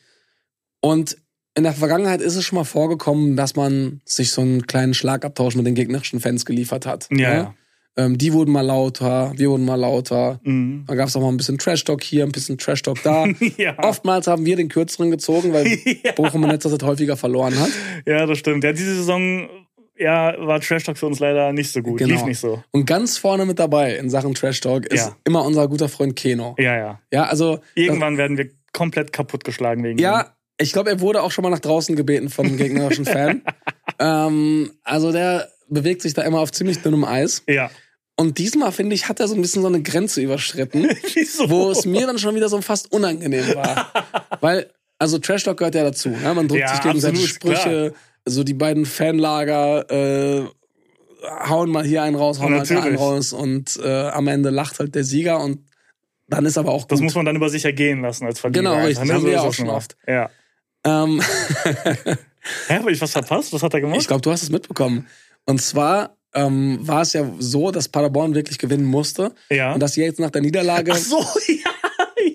[0.81, 1.17] Und
[1.59, 5.55] in der Vergangenheit ist es schon mal vorgekommen, dass man sich so einen kleinen Schlagabtausch
[5.55, 7.07] mit den gegnerischen Fans geliefert hat.
[7.11, 7.23] Ja, ne?
[7.35, 7.53] ja.
[7.97, 10.39] Ähm, die wurden mal lauter, wir wurden mal lauter.
[10.43, 10.85] Mhm.
[10.87, 13.25] Dann gab es auch mal ein bisschen Trash-Talk hier, ein bisschen Trash-Talk da.
[13.57, 13.77] Ja.
[13.77, 15.67] Oftmals haben wir den kürzeren gezogen, weil
[16.03, 16.13] Ja.
[16.13, 17.69] Bochum in letzter Zeit häufiger verloren hat.
[18.05, 18.63] ja, das stimmt.
[18.63, 19.49] Ja, diese Saison
[19.97, 21.97] ja, war Trash Talk für uns leider nicht so gut.
[21.97, 22.13] Genau.
[22.13, 22.63] Lief nicht so.
[22.71, 25.15] Und ganz vorne mit dabei in Sachen Trash-Talk ist Ja.
[25.25, 26.55] immer unser guter Freund Keno.
[26.57, 26.99] Ja, ja.
[27.11, 27.59] Ja, also.
[27.75, 30.03] Irgendwann werden wir komplett kaputtgeschlagen wegen ihm.
[30.03, 33.41] Ja, ich glaube, er wurde auch schon mal nach draußen gebeten von einem gegnerischen Fan.
[33.99, 37.43] ähm, also der bewegt sich da immer auf ziemlich dünnem Eis.
[37.47, 37.71] Ja.
[38.15, 40.83] Und diesmal, finde ich, hat er so ein bisschen so eine Grenze überschritten,
[41.47, 43.91] wo es mir dann schon wieder so fast unangenehm war.
[44.41, 46.09] Weil, also Trash Talk gehört ja dazu.
[46.09, 46.33] Ne?
[46.33, 47.93] Man drückt Ja, sich gegenseitig absolut, Sprüche,
[48.25, 50.43] so die beiden Fanlager äh,
[51.47, 52.99] hauen mal hier einen raus, hauen mal da einen Natürlich.
[52.99, 55.59] raus und äh, am Ende lacht halt der Sieger und
[56.27, 56.91] dann ist aber auch gut.
[56.91, 58.63] Das muss man dann über sich ergehen lassen als Verlierer.
[58.63, 59.07] Genau, richtig.
[59.07, 59.13] ne?
[59.13, 59.75] Haben wir ja auch das schon mal.
[59.75, 59.97] oft.
[60.07, 60.29] Ja.
[60.89, 61.21] Ähm,
[62.67, 63.53] Hä, habe ich was verpasst?
[63.53, 63.99] Was hat er gemacht?
[64.01, 65.07] ich glaube, du hast es mitbekommen.
[65.45, 69.73] Und zwar ähm, war es ja so, dass Paderborn wirklich gewinnen musste ja.
[69.73, 71.71] und dass sie jetzt nach der Niederlage Ach so, ja.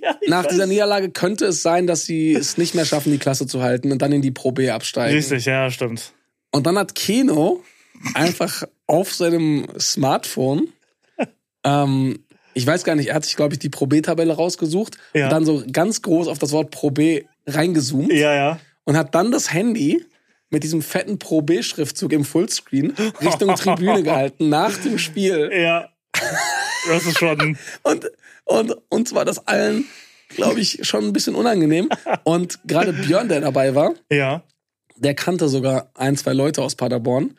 [0.02, 0.50] ja Nach weiß.
[0.50, 3.92] dieser Niederlage könnte es sein, dass sie es nicht mehr schaffen, die Klasse zu halten
[3.92, 5.16] und dann in die Pro B absteigen.
[5.16, 6.12] Richtig, ja, stimmt.
[6.50, 7.62] Und dann hat Keno
[8.14, 10.68] einfach auf seinem Smartphone,
[11.64, 12.18] ähm,
[12.56, 15.24] ich weiß gar nicht, er hat sich, glaube ich, die Pro B-Tabelle rausgesucht Ja.
[15.26, 18.60] und dann so ganz groß auf das Wort Pro B reingezoomt Ja, ja.
[18.84, 20.04] und hat dann das Handy
[20.50, 25.50] mit diesem fetten Pro B-Schriftzug im Fullscreen Richtung Tribüne gehalten nach dem Spiel.
[25.52, 25.88] Ja.
[26.88, 27.56] Das ist schon.
[27.82, 28.10] Und,
[28.44, 29.84] und uns war das allen,
[30.28, 31.88] glaube ich, schon ein bisschen unangenehm.
[32.24, 34.42] Und gerade Björn, der dabei war, Ja.
[34.96, 37.36] der kannte sogar ein, zwei Leute aus Paderborn,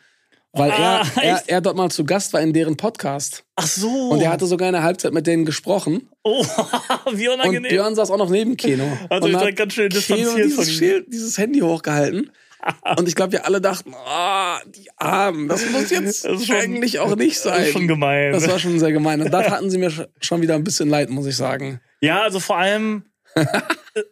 [0.55, 3.43] weil Ah, er, er, er dort mal zu Gast war in deren Podcast.
[3.55, 4.09] Ach so.
[4.09, 6.09] Und er hatte sogar in der Halbzeit mit denen gesprochen.
[6.23, 6.43] Oh,
[7.13, 7.63] wie unangenehm.
[7.63, 8.85] Und Björn saß auch noch neben Keno.
[9.09, 10.71] Hat und euch direkt ganz schön Keno distanziert von dieses.
[10.71, 12.31] Schild, dieses Handy hochgehalten.
[12.97, 16.97] Und ich glaube, wir alle dachten, ah, die Armen, das muss jetzt Das schon- eigentlich
[16.97, 17.59] auch nicht sein.
[17.59, 18.31] Das ist schon gemein.
[18.31, 19.21] Das war schon sehr gemein.
[19.21, 21.79] Und da taten sie mir sch- schon wieder ein bisschen leid, muss ich sagen.
[22.01, 23.03] Ja, also vor allem,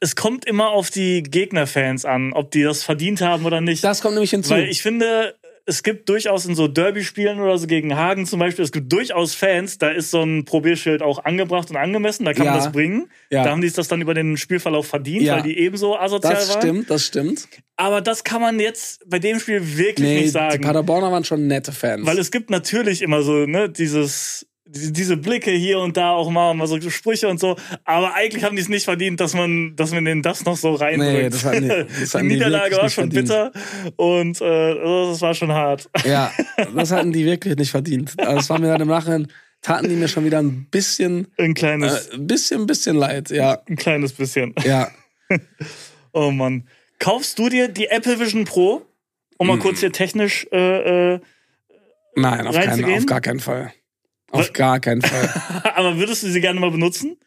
[0.02, 3.84] es kommt immer auf die Gegnerfans an, ob die das verdient haben oder nicht.
[3.84, 4.52] Das kommt nämlich hinzu.
[4.52, 5.34] Weil ich finde,
[5.66, 9.34] es gibt durchaus in so Derby-Spielen oder so gegen Hagen zum Beispiel, es gibt durchaus
[9.34, 12.64] Fans, da ist so ein Probierschild auch angebracht und angemessen, da kann man Ja.
[12.64, 13.10] das bringen.
[13.30, 13.44] Ja.
[13.46, 15.36] Da haben die es das dann über den Spielverlauf verdient, Ja.
[15.36, 16.62] weil die ebenso asozial das waren.
[16.62, 17.48] stimmt, das stimmt.
[17.78, 20.62] Aber das kann man jetzt bei dem Spiel wirklich Nee, nicht die sagen.
[20.62, 22.06] Paderborner waren schon nette Fans.
[22.06, 26.30] Weil es gibt natürlich immer so, ne, dieses, die- diese Blicke hier und da auch
[26.32, 27.56] mal, mal so Sprüche und so.
[27.86, 30.74] Aber eigentlich haben die es nicht verdient, dass man, dass man denen das noch so
[30.74, 31.14] reindrückt.
[31.14, 31.68] Nee, das hatten die-
[32.00, 33.28] das die hatten Niederlage war nicht schon verdient.
[33.30, 33.52] bitter
[33.98, 34.76] und äh,
[35.10, 35.90] das war schon hart.
[36.06, 36.32] ja,
[36.76, 38.14] das hatten die wirklich nicht verdient.
[38.20, 39.28] Also es war mir dann im Nachhinein,
[39.62, 43.30] taten die mir schon wieder ein bisschen, Ein kleines, äh, ein bisschen, bisschen leid.
[43.30, 44.54] Ja, ein kleines bisschen.
[44.64, 44.90] ja.
[46.12, 46.68] Oh Mann.
[47.00, 48.86] Kaufst du dir die Apple Vision Pro?
[49.38, 49.56] Um Hm.
[49.56, 51.20] mal kurz hier technisch äh, äh,
[52.16, 53.74] Nein, auf, keinen, auf gar keinen Fall.
[54.34, 54.54] Auf Was?
[54.54, 55.30] gar keinen Fall.
[55.76, 57.18] aber würdest du sie gerne mal benutzen?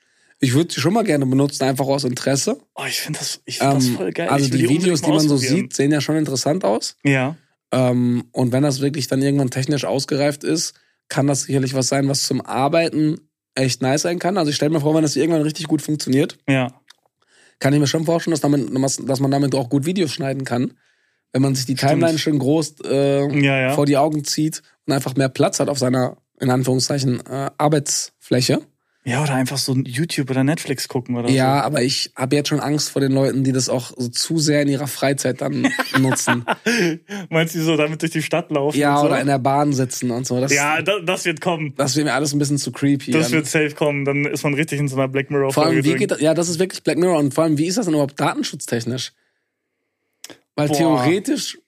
[0.41, 2.59] Ich würde sie schon mal gerne benutzen, einfach aus Interesse.
[2.75, 4.29] Oh, ich finde das, ich find das Ähm, voll geil.
[4.29, 6.97] also die unbedingt Videos, die man so sieht, sehen ja schon interessant aus.
[7.05, 7.37] Ja.
[7.73, 10.75] Ähm, und wenn das wirklich dann irgendwann technisch ausgereift ist,
[11.09, 13.21] kann das sicherlich was sein, was zum Arbeiten
[13.55, 14.37] echt nice sein kann.
[14.37, 16.73] Also ich stelle mir vor, wenn das irgendwann richtig gut funktioniert, Ja.
[17.59, 18.69] kann ich mir schon vorstellen, dass, damit,
[19.09, 20.75] dass man damit auch gut Videos schneiden kann.
[21.33, 23.71] Wenn man sich die Timeline schön groß äh, Ja, ja.
[23.75, 28.61] vor die Augen zieht und einfach mehr Platz hat auf seiner, in Anführungszeichen, äh, Arbeitsfläche.
[29.05, 32.59] Ja, oder einfach so YouTube oder Netflix gucken oder Ja, aber ich habe jetzt schon
[32.59, 35.69] Angst vor den Leuten, die das auch so zu sehr in ihrer Freizeit dann
[36.01, 36.45] nutzen.
[36.65, 36.73] so.
[37.31, 38.77] Meinst du, so damit durch die Stadt laufen?
[38.77, 39.07] ja, so?
[39.07, 40.41] oder in der Bahn sitzen und so.
[40.41, 41.73] Das, Ja, das, das wird kommen.
[41.77, 43.13] das wäre mir alles ein bisschen zu creepy.
[43.13, 44.05] Das Dann- wird safe kommen.
[44.05, 46.21] Dann ist man richtig in so einer Black Mirror vor allem, wie geht das?
[46.21, 47.19] Ja, das ist wirklich Black Mirror.
[47.21, 49.13] Und vor allem, wie ist das denn überhaupt datenschutztechnisch?
[50.57, 50.77] Weil Boah.
[50.77, 51.59] theoretisch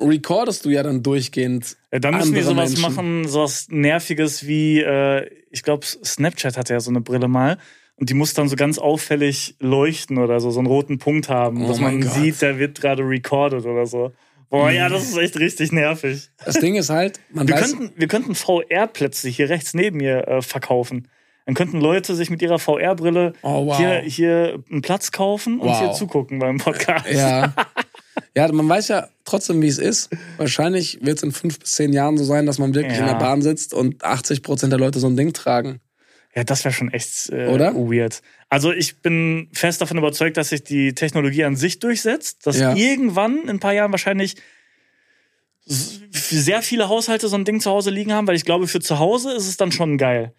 [0.00, 1.76] recordest du ja dann durchgehend.
[1.92, 2.82] Ja, dann müssen die sowas Menschen.
[2.82, 7.58] machen, sowas Nerviges wie, äh, ich glaube, Snapchat hatte ja so eine Brille mal.
[7.96, 11.64] Und die muss dann so ganz auffällig leuchten oder so, so einen roten Punkt haben,
[11.64, 12.12] Oh dass man Gott.
[12.12, 14.12] sieht, der wird gerade recorded oder so.
[14.48, 16.30] Boah, ja, das ist echt richtig nervig.
[16.44, 20.26] Das Ding ist halt, man Wir weiß, könnten, wir könnten VR-Plätze hier rechts neben mir
[20.26, 21.08] äh, verkaufen.
[21.46, 23.76] Dann könnten Leute sich mit ihrer VR-Brille Oh, wow.
[23.76, 25.78] hier, hier einen Platz kaufen und Wow.
[25.78, 27.06] hier zugucken beim Podcast.
[27.12, 27.52] ja.
[28.36, 30.08] Ja, man weiß ja trotzdem, wie es ist.
[30.36, 33.00] Wahrscheinlich wird es in fünf bis zehn Jahren so sein, dass man wirklich Ja.
[33.00, 35.80] in der Bahn sitzt und 80 Prozent der Leute so ein Ding tragen.
[36.34, 37.74] Ja, das wäre schon echt äh, Oder?
[37.74, 38.22] weird.
[38.48, 42.74] Also ich bin fest davon überzeugt, dass sich die Technologie an sich durchsetzt, dass Ja.
[42.76, 44.36] irgendwann in ein paar Jahren wahrscheinlich
[45.66, 48.98] sehr viele Haushalte so ein Ding zu Hause liegen haben, weil ich glaube, für zu
[48.98, 50.32] Hause ist es dann schon geil.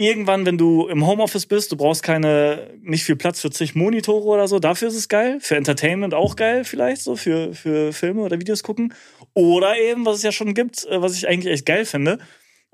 [0.00, 4.24] Irgendwann, wenn du im Homeoffice bist, du brauchst keine, nicht viel Platz für zig Monitore
[4.24, 5.36] oder so, dafür ist es geil.
[5.42, 8.94] Für Entertainment auch geil, vielleicht so, für, für Filme oder Videos gucken.
[9.34, 12.18] Oder eben, was es ja schon gibt, äh, was ich eigentlich echt geil finde,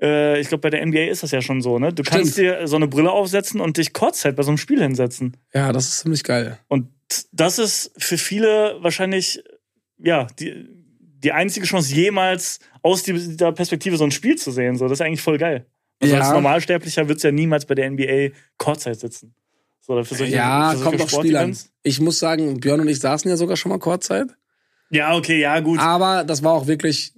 [0.01, 1.91] äh, ich glaube, bei der NBA ist das ja schon so, ne?
[1.91, 2.61] Du kannst Stimmt.
[2.61, 5.35] dir so eine Brille aufsetzen und dich kurzzeit bei so einem Spiel hinsetzen.
[5.53, 6.57] Ja, das ist ziemlich geil.
[6.69, 6.87] Und
[7.33, 9.43] das ist für viele wahrscheinlich,
[9.97, 10.65] ja, die,
[10.99, 14.77] die einzige Chance, jemals aus dieser Perspektive so ein Spiel zu sehen.
[14.77, 15.65] So, das ist eigentlich voll geil.
[15.99, 16.21] Also Ja.
[16.21, 19.33] als Normalsterblicher wird's ja niemals bei der NBA Kurzzeit sitzen.
[19.81, 21.57] So, für solche, Ja, für kommt auf Spiel an.
[21.83, 24.27] Ich muss sagen, Björn und ich saßen ja sogar schon mal Kurzzeit.
[24.89, 25.79] Ja, okay, ja, gut.
[25.79, 27.13] Aber das war auch wirklich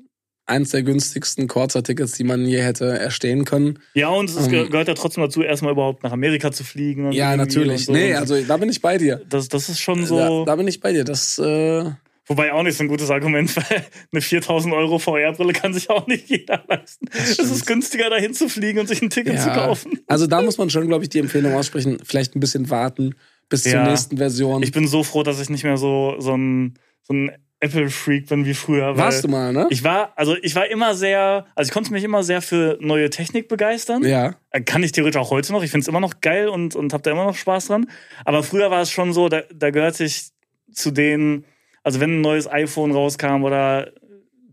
[0.46, 3.80] eins der günstigsten Kurzzeit-Tickets, die man je hätte erstehen können.
[3.94, 4.70] Ja, und es Ähm.
[4.72, 7.12] gehört ja trotzdem dazu, erstmal überhaupt nach Amerika zu fliegen.
[7.12, 7.86] Ja, natürlich.
[7.86, 7.92] So.
[7.92, 9.22] Nee, also da bin ich bei dir.
[9.30, 10.18] das, das ist schon so.
[10.46, 11.04] Da, da bin ich bei dir.
[11.04, 11.86] Das, äh,
[12.30, 16.08] Wobei auch nicht so ein gutes Argument, weil eine 4000 Euro VR-Brille kann sich auch
[16.08, 17.08] nicht jeder leisten.
[17.12, 19.56] Es ist günstiger, dahin zu fliegen und sich ein Ticket zu ja.
[19.56, 20.00] kaufen.
[20.08, 23.16] Also da muss man schon, glaube ich, die Empfehlung aussprechen, vielleicht ein bisschen warten
[23.50, 23.84] bis zur Ja.
[23.90, 24.64] nächsten Version.
[24.64, 28.46] Ich bin so froh, dass ich nicht mehr so, so ein, so ein Apple-Freak bin
[28.46, 28.96] wie früher.
[28.96, 29.68] Warst du mal, ne?
[29.70, 33.10] Ich war, also ich war immer sehr, also ich konnte mich immer sehr für neue
[33.10, 34.04] Technik begeistern.
[34.04, 34.36] ja.
[34.52, 35.64] Äh, Kann ich theoretisch auch heute noch.
[35.64, 37.88] Ich finde es immer noch geil und, und habe da immer noch Spaß dran.
[38.24, 40.30] Aber früher war es schon so, da, da gehörte ich
[40.72, 41.46] zu denen,
[41.90, 43.92] also wenn ein neues iPhone rauskam oder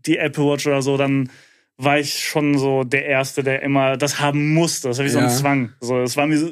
[0.07, 1.29] die Apple Watch oder so, dann
[1.77, 4.87] war ich schon so der Erste, der immer das haben musste.
[4.87, 5.25] Das habe ich so Ja.
[5.27, 5.73] einen Zwang.
[5.79, 6.51] So, es war mir so,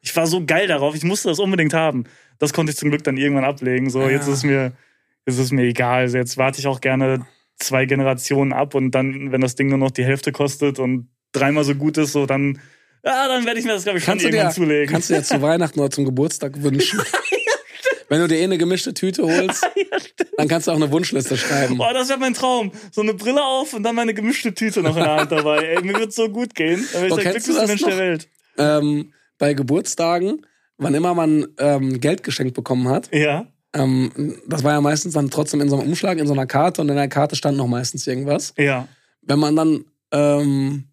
[0.00, 2.04] ich war so geil darauf, ich musste das unbedingt haben.
[2.38, 3.90] Das konnte ich zum Glück dann irgendwann ablegen.
[3.90, 4.10] So, Ja.
[4.10, 4.72] jetzt ist mir,
[5.26, 6.02] jetzt ist mir egal.
[6.02, 7.26] Also jetzt warte ich auch gerne
[7.58, 11.64] zwei Generationen ab und dann, wenn das Ding nur noch die Hälfte kostet und dreimal
[11.64, 12.60] so gut ist, so dann,
[13.04, 14.92] ja, dann werde ich mir das, glaube ich, schon Kannst du, irgendwann dir, zulegen.
[14.92, 17.00] kannst du dir zu Weihnachten oder zum Geburtstag wünschen.
[18.12, 19.66] Wenn du dir eh eine gemischte Tüte holst,
[20.36, 21.78] dann kannst du auch eine Wunschliste schreiben.
[21.78, 22.70] Boah, das wäre mein Traum.
[22.90, 25.64] So eine Brille auf und dann meine gemischte Tüte noch in der Hand dabei.
[25.76, 26.86] Ey, mir wird so gut gehen.
[26.92, 27.88] Dann bin ich Boah, der glücklichste Mensch noch?
[27.88, 28.28] der Welt.
[28.58, 30.44] Ähm, bei Geburtstagen,
[30.76, 33.46] wann immer man ähm, Geld geschenkt bekommen hat, Ja.
[33.72, 36.82] ähm, das war ja meistens dann trotzdem in so einem Umschlag, in so einer Karte
[36.82, 38.52] und in der Karte stand noch meistens irgendwas.
[38.58, 38.88] Ja.
[39.22, 40.84] Wenn man dann ähm,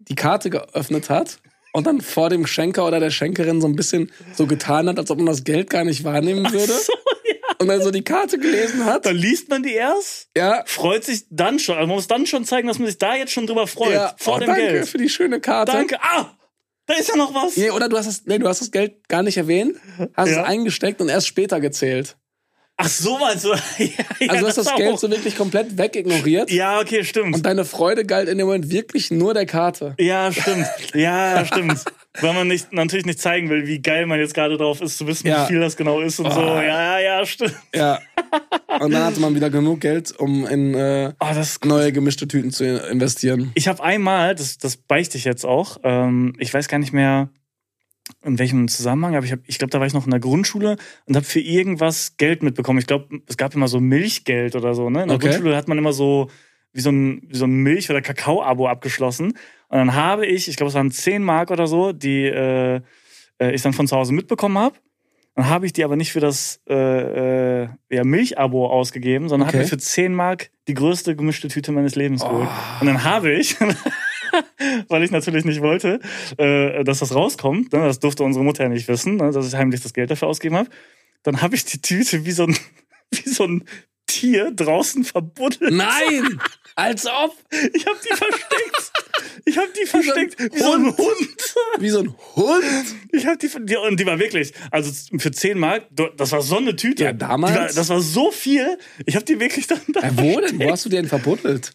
[0.00, 1.38] die Karte geöffnet hat
[1.72, 5.10] und dann vor dem Schenker oder der Schenkerin so ein bisschen so getan hat, als
[5.10, 6.92] ob man das Geld gar nicht wahrnehmen würde So,
[7.24, 7.34] ja.
[7.58, 9.04] und dann so die Karte gelesen hat.
[9.06, 11.76] Dann liest man die erst, Ja, freut sich dann schon.
[11.76, 13.92] Also man muss dann schon zeigen, dass man sich da jetzt schon drüber freut.
[13.92, 14.14] ja.
[14.18, 14.88] vor oh, dem danke Geld.
[14.88, 15.72] für die schöne Karte.
[15.72, 15.98] Danke.
[16.02, 16.30] Ah,
[16.86, 17.56] da ist ja noch was.
[17.56, 19.76] Nee, oder du hast das, nee, du hast das Geld gar nicht erwähnt,
[20.14, 20.40] hast Ja.
[20.42, 22.16] es eingesteckt und erst später gezählt.
[22.80, 23.48] Ach, so meinst du.
[23.78, 23.88] ja,
[24.28, 24.76] Also du hast das auch.
[24.76, 27.34] Geld so wirklich komplett wegignoriert Ja, okay, stimmt.
[27.34, 29.94] und deine Freude galt in dem Moment wirklich nur der Karte.
[29.98, 30.66] ja, stimmt.
[30.94, 31.84] Ja, stimmt.
[32.20, 35.06] Weil man nicht, natürlich nicht zeigen will, wie geil man jetzt gerade drauf ist, zu
[35.06, 35.44] wissen, Ja.
[35.44, 36.40] wie viel das genau ist und so.
[36.40, 36.44] Oh.
[36.56, 37.54] Ja, ja, ja, stimmt.
[37.74, 37.98] Ja.
[38.80, 42.50] Und dann hatte man wieder genug Geld, um in äh, Oh, das neue gemischte Tüten
[42.50, 43.50] zu investieren.
[43.54, 47.28] Ich habe einmal, das, das beichte ich jetzt auch, ähm, ich weiß gar nicht mehr
[48.24, 50.76] in welchem Zusammenhang, aber ich, hab, ich glaube, da war ich noch in der Grundschule
[51.06, 52.78] und habe für irgendwas Geld mitbekommen.
[52.80, 54.90] Ich glaube, es gab immer so Milchgeld oder so.
[54.90, 55.02] Ne?
[55.02, 55.28] In der Okay.
[55.28, 56.28] Grundschule hat man immer so
[56.72, 59.28] wie so ein, wie so ein Milch- oder Kakao-Abo abgeschlossen.
[59.68, 62.80] Und dann habe ich, ich glaube, es waren 10 Mark oder so, die äh,
[63.40, 64.76] äh, ich dann von zu Hause mitbekommen habe.
[65.34, 69.58] Dann habe ich die aber nicht für das äh, äh, ja, Milchabo ausgegeben, sondern Okay.
[69.58, 72.48] habe mir für 10 Mark die größte gemischte Tüte meines Lebens geholt.
[72.80, 73.56] Und dann habe ich,
[74.88, 76.00] weil ich natürlich nicht wollte,
[76.36, 79.54] äh, dass das rauskommt, ne, das durfte unsere Mutter ja nicht wissen, ne, dass ich
[79.54, 80.70] heimlich das Geld dafür ausgegeben habe,
[81.22, 82.56] dann habe ich die Tüte wie so ein,
[83.10, 83.64] wie so ein
[84.06, 85.72] Tier draußen verbuddelt.
[85.72, 86.40] Nein!
[86.74, 87.36] Als ob!
[87.74, 88.92] Ich habe die versteckt.
[89.44, 91.54] Ich habe die versteckt wie so ein Hund.
[91.78, 92.64] Wie so ein Hund!
[93.12, 96.56] Ich habe die, die und die war wirklich, also für 10 Mark, das war so
[96.56, 97.04] eine Tüte.
[97.04, 97.54] Ja, damals?
[97.54, 98.78] War, das war so viel.
[99.06, 100.58] Ich habe die wirklich dann da Äh, wo denn?
[100.58, 101.72] Wo hast du die denn verbuddelt?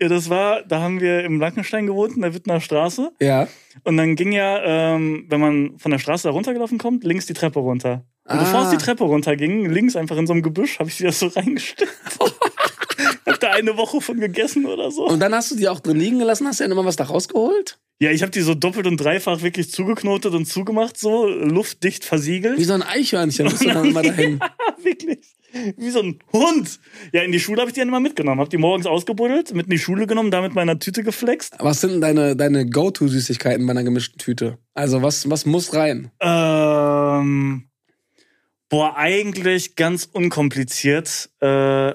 [0.00, 3.12] Ja, das war, da haben wir im Blankenstein gewohnt, in der Wittner Straße.
[3.20, 3.48] Ja.
[3.84, 7.32] Und dann ging ja, ähm, wenn man von der Straße da runtergelaufen kommt, links die
[7.34, 8.04] Treppe runter.
[8.24, 8.40] Und Ah.
[8.40, 11.12] bevor es die Treppe runterging, links einfach in so einem Gebüsch, habe ich die da
[11.12, 11.90] so reingesteckt.
[13.26, 15.06] hab da eine Woche von gegessen oder so.
[15.06, 17.04] Und dann hast du die auch drin liegen gelassen, hast du ja immer was da
[17.04, 17.78] rausgeholt?
[17.98, 22.58] Ja, ich habe die so doppelt und dreifach wirklich zugeknotet und zugemacht, so luftdicht versiegelt.
[22.58, 24.38] Wie so ein Eichhörnchen bist du dann immer dahin.
[24.78, 25.34] Ja, wirklich.
[25.78, 26.78] Wie so ein Hund.
[27.12, 28.40] Ja, in die Schule habe ich die dann immer mitgenommen.
[28.40, 31.54] Hab die morgens ausgebuddelt, mit in die Schule genommen, da mit meiner Tüte geflext.
[31.58, 34.58] Was sind denn deine, deine Go-To-Süßigkeiten bei einer gemischten Tüte?
[34.74, 36.10] Also was, was muss rein?
[36.20, 37.70] Ähm,
[38.68, 41.30] boah, eigentlich ganz unkompliziert.
[41.40, 41.94] Äh,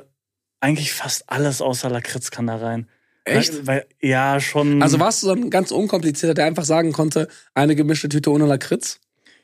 [0.62, 2.88] eigentlich fast alles außer Lakritz kann da rein.
[3.26, 3.68] Echt?
[3.68, 4.82] Weil, weil, ja, schon.
[4.82, 8.46] Also warst du so ein ganz unkomplizierter, der einfach sagen konnte, eine gemischte Tüte ohne
[8.46, 9.00] Lakritz?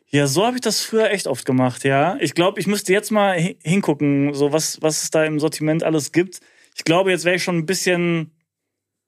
[0.09, 2.17] Ja, so habe ich das früher echt oft gemacht, ja.
[2.21, 5.83] Ich glaube, ich müsste jetzt mal hi- hingucken, so was, was es da im Sortiment
[5.83, 6.39] alles gibt.
[6.75, 8.31] Ich glaube, jetzt wäre ich schon ein bisschen,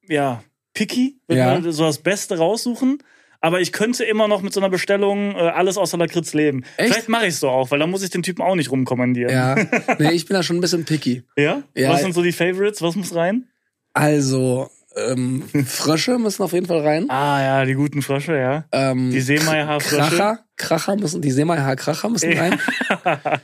[0.07, 0.43] ja,
[0.74, 1.72] picky, würde Ja.
[1.72, 3.01] so das Beste raussuchen.
[3.42, 6.64] Aber ich könnte immer noch mit so einer Bestellung äh, alles außer Lakritz leben.
[6.78, 6.92] Echt?
[6.94, 9.32] Vielleicht mache ich so auch, weil dann muss ich den Typen auch nicht rumkommandieren.
[9.34, 9.56] Ja.
[10.00, 11.24] Nee, ich bin da schon ein bisschen picky.
[11.38, 11.64] Ja?
[11.74, 11.90] Ja.
[11.92, 12.82] Was sind so die Favorites?
[12.82, 13.48] Was muss rein?
[13.94, 17.10] Also, ähm, Frösche müssen auf jeden Fall rein.
[17.10, 18.66] Ah ja, die guten Frösche, ja.
[18.72, 19.98] Ähm, Die Seemaier-Haarfrösche.
[19.98, 22.60] Kracher, Kracher müssen, die Seemaier-Kracher müssen rein.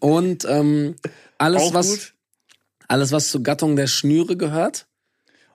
[0.00, 0.94] Und ähm,
[1.38, 2.14] alles, Auch was, gut.
[2.88, 4.86] alles, was zur Gattung der Schnüre gehört.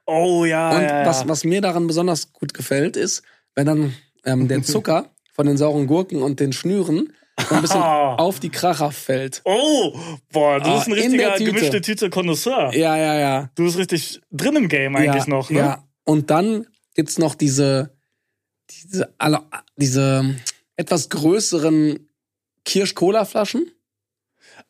[0.06, 1.06] Oh ja, Und ja, ja.
[1.06, 3.24] was, was mir daran besonders gut gefällt, ist,
[3.58, 3.94] wenn dann
[4.24, 7.12] ähm, der Zucker von den sauren Gurken und den Schnüren
[7.50, 9.42] so ein bisschen auf die Kracher fällt.
[9.46, 9.96] Oh,
[10.32, 11.52] boah, du Ah, bist ein in der richtiger Tüte.
[11.52, 12.74] gemischte Tüte Connoisseur.
[12.74, 13.50] Ja, ja, ja.
[13.56, 15.60] Du bist richtig drin im Game eigentlich ja, noch, ne?
[15.60, 15.84] Ja.
[16.04, 17.92] Und dann gibt's noch diese,
[18.72, 19.42] diese, alle,
[19.76, 20.36] diese
[20.78, 22.08] etwas größeren
[22.66, 23.72] Kirsch-Cola-Flaschen.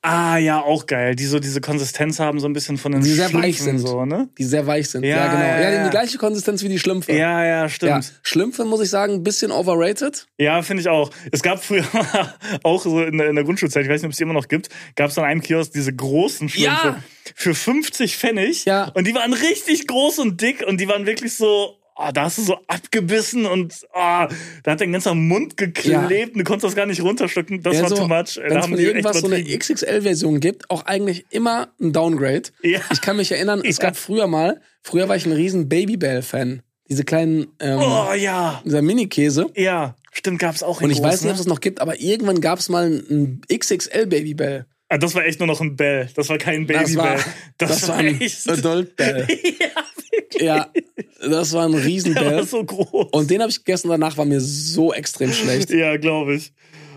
[0.04, 1.16] Ah, ja, auch geil.
[1.16, 3.80] Die so diese Konsistenz haben, so ein bisschen von den Die sehr weich sind.
[3.80, 4.30] so, ne?
[4.38, 5.04] Die sehr weich sind.
[5.04, 5.40] Ja, Ja, genau.
[5.42, 5.84] ja, Ja, die haben ja.
[5.86, 7.12] die gleiche Konsistenz wie die Schlümpfe.
[7.14, 8.14] Ja, ja, stimmt.
[8.22, 10.28] Schlümpfe, muss ich sagen, ein bisschen overrated.
[10.38, 11.10] Ja, finde ich auch.
[11.32, 11.84] Es gab früher
[12.64, 14.48] auch so in der, in der Grundschulzeit, ich weiß nicht, ob es die immer noch
[14.48, 17.04] gibt, gab es an einem Kiosk diese großen Schlümpfe Ja.
[17.36, 18.66] für 50 Pfennig.
[18.66, 18.92] Ja.
[18.94, 22.38] Und die waren richtig groß und dick und die waren wirklich so, oh, da hast
[22.38, 24.28] du so abgebissen und oh, da
[24.66, 27.62] hat dein ganzer Mund geklebt und du konntest das gar nicht runterschlucken.
[27.64, 28.38] Das war so, too much.
[28.42, 32.50] Wenn es irgendwas so eine XXL-Version gibt, auch eigentlich immer ein Downgrade.
[32.62, 32.80] Ja.
[32.92, 33.86] Ich kann mich erinnern, es Ja.
[33.86, 36.62] gab früher mal, früher war ich ein riesen Babybell-Fan.
[36.90, 39.48] Diese kleinen, ähm, Oh ja, dieser Mini-Käse.
[39.56, 41.42] ja, stimmt, gab's auch in Und ich weiß nicht, ob ne?
[41.42, 44.66] es noch gibt, aber irgendwann gab es mal ein XXL-Babybell.
[44.90, 46.10] Ah, das war echt nur noch ein Bell.
[46.16, 47.34] Das war kein Das war, Babybell.
[47.58, 48.50] das, war ein echt.
[48.50, 49.28] Adult-Bell.
[49.28, 50.07] ja, wirklich.
[50.40, 50.68] Ja,
[51.22, 52.44] das war ein Der war Riesenbell.
[52.46, 53.08] so groß.
[53.12, 55.70] Und den habe ich gegessen, danach war mir so extrem schlecht.
[55.72, 56.52] ja, glaube ich.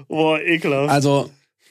[0.09, 0.91] Boah, ekelhaft.
[0.91, 1.31] Also,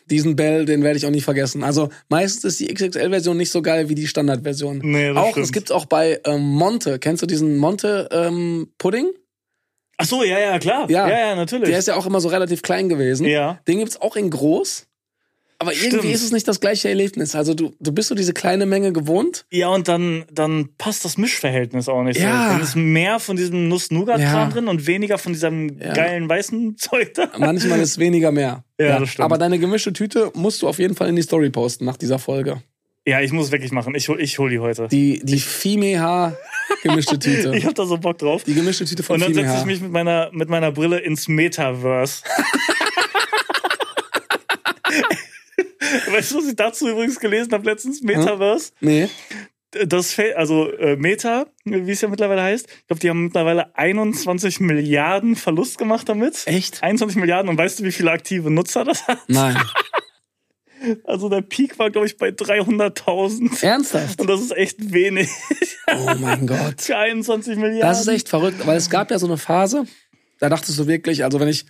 [0.09, 1.63] diesen Bell, den werde ich auch nie vergessen.
[1.63, 4.79] Also, meistens ist die XXL-Version nicht so geil wie die Standardversion.
[4.83, 5.45] Nee, das auch, stimmt.
[5.45, 6.97] es gibt auch bei ähm, Monte.
[6.99, 9.09] Kennst du diesen Monte-Pudding?
[10.01, 10.89] Ach so, ja, ja, klar.
[10.89, 11.09] Ja.
[11.09, 11.69] ja, ja natürlich.
[11.69, 13.25] Der ist ja auch immer so relativ klein gewesen.
[13.27, 13.59] ja.
[13.67, 14.87] Den gibt's auch in groß.
[15.59, 16.13] Aber irgendwie Stimmt.
[16.15, 17.35] ist es nicht das gleiche Erlebnis.
[17.35, 19.45] Also du, du bist so diese kleine Menge gewohnt.
[19.51, 22.45] Ja, und dann, dann passt das Mischverhältnis auch nicht Ja.
[22.47, 22.53] so.
[22.53, 24.49] Dann ist mehr von diesem Nuss-Nougat-Kram Ja.
[24.49, 25.93] drin und weniger von diesem Ja.
[25.93, 27.29] geilen weißen Zeug da.
[27.37, 28.63] Manchmal ist weniger mehr.
[28.79, 29.25] Ja, das stimmt.
[29.25, 32.19] Aber deine gemischte Tüte musst du auf jeden Fall in die Story posten nach dieser
[32.19, 32.61] Folge.
[33.05, 33.95] Ja, ich muss wirklich machen.
[33.95, 34.87] Ich hol, ich hol die heute.
[34.89, 36.37] Die, die Fimeha
[36.83, 37.53] gemischte Tüte.
[37.55, 38.43] Ich hab da so Bock drauf.
[38.43, 41.27] Die gemischte Tüte von Und dann setze ich mich mit meiner, mit meiner Brille ins
[41.27, 42.23] Metaverse.
[46.11, 48.01] weißt du, was ich dazu übrigens gelesen habe letztens?
[48.01, 48.71] Metaverse.
[48.79, 49.09] Nee.
[49.71, 52.67] Das, also äh, Meta, wie es ja mittlerweile heißt.
[52.67, 56.41] Ich glaube, die haben mittlerweile 21 Milliarden Verlust gemacht damit.
[56.45, 56.81] Echt?
[56.81, 57.49] 21 Milliarden.
[57.49, 59.19] Und weißt du, wie viele aktive Nutzer das hat?
[59.27, 59.57] Nein.
[61.03, 63.63] Also der Peak war, glaube ich, bei 300.000.
[63.63, 64.21] Ernsthaft?
[64.21, 65.29] Und das ist echt wenig.
[65.87, 66.81] Oh mein Gott.
[66.81, 67.81] Für 21 Milliarden.
[67.81, 69.85] Das ist echt verrückt, weil es gab ja so eine Phase,
[70.39, 71.65] da dachtest du wirklich, also wenn ich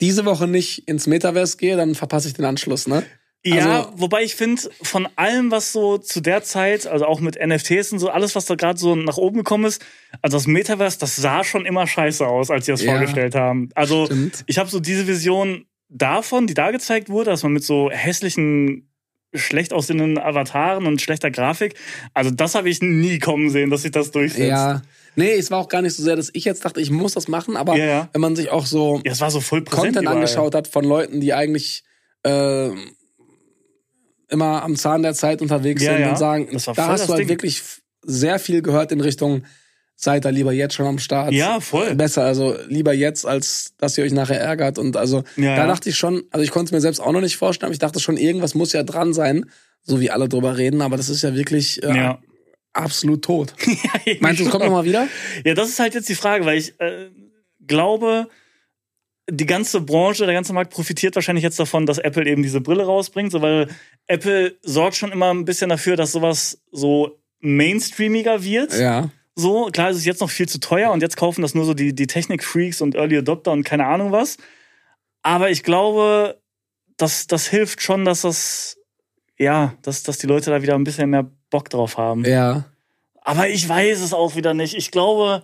[0.00, 3.04] diese Woche nicht ins Metaverse gehe, dann verpasse ich den Anschluss, ne?
[3.44, 7.36] Ja, Also- wobei ich finde, von allem, was so zu der Zeit, also auch mit
[7.36, 9.82] NFTs und so, alles, was da gerade so nach oben gekommen ist,
[10.20, 12.92] also das Metaverse, das sah schon immer scheiße aus, als sie das Ja.
[12.92, 13.68] vorgestellt haben.
[13.74, 14.44] Also Stimmt.
[14.46, 18.88] ich habe so diese Vision davon, die da gezeigt wurde, dass man mit so hässlichen,
[19.34, 21.74] schlecht aussehenden Avataren und schlechter Grafik,
[22.14, 24.48] also das habe ich nie kommen sehen, dass sich das durchsetzt.
[24.50, 24.82] Ja.
[25.16, 27.28] Nee, es war auch gar nicht so sehr, dass ich jetzt dachte, ich muss das
[27.28, 28.08] machen, aber ja.
[28.12, 30.16] wenn man sich auch so Ja, es war so voll Content überall.
[30.16, 31.82] angeschaut hat von Leuten, die eigentlich
[32.24, 32.70] äh,
[34.32, 36.10] immer am Zahn der Zeit unterwegs Ja, sind ja.
[36.10, 37.28] und sagen, Das war da hast du halt Ding.
[37.28, 37.62] wirklich
[38.02, 39.44] sehr viel gehört in Richtung,
[39.94, 41.32] seid da lieber jetzt schon am Start.
[41.32, 41.94] Ja, voll.
[41.94, 44.78] Besser, also lieber jetzt, als dass ihr euch nachher ärgert.
[44.78, 47.20] Und also Ja, da dachte ich schon, also ich konnte es mir selbst auch noch
[47.20, 49.46] nicht vorstellen, aber ich dachte schon, irgendwas muss ja dran sein,
[49.84, 52.18] so wie alle drüber reden, aber das ist ja wirklich äh, Ja.
[52.72, 53.54] absolut tot.
[54.20, 55.06] Meinst du, es kommt nochmal wieder?
[55.44, 57.10] Ja, das ist halt jetzt die Frage, weil ich äh,
[57.66, 58.28] glaube,
[59.34, 62.84] die ganze Branche, der ganze Markt profitiert wahrscheinlich jetzt davon, dass Apple eben diese Brille
[62.84, 63.68] rausbringt, so weil
[64.06, 68.78] Apple sorgt schon immer ein bisschen dafür, dass sowas so mainstreamiger wird.
[68.78, 69.08] Ja.
[69.34, 71.72] So, klar, es ist jetzt noch viel zu teuer und jetzt kaufen das nur so
[71.72, 74.36] die, die Technik-Freaks und Early Adopter und keine Ahnung was.
[75.22, 76.38] Aber ich glaube,
[76.98, 78.76] das, das hilft schon, dass das,
[79.38, 82.26] ja, dass, dass die Leute da wieder ein bisschen mehr Bock drauf haben.
[82.26, 82.66] Ja.
[83.22, 84.74] Aber ich weiß es auch wieder nicht.
[84.74, 85.42] Ich glaube,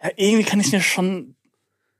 [0.00, 1.33] ja, irgendwie kann ich mir schon.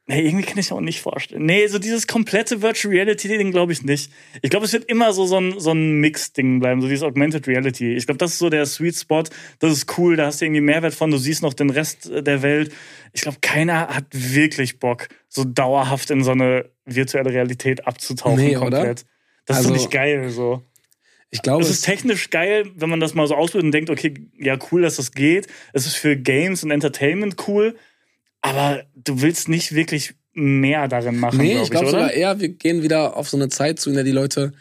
[0.07, 1.47] Nee, irgendwie kann ich mir auch nicht vorstellen.
[1.47, 4.13] Nee, so dieses komplette Virtual Reality-Ding glaube ich nicht.
[4.43, 7.47] Ich glaube, es wird immer so, so ein, so ein Mix-Ding bleiben, so dieses Augmented
[7.49, 7.95] Reality.
[7.95, 9.23] Ich glaube, das ist so der Sweet Spot.
[9.61, 12.23] Das ist cool, da hast du irgendwie Mehrwert von, du siehst noch den Rest äh,
[12.23, 12.71] der Welt.
[13.15, 18.59] Ich glaube, keiner hat wirklich Bock, so dauerhaft in so eine virtuelle Realität abzutauchen Nee,
[18.59, 18.77] oder?
[18.79, 19.07] komplett.
[19.47, 20.63] Das ist Also- doch nicht geil, so.
[21.31, 23.91] Ich glaube, Es es ist technisch geil, wenn man das mal so ausprobiert und denkt,
[23.91, 25.49] okay, ja, cool, dass das geht.
[25.73, 27.75] Es ist für Games und Entertainment cool,
[28.45, 32.51] aber du willst nicht wirklich mehr darin machen, Nee, glaub ich glaube sogar eher, wir
[32.51, 34.53] gehen wieder auf so eine Zeit zu, in der die Leute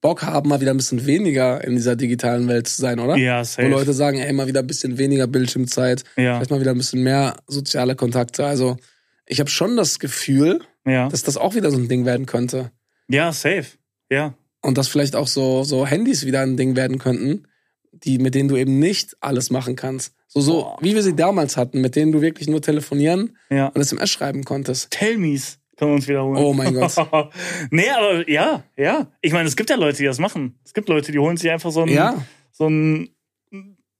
[0.00, 3.16] Bock haben, mal wieder ein bisschen weniger in dieser digitalen Welt zu sein, oder?
[3.16, 3.68] Ja, Wo safe.
[3.68, 7.02] Leute sagen, ey, mal wieder ein bisschen weniger Bildschirmzeit, ja, vielleicht mal wieder ein bisschen
[7.02, 8.46] mehr soziale Kontakte.
[8.46, 8.76] Also
[9.26, 11.08] ich habe schon das Gefühl, ja.
[11.08, 12.70] dass das auch wieder so ein Ding werden könnte.
[13.08, 13.66] ja, safe.
[14.08, 14.34] Ja.
[14.62, 17.48] Und dass vielleicht auch so, so Handys wieder ein Ding werden könnten,
[17.92, 20.14] die, mit denen du eben nicht alles machen kannst.
[20.28, 20.78] So, so Boah.
[20.80, 23.68] wie wir sie damals hatten, mit denen du wirklich nur telefonieren Ja.
[23.68, 24.90] und SMS schreiben konntest.
[24.90, 26.38] Tell me's können wir uns wiederholen.
[26.42, 26.94] Oh mein Gott.
[27.70, 29.10] nee, aber ja, ja.
[29.20, 30.58] Ich meine, es gibt ja Leute, die das machen.
[30.64, 32.24] Es gibt Leute, die holen sich einfach so ein, Ja.
[32.50, 33.10] so ein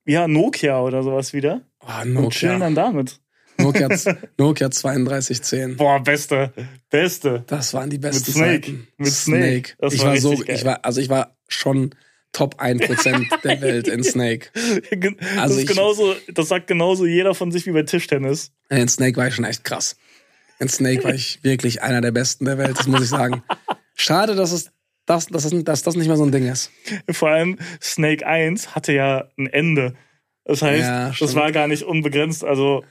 [0.05, 1.85] ja, Nokia oder sowas wieder Oh,
[2.19, 2.59] und chillen Nokia.
[2.59, 3.19] dann damit.
[3.59, 3.89] Nokia,
[4.37, 5.77] Nokia 3210.
[5.77, 6.51] Boah, beste.
[6.89, 7.43] Beste.
[7.47, 8.61] Das waren die besten Snake.
[8.67, 8.87] Zeiten.
[8.97, 9.73] Mit Snake.
[9.79, 10.55] Das ich war war so, geil.
[10.55, 11.93] ich war, also ich war schon
[12.37, 14.49] Top 1% der Welt in Snake.
[14.91, 18.51] Gen- das, Also ist ich- genauso, das sagt genauso jeder von sich wie bei Tischtennis.
[18.69, 19.95] In Snake war ich schon echt krass.
[20.59, 23.41] In Snake war ich wirklich einer der Besten der Welt, das muss ich sagen.
[23.95, 24.69] Schade, dass es
[25.07, 26.69] das, dass, es, dass das nicht mehr so ein Ding ist.
[27.11, 29.95] Vor allem Snake 1 hatte ja ein Ende.
[30.45, 32.43] Das heißt, Ja, das war gar nicht unbegrenzt.
[32.43, 32.83] Also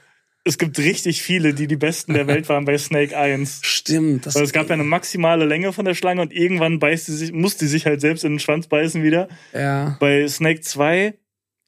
[0.47, 3.59] es gibt richtig viele, die die Besten der Welt waren bei Snake 1.
[3.63, 4.25] Stimmt.
[4.25, 7.11] Das, Weil es gab ja eine maximale Länge von der Schlange und irgendwann beißt die
[7.13, 9.27] sich, muss die sich halt selbst in den Schwanz beißen wieder.
[9.53, 9.97] ja.
[9.99, 11.13] Bei Snake 2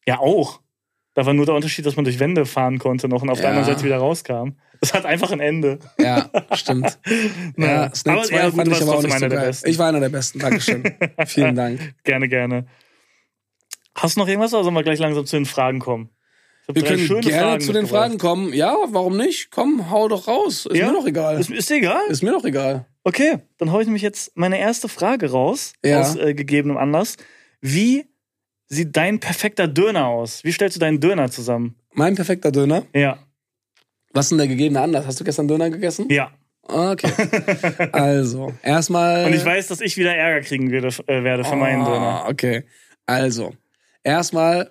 [0.07, 0.61] ja auch.
[1.15, 3.49] Da war nur der Unterschied, dass man durch Wände fahren konnte noch und auf der
[3.49, 3.55] Ja.
[3.57, 4.51] anderen Seite wieder rauskam.
[4.80, 5.80] Das hat einfach ein Ende.
[5.99, 6.97] Ja, stimmt.
[7.57, 7.84] Naja.
[7.89, 9.39] Ja, Snake Aber 2 ja, gut, fand ich aber auch nicht so einer der.
[9.41, 9.69] Besten.
[9.69, 10.84] Ich war einer der Besten, Dankeschön.
[11.25, 11.93] Vielen Dank.
[12.05, 12.65] Gerne, gerne.
[13.95, 16.09] Hast du noch irgendwas oder sollen wir gleich langsam zu den Fragen kommen?
[16.72, 17.88] Wir können gerne Fragen zu den.
[17.88, 18.53] Fragen kommen.
[18.53, 19.49] Ja, warum nicht?
[19.51, 20.65] Komm, hau doch raus.
[20.65, 20.88] Ist Ja?
[20.88, 21.39] mir doch egal.
[21.39, 22.01] Ist, ist dir egal?
[22.09, 22.86] Ist mir doch egal.
[23.03, 26.01] Okay, dann hau ich nämlich jetzt meine erste Frage raus, Ja.
[26.01, 27.17] aus äh, gegebenem Anlass.
[27.61, 28.05] Wie
[28.67, 30.43] sieht dein perfekter Döner aus?
[30.43, 31.76] Wie stellst du deinen Döner zusammen?
[31.93, 32.84] Mein perfekter Döner.
[32.93, 33.17] Ja,
[34.13, 35.05] Was ist denn der gegebene Anlass?
[35.07, 36.07] Hast du gestern Döner gegessen?
[36.09, 36.32] ja.
[36.72, 37.09] Okay.
[37.93, 39.26] Also, erstmal.
[39.26, 42.26] Und ich weiß, dass ich wieder Ärger kriegen werde, äh, werde für meinen Döner.
[42.26, 42.63] Ah, okay.
[43.07, 43.53] Also,
[44.03, 44.70] erstmal,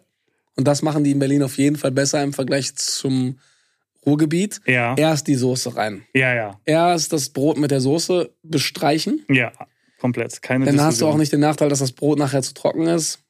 [0.59, 3.39] und das machen die in Berlin auf jeden Fall besser im Vergleich zum
[4.05, 4.95] Ruhrgebiet, Ja.
[4.97, 6.05] erst die Soße rein.
[6.15, 6.61] Ja, ja.
[6.67, 9.25] Erst das Brot mit der Soße bestreichen.
[9.31, 9.53] Ja,
[10.01, 10.43] komplett.
[10.43, 13.21] Keine Dann hast du auch nicht den Nachteil, dass das Brot nachher zu trocken ist.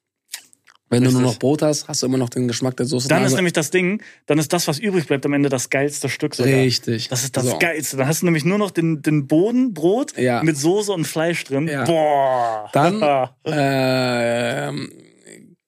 [0.91, 1.35] Wenn du nur Richtig.
[1.35, 3.09] noch Brot hast, hast du immer noch den Geschmack der Soße.
[3.09, 3.27] Dann drin.
[3.27, 6.35] ist nämlich das Ding, dann ist das, was übrig bleibt, am Ende das geilste Stück
[6.35, 6.51] sogar.
[6.55, 7.09] Richtig.
[7.09, 7.59] Das ist das So.
[7.59, 7.99] Geilste.
[7.99, 10.43] Dann hast du nämlich nur noch den, den Boden, Brot Ja.
[10.43, 11.69] mit Soße und Fleisch drin.
[11.69, 11.85] Ja.
[11.85, 12.71] Boah.
[12.73, 13.03] Dann
[13.45, 14.91] ähm,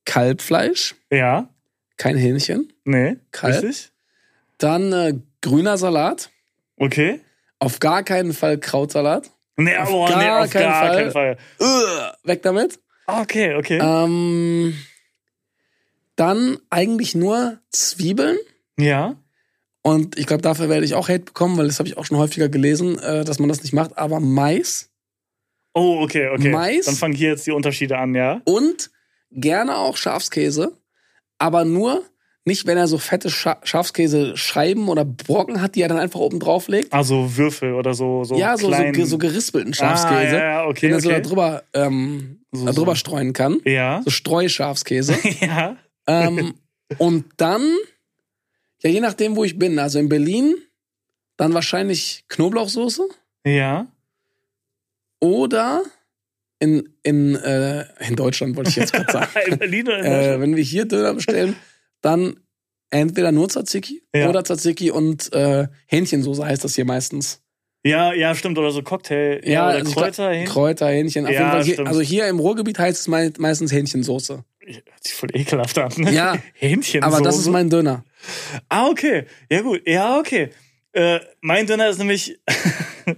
[0.07, 1.50] Kalbfleisch, ja.
[2.01, 2.73] Kein Hähnchen.
[2.85, 3.19] Nee.
[3.31, 3.63] Kalb?
[3.63, 3.93] Richtig?
[4.57, 6.31] Dann äh, grüner Salat.
[6.79, 7.21] Okay.
[7.59, 9.31] Auf gar keinen Fall Krautsalat.
[9.57, 10.97] Nee, Auf oh, nee, gar auf keinen gar Fall.
[10.97, 11.37] keinen Fall.
[11.61, 12.81] Uah, weg damit.
[13.07, 13.79] Okay, okay.
[13.83, 14.75] Ähm,
[16.17, 18.39] dann eigentlich nur Zwiebeln.
[18.79, 19.17] ja.
[19.83, 22.19] Und ich glaube, dafür werde ich auch Hate bekommen, weil das habe ich auch schon
[22.19, 23.97] häufiger gelesen, äh, dass man das nicht macht.
[23.97, 24.91] Aber Mais
[25.73, 26.51] Oh, okay, okay.
[26.51, 26.85] Mais?
[26.85, 28.43] Dann fangen hier jetzt die Unterschiede an, ja?
[28.45, 28.91] und
[29.31, 30.77] gerne auch Schafskäse.
[31.41, 32.05] Aber nur
[32.45, 36.39] nicht, wenn er so fette Scha Schafskäse-Scheiben oder Brocken hat, die er dann einfach oben
[36.41, 36.93] drauf legt.
[36.93, 38.25] Also Würfel oder so.
[38.25, 40.37] so ja, so, so, so gerispelten Schafskäse.
[40.37, 41.21] Ah, ja, ja, okay, den er so okay.
[41.21, 42.97] da drüber, ähm, So- da drüber so.
[42.97, 43.61] streuen kann.
[43.65, 44.03] Ja.
[44.05, 45.17] So Streuschafskäse.
[45.41, 45.77] ja.
[46.07, 46.55] ähm,
[46.99, 47.63] und dann,
[48.83, 49.79] ja, je nachdem, wo ich bin.
[49.79, 50.55] Also in Berlin,
[51.37, 53.07] dann wahrscheinlich Knoblauchsoße
[53.47, 53.87] Ja.
[55.21, 55.83] oder
[56.61, 59.29] in, in, äh, in Deutschland, wollte ich jetzt gerade sagen.
[59.51, 60.43] In Berlin oder in äh, Deutschland?
[60.43, 61.57] wenn wir hier Döner bestellen,
[62.03, 62.39] dann
[62.91, 64.29] entweder nur Tzatziki Ja.
[64.29, 67.43] oder Tzatziki und äh, Hähnchensoße heißt das hier meistens.
[67.83, 68.59] Ja, ja, stimmt.
[68.59, 69.41] Oder so Cocktail.
[69.43, 70.31] Ja, oder also Kräuter.
[70.33, 70.47] hin.
[70.47, 71.25] Kräuter, Hähnchen.
[71.25, 74.45] Auf Ja, jeden Fall hier, also hier im Ruhrgebiet heißt es mei meistens Hähnchensoße.
[74.67, 75.91] Hört sich voll ekelhaft an.
[75.97, 76.13] Ne?
[76.13, 76.37] Ja.
[76.53, 77.03] Hähnchen.
[77.03, 78.05] Aber das ist mein Döner.
[78.69, 79.25] Ah, okay.
[79.51, 79.81] Ja, gut.
[79.89, 80.51] Ja, okay.
[80.93, 82.39] Äh, mein Döner ist nämlich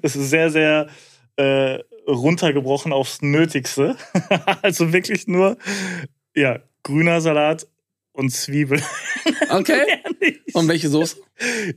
[0.02, 0.88] es ist sehr, sehr
[1.36, 3.96] äh, runtergebrochen aufs Nötigste.
[4.62, 5.56] also wirklich nur,
[6.34, 7.66] ja, grüner Salat
[8.12, 8.82] und Zwiebeln.
[9.50, 9.82] Okay.
[10.54, 11.16] Und welche Soße?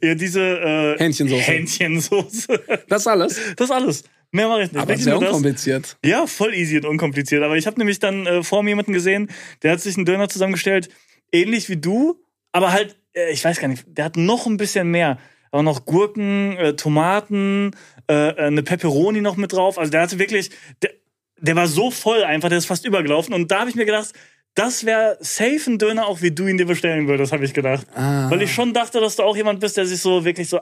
[0.02, 1.42] ja, diese äh, Hähnchensoße.
[1.42, 2.64] Hähnchensoße.
[2.88, 3.38] Das alles.
[3.58, 4.04] Das alles.
[4.32, 4.82] Mehr mache ich nicht.
[4.82, 5.30] Aber Wirklich sehr nur das.
[5.32, 5.98] unkompliziert.
[6.06, 7.44] Ja, voll easy und unkompliziert.
[7.44, 9.30] Aber ich habe nämlich dann äh, vor mir jemanden gesehen,
[9.62, 10.90] der hat sich einen Döner zusammengestellt,
[11.34, 12.22] ähnlich wie du,
[12.54, 15.20] aber halt, äh, ich weiß gar nicht, der hat noch ein bisschen mehr.
[15.56, 17.72] Aber noch Gurken, äh, Tomaten,
[18.10, 19.80] äh, äh, eine Pepperoni noch mit drauf.
[19.80, 20.50] Also der hatte wirklich,
[20.82, 20.92] der,
[21.40, 23.34] der war so voll einfach, der ist fast übergelaufen.
[23.34, 24.12] Und da habe ich mir gedacht,
[24.54, 27.88] das wäre safe ein Döner, auch wie du ihn dir bestellen würdest, habe ich gedacht.
[27.96, 28.30] Ah.
[28.30, 30.60] Weil ich schon dachte, dass du auch jemand bist, der sich so wirklich so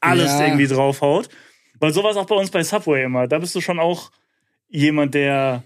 [0.00, 0.46] alles Ja.
[0.46, 1.28] irgendwie draufhaut.
[1.78, 3.28] Weil sowas auch bei uns bei Subway immer.
[3.28, 4.10] Da bist du schon auch
[4.68, 5.62] jemand, der,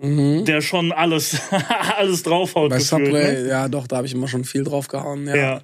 [0.00, 0.46] Mhm.
[0.46, 1.38] der schon alles,
[1.98, 2.70] alles draufhaut.
[2.70, 3.48] Bei gefühlt, Subway, Ne?
[3.48, 5.26] ja doch, da habe ich immer schon viel drauf gehauen.
[5.26, 5.36] Ja.
[5.36, 5.62] Ja.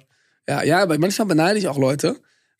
[0.49, 2.15] Ja, ja, aber manchmal beneide ich auch Leute,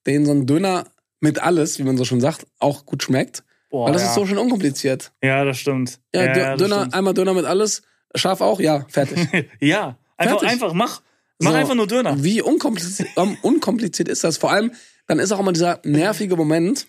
[0.06, 0.86] denen so ein Döner
[1.20, 3.44] mit alles, wie man so schon sagt, auch gut schmeckt.
[3.70, 4.10] Boah, weil das ja.
[4.10, 5.12] ist so schön unkompliziert.
[5.24, 6.00] ja, das stimmt.
[6.14, 6.94] Ja, ja, Döner, stimmt.
[6.94, 7.82] einmal Döner mit alles,
[8.16, 9.28] scharf auch, ja, fertig.
[9.60, 9.98] ja.
[10.18, 10.50] Einfach, Fertig.
[10.50, 11.02] einfach, mach.
[11.40, 11.58] Mach So.
[11.58, 12.24] einfach nur Döner.
[12.24, 14.38] Wie unkompliziert, ähm, unkompliziert ist das?
[14.38, 14.72] Vor allem,
[15.06, 16.88] dann ist auch immer dieser nervige Moment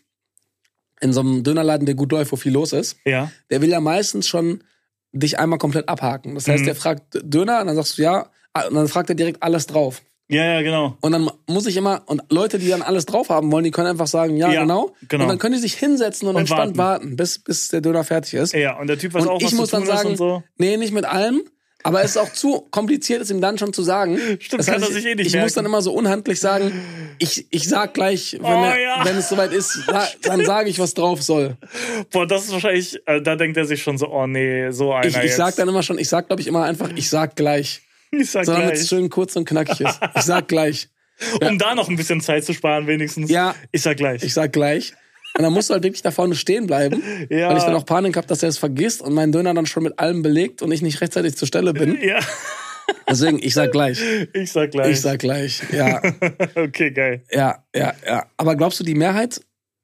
[1.00, 2.96] in so einem Dönerladen, der gut läuft, wo viel los ist.
[3.04, 3.30] Ja.
[3.50, 4.64] Der will ja meistens schon
[5.12, 6.34] dich einmal komplett abhaken.
[6.34, 6.66] Das heißt, Mhm.
[6.66, 9.66] der fragt Döner und dann sagst du ja, ah, und dann fragt er direkt alles
[9.66, 10.02] drauf.
[10.30, 10.96] Ja, ja, genau.
[11.00, 13.88] Und dann muss ich immer, und Leute, die dann alles drauf haben wollen, die können
[13.88, 14.94] einfach sagen, ja, Ja, genau.
[15.08, 15.24] genau.
[15.24, 18.34] Und dann können die sich hinsetzen und, Und entspannt warten, bis, bis der Döner fertig
[18.34, 18.52] ist.
[18.52, 20.42] Ja, und der Typ weiß und auch, was ich muss dann sagen, so.
[20.58, 21.40] nee, nicht mit allem.
[21.84, 24.18] Aber es ist auch zu kompliziert, es ihm dann schon zu sagen.
[24.40, 25.46] Stimmt, kann er ich, sich eh nicht Ich merken.
[25.46, 26.72] muss dann immer so unhandlich sagen,
[27.20, 29.04] ich, ich sag gleich, wenn, Oh, er, ja.
[29.04, 31.56] wenn es soweit ist, sa- dann sage ich, was drauf soll.
[32.10, 35.06] Boah, das ist wahrscheinlich, äh, da denkt er sich schon so, oh nee, so einer
[35.06, 35.36] Ich, ich jetzt.
[35.36, 37.80] sag dann immer schon, ich sag, glaube ich, immer einfach, ich sag gleich.
[38.10, 38.80] Ich sag So, damit gleich.
[38.80, 40.00] es schön kurz und knackig ist.
[40.16, 40.88] Ich sag gleich.
[41.40, 43.28] Um da noch ein bisschen Zeit zu sparen, wenigstens.
[43.28, 43.54] Ja.
[43.72, 44.22] Ich sag gleich.
[44.22, 44.92] Ich sag gleich.
[45.36, 47.48] Und dann musst du halt wirklich da vorne stehen bleiben, Ja.
[47.50, 49.82] weil ich dann auch Panik habe, dass er es vergisst und mein Döner dann schon
[49.82, 51.98] mit allem belegt und ich nicht rechtzeitig zur Stelle bin.
[52.00, 52.20] ja,
[53.08, 54.00] Deswegen, ich sag gleich.
[54.32, 54.92] ich sag gleich.
[54.92, 55.60] Ich sag gleich.
[55.72, 56.00] Ja,
[56.54, 57.22] okay, geil.
[57.32, 58.26] ja, ja, ja.
[58.36, 59.40] Aber glaubst du, die Mehrheit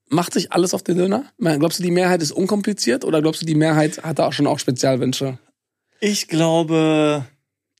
[0.08, 1.24] macht sich alles auf den Döner?
[1.38, 4.46] Glaubst du, die Mehrheit ist unkompliziert oder glaubst du, die Mehrheit hat da auch schon
[4.46, 5.36] auch Spezialwünsche?
[6.00, 7.26] Ich glaube,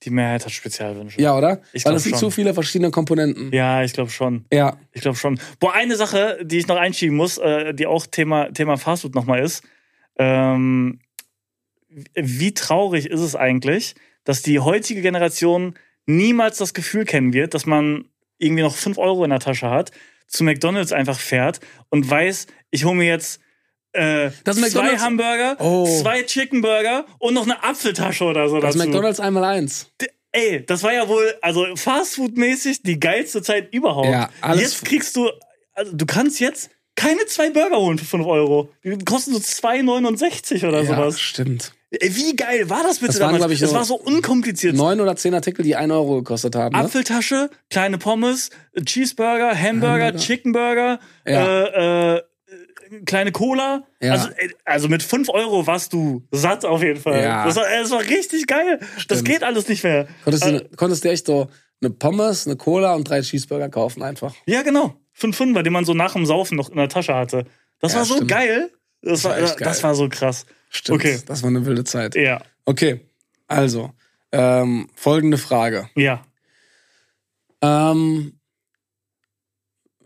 [0.03, 1.19] die Mehrheit hat Spezialwünsche.
[1.21, 1.61] Ja, oder?
[1.73, 3.51] Ich Weil das sind zu viele verschiedene Komponenten.
[3.51, 4.45] Ja, ich glaube schon.
[4.51, 4.77] Ja.
[4.91, 5.39] Ich glaube schon.
[5.59, 9.41] Boah, eine Sache, die ich noch einschieben muss, äh, die auch Thema, Thema Fastfood nochmal
[9.43, 9.63] ist.
[10.17, 10.99] Ähm,
[12.13, 15.75] wie traurig ist es eigentlich, dass die heutige Generation
[16.05, 18.05] niemals das Gefühl kennen wird, dass man
[18.37, 19.91] irgendwie noch 5 Euro in der Tasche hat,
[20.27, 23.39] zu McDonalds einfach fährt und weiß, ich hole mir jetzt
[23.95, 25.85] äh, Das zwei McDonald's- Hamburger, Oh.
[26.01, 28.87] zwei Chicken Burger und noch eine Apfeltasche oder so Das dazu.
[28.87, 29.87] McDonalds einmal eins.
[30.01, 34.09] D- Ey, das war ja wohl, also Fastfood-mäßig die geilste Zeit überhaupt.
[34.09, 35.29] Ja, alles- Jetzt kriegst du
[35.73, 38.69] also du kannst jetzt keine zwei Burger holen für 5 Euro.
[38.83, 41.19] Die kosten so 2,69 oder ja, sowas.
[41.19, 41.73] stimmt.
[41.91, 43.51] Ey, Wie geil war das bitte Das waren, damals?
[43.53, 44.75] ich, das war so unkompliziert.
[44.75, 46.75] Neun oder zehn Artikel, die ein Euro gekostet haben.
[46.75, 46.83] Ne?
[46.83, 48.49] Apfeltasche, kleine Pommes,
[48.85, 50.17] Cheeseburger, Hamburger, Hamburger.
[50.17, 51.63] Chickenburger, Ja.
[51.65, 52.21] äh, äh,
[53.05, 53.83] kleine Cola.
[54.01, 54.13] Ja.
[54.13, 57.21] Also, ey, also mit 5 Euro warst du satt auf jeden Fall.
[57.23, 57.45] Ja.
[57.45, 58.79] Das, war, das war richtig geil.
[58.79, 59.25] Das Stimmt.
[59.25, 60.07] geht alles nicht mehr.
[60.23, 61.49] Konntest, Äh, du, konntest du echt so
[61.81, 64.33] eine Pommes, eine Cola und drei Cheeseburger kaufen einfach.
[64.45, 64.95] Ja, genau.
[65.13, 67.45] Fünf Fünfer, den man so nach dem Saufen noch in der Tasche hatte.
[67.79, 68.31] Das Ja, war so stimmt.
[68.31, 68.71] geil.
[69.01, 69.83] Das, war war, echt das geil.
[69.83, 70.45] war so krass.
[70.69, 70.99] Stimmt.
[70.99, 71.19] Okay.
[71.25, 72.15] Das war eine wilde Zeit.
[72.15, 72.41] Ja.
[72.65, 73.01] Okay,
[73.47, 73.91] also,
[74.31, 75.89] ähm, folgende Frage.
[75.95, 76.25] Ja.
[77.61, 78.39] Ähm,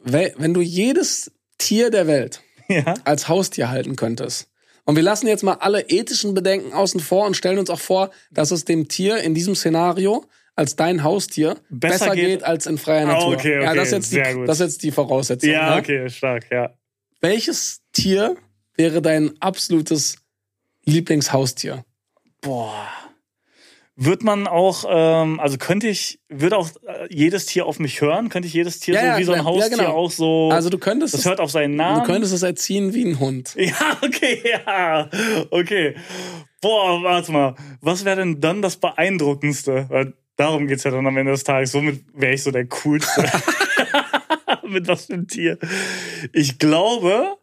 [0.04, 2.42] we- wenn du jedes Tier der Welt
[2.86, 2.94] Ja.
[3.04, 4.48] als Haustier halten könntest,
[4.86, 8.10] und wir lassen jetzt mal alle ethischen Bedenken außen vor und stellen uns auch vor,
[8.32, 12.66] dass es dem Tier in diesem Szenario als dein Haustier Besser besser, geht- geht, als
[12.66, 13.34] in freier Ah, Natur.
[13.36, 14.48] okay, ja, okay, das ist jetzt die, sehr gut.
[14.50, 15.50] das ist jetzt die Voraussetzung.
[15.52, 15.82] Ja, ne?
[15.82, 16.74] okay, stark, ja.
[17.22, 18.36] Welches Tier
[18.76, 20.16] wäre dein absolutes
[20.86, 21.84] Lieblingshaustier?
[22.42, 22.88] Boah.
[24.02, 28.30] Wird man auch, ähm, also könnte ich, würde auch äh, jedes Tier auf mich hören?
[28.30, 29.54] Könnte ich jedes Tier Ja, so ja, wie so ein klar.
[29.54, 29.90] Ja, Haustier genau.
[29.94, 30.50] auch so.
[30.54, 32.00] Also du könntest das es, hört auf seinen Namen.
[32.00, 33.56] du könntest es erziehen wie ein Hund.
[33.58, 35.10] Ja, okay, ja.
[35.52, 35.96] Okay.
[36.62, 37.56] Boah, warte mal.
[37.82, 39.88] Was wäre denn dann das Beeindruckendste?
[39.90, 41.74] Weil darum geht's ja dann am Ende des Tages.
[41.74, 43.26] Somit wäre ich so der Coolste.
[44.66, 45.58] Mit was für einem Tier?
[46.32, 47.36] Ich glaube,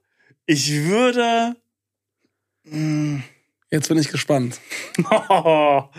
[0.46, 1.54] ich würde.
[2.66, 3.22] Hm,
[3.70, 4.60] Jetzt bin ich gespannt.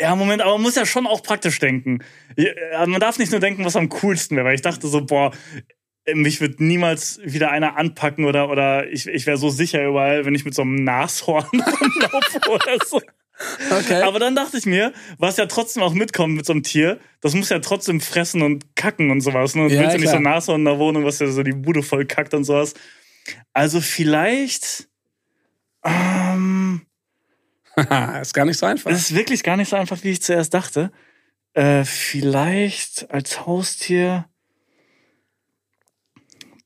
[0.00, 2.04] Ja, Moment, aber man muss ja schon auch praktisch denken.
[2.36, 5.32] Ja, Man darf nicht nur denken, was am coolsten wäre, weil ich dachte so, boah,
[6.14, 10.34] mich wird niemals wieder einer anpacken oder, oder ich, ich wäre so sicher überall, wenn
[10.36, 13.00] ich mit so einem Nashorn rumlaufe oder so.
[13.70, 14.02] Okay.
[14.02, 17.34] Aber dann dachte ich mir, was ja trotzdem auch mitkommt mit so einem Tier, das
[17.34, 19.54] muss ja trotzdem fressen und kacken und sowas.
[19.54, 19.64] Ne?
[19.64, 20.22] Und Ja, willst ja nicht so ein.
[20.22, 22.74] Nashorn in der Wohnung, was ja so die Bude voll kackt und sowas.
[23.52, 24.88] Also vielleicht.
[25.88, 26.82] Ähm,
[28.20, 28.90] ist gar nicht so einfach.
[28.90, 30.90] es ist wirklich gar nicht so einfach, wie ich zuerst dachte.
[31.54, 34.26] Äh, vielleicht als Haustier.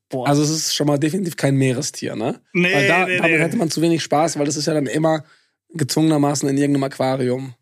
[0.09, 0.29] Boah.
[0.29, 2.41] Also es ist schon mal definitiv kein Meerestier, ne?
[2.53, 4.87] Nee, weil da, nee, damit hätte man zu wenig Spaß, weil das ist ja dann
[4.87, 5.25] immer
[5.71, 7.55] gezwungenermaßen in irgendeinem Aquarium.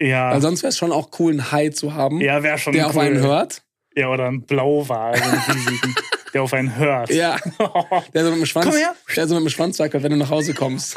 [0.00, 0.30] ja.
[0.30, 2.84] Weil sonst wäre es schon auch cool, einen Hai zu haben, ja, wäre schon der
[2.84, 2.90] cool.
[2.90, 3.62] auf einen hört.
[3.96, 5.20] Ja, oder ein Blauwal,
[6.32, 7.10] der auf einen hört.
[7.10, 7.36] Ja,
[8.14, 8.94] der so mit dem Schwanz, Komm her.
[9.16, 10.96] der so mit dem Schwanz wackelt, wenn du nach Hause kommst.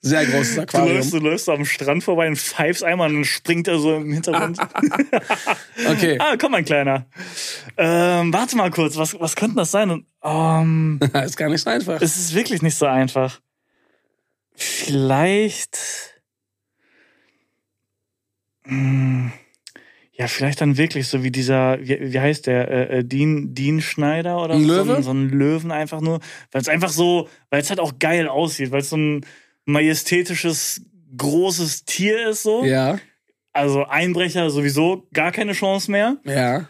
[0.00, 0.96] Sehr großes Du Aquarium.
[0.96, 4.12] läufst, du läufst am Strand vorbei und pfeifst einmal und dann springt er so im
[4.12, 4.58] Hintergrund.
[5.90, 7.06] Okay, ah, komm, mein Kleiner.
[7.76, 9.90] Ähm, warte mal kurz, was, was könnte das sein?
[9.90, 12.00] Und, ähm, ist gar nicht so einfach.
[12.00, 13.40] es ist wirklich nicht so einfach.
[14.54, 15.78] Vielleicht.
[18.64, 19.32] Hm,
[20.18, 23.80] ja, vielleicht dann wirklich so wie dieser, wie, wie heißt der, äh, äh, Dean, Dean
[23.80, 24.96] Schneider oder Ein so, Löwe?
[24.96, 26.18] ein- so ein Löwen einfach nur,
[26.50, 29.24] weil es einfach so, weil es halt auch geil aussieht, weil es so ein
[29.64, 30.82] majestätisches,
[31.16, 32.64] großes Tier ist so.
[32.64, 32.98] Ja,
[33.52, 36.16] Also Einbrecher sowieso gar keine Chance mehr.
[36.24, 36.68] ja.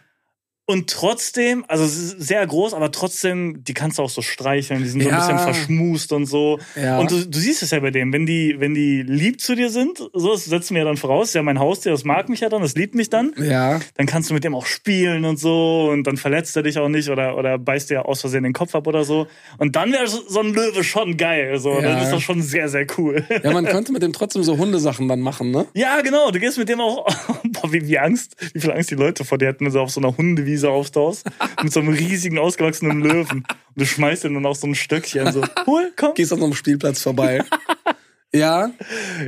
[0.71, 5.03] Und trotzdem, also sehr groß, aber trotzdem, die kannst du auch so streicheln, die sind
[5.03, 6.59] so ein bisschen verschmust und so.
[6.77, 6.99] Ja.
[6.99, 9.71] Und du, du siehst es ja bei dem, wenn die, wenn die lieb zu dir
[9.71, 12.51] sind, so, das setzen wir ja dann voraus, ja mein Haustier, das mag mich ja
[12.51, 15.89] dann, das liebt mich dann, Ja, dann kannst du mit dem auch spielen und so
[15.91, 18.75] und dann verletzt er dich auch nicht oder, oder beißt dir aus Versehen den Kopf
[18.75, 19.27] ab oder so.
[19.57, 21.81] Und dann wäre so ein Löwe schon geil, so, Ja.
[21.81, 23.25] dann ist das schon sehr, sehr cool.
[23.43, 25.67] ja, man könnte mit dem trotzdem so Hundesachen dann machen, ne?
[25.73, 26.31] Ja, genau.
[26.31, 27.07] Du gehst mit dem auch.
[27.45, 29.91] Boah, wie, wie Angst, wie viel Angst die Leute vor dir hatten, wenn du auf
[29.91, 31.27] so einer Hundewiese auftauchst.
[31.63, 33.39] mit so einem riesigen, ausgewachsenen Löwen.
[33.39, 33.47] Und
[33.77, 35.33] du schmeißt ihm dann auch so ein Stöckchen.
[35.33, 36.15] So, hol, komm.
[36.15, 37.45] Gehst an so einem Spielplatz vorbei.
[38.35, 38.71] ja,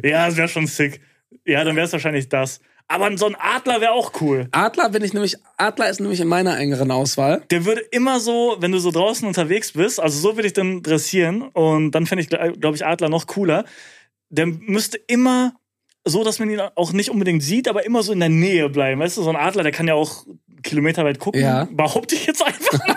[0.02, 1.00] Ja, das wäre schon sick.
[1.44, 2.60] Ja, dann wäre es wahrscheinlich das.
[2.90, 4.48] Aber so ein Adler wäre auch cool.
[4.50, 7.44] Adler bin ich nämlich, Adler ist nämlich in meiner engeren Auswahl.
[7.50, 10.82] Der würde immer so, wenn du so draußen unterwegs bist, also so würde ich dann
[10.82, 13.64] dressieren und dann fände ich, glaube ich, Adler noch cooler.
[14.28, 15.54] Der müsste immer
[16.04, 19.00] so, dass man ihn auch nicht unbedingt sieht, aber immer so in der Nähe bleiben.
[19.00, 20.26] Weißt du, so ein Adler, der kann ja auch
[20.62, 21.40] kilometerweit gucken.
[21.42, 21.68] Ja.
[21.70, 22.96] Behaupte ich jetzt einfach mal.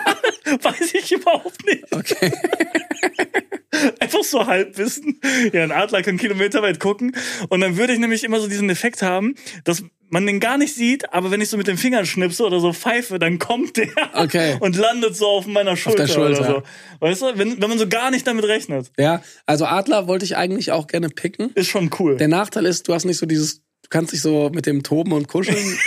[0.62, 1.84] Weiß ich überhaupt nicht.
[1.92, 2.32] Okay.
[4.00, 5.20] Einfach so Halbwissen.
[5.52, 7.16] Ja, ein Adler kann kilometerweit gucken.
[7.48, 9.34] Und dann würde ich nämlich immer so diesen Effekt haben,
[9.64, 12.60] dass man den gar nicht sieht, aber wenn ich so mit den Fingern schnipse oder
[12.60, 14.56] so pfeife, dann kommt der Okay.
[14.60, 16.40] und landet so auf meiner Schulter, Schulter.
[16.40, 16.62] oder so.
[17.00, 20.36] Weißt du, wenn, wenn man so gar nicht damit rechnet, Ja, also Adler wollte ich
[20.36, 21.50] eigentlich auch gerne picken.
[21.56, 22.16] ist schon cool.
[22.16, 25.12] Der Nachteil ist, du hast nicht so dieses, du kannst nicht so mit dem toben
[25.12, 25.78] und kuscheln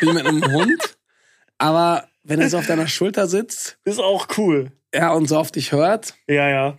[0.00, 0.96] wie mit einem Hund.
[1.62, 4.72] Aber wenn er so auf deiner Schulter sitzt, Ist auch cool.
[4.94, 6.78] ja, und so auf dich hört, Ja, ja.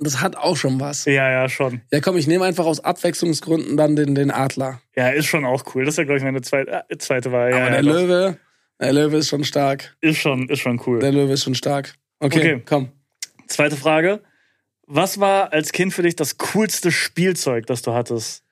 [0.00, 1.04] das hat auch schon was.
[1.04, 1.82] Ja, ja, schon.
[1.92, 4.80] Ja, komm, ich nehme einfach aus Abwechslungsgründen dann den, den Adler.
[4.96, 5.84] Ja, ist schon auch cool.
[5.84, 7.50] Das ist ja, glaube ich, meine zweite, äh, zweite Wahl.
[7.50, 7.92] Ja, Aber ja, der doch.
[7.92, 8.38] Löwe,
[8.80, 9.96] Der Löwe ist schon stark.
[10.00, 11.00] Ist schon, ist schon cool.
[11.00, 11.94] Der Löwe ist schon stark.
[12.20, 12.62] Okay, Okay.
[12.66, 12.88] komm.
[13.46, 14.20] Zweite Frage.
[14.86, 18.42] Was war als Kind für dich das coolste Spielzeug, das du hattest?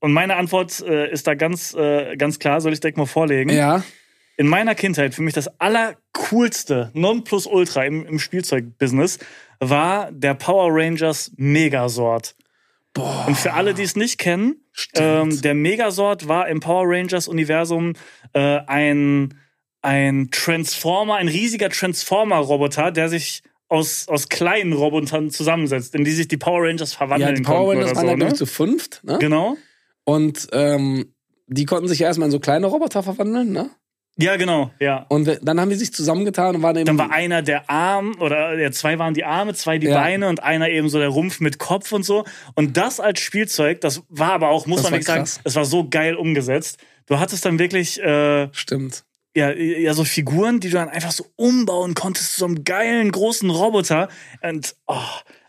[0.00, 3.50] Und meine Antwort äh, ist da ganz, äh, ganz klar, soll ich direkt mal vorlegen.
[3.50, 3.82] Ja.
[4.36, 9.18] In meiner Kindheit für mich das allercoolste Nonplusultra im, im Spielzeugbusiness
[9.58, 12.36] war der Power Rangers Megasort.
[12.94, 13.24] Boah.
[13.26, 14.56] Und für alle, die es nicht kennen,
[14.94, 17.94] ähm, der Megasort war im Power Rangers Universum
[18.32, 19.34] äh, ein,
[19.82, 26.28] ein Transformer, ein riesiger Transformer-Roboter, der sich aus, aus kleinen Robotern zusammensetzt, in die sich
[26.28, 28.34] die Power Rangers ja, verwandeln die Power konnten Rangers oder waren so, ja, ne?
[28.34, 29.18] zu fünft, ne?
[29.18, 29.56] Genau.
[30.08, 31.12] Und ähm,
[31.48, 33.68] die konnten sich ja erstmal in so kleine Roboter verwandeln, ne?
[34.16, 35.04] Ja, genau, ja.
[35.10, 36.86] Und dann haben die sich zusammengetan und waren eben.
[36.86, 40.00] Dann war einer der Arm oder ja, zwei waren die Arme, zwei die Ja.
[40.00, 42.24] Beine und einer eben so der Rumpf mit Kopf und so.
[42.54, 45.66] Und das als Spielzeug, das war aber auch, muss Das man wirklich sagen, es war
[45.66, 46.78] so geil umgesetzt.
[47.06, 49.04] Du hattest dann wirklich äh, Stimmt.
[49.36, 53.12] ja, ja so Figuren, die du dann einfach so umbauen konntest zu so einem geilen
[53.12, 54.08] großen Roboter.
[54.42, 54.96] Und oh,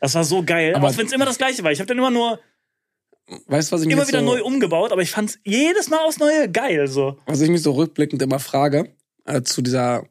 [0.02, 0.76] das war so geil.
[0.76, 1.72] Aber- auch wenn es immer das gleiche war.
[1.72, 2.40] Ich habe dann immer nur
[3.48, 6.50] Weißt was ich immer wieder so, neu umgebaut, aber ich fand jedes Mal aufs Neue
[6.50, 6.88] geil.
[6.88, 7.18] So.
[7.26, 8.90] was ich mich so rückblickend immer frage,
[9.26, 10.04] äh, zu dieser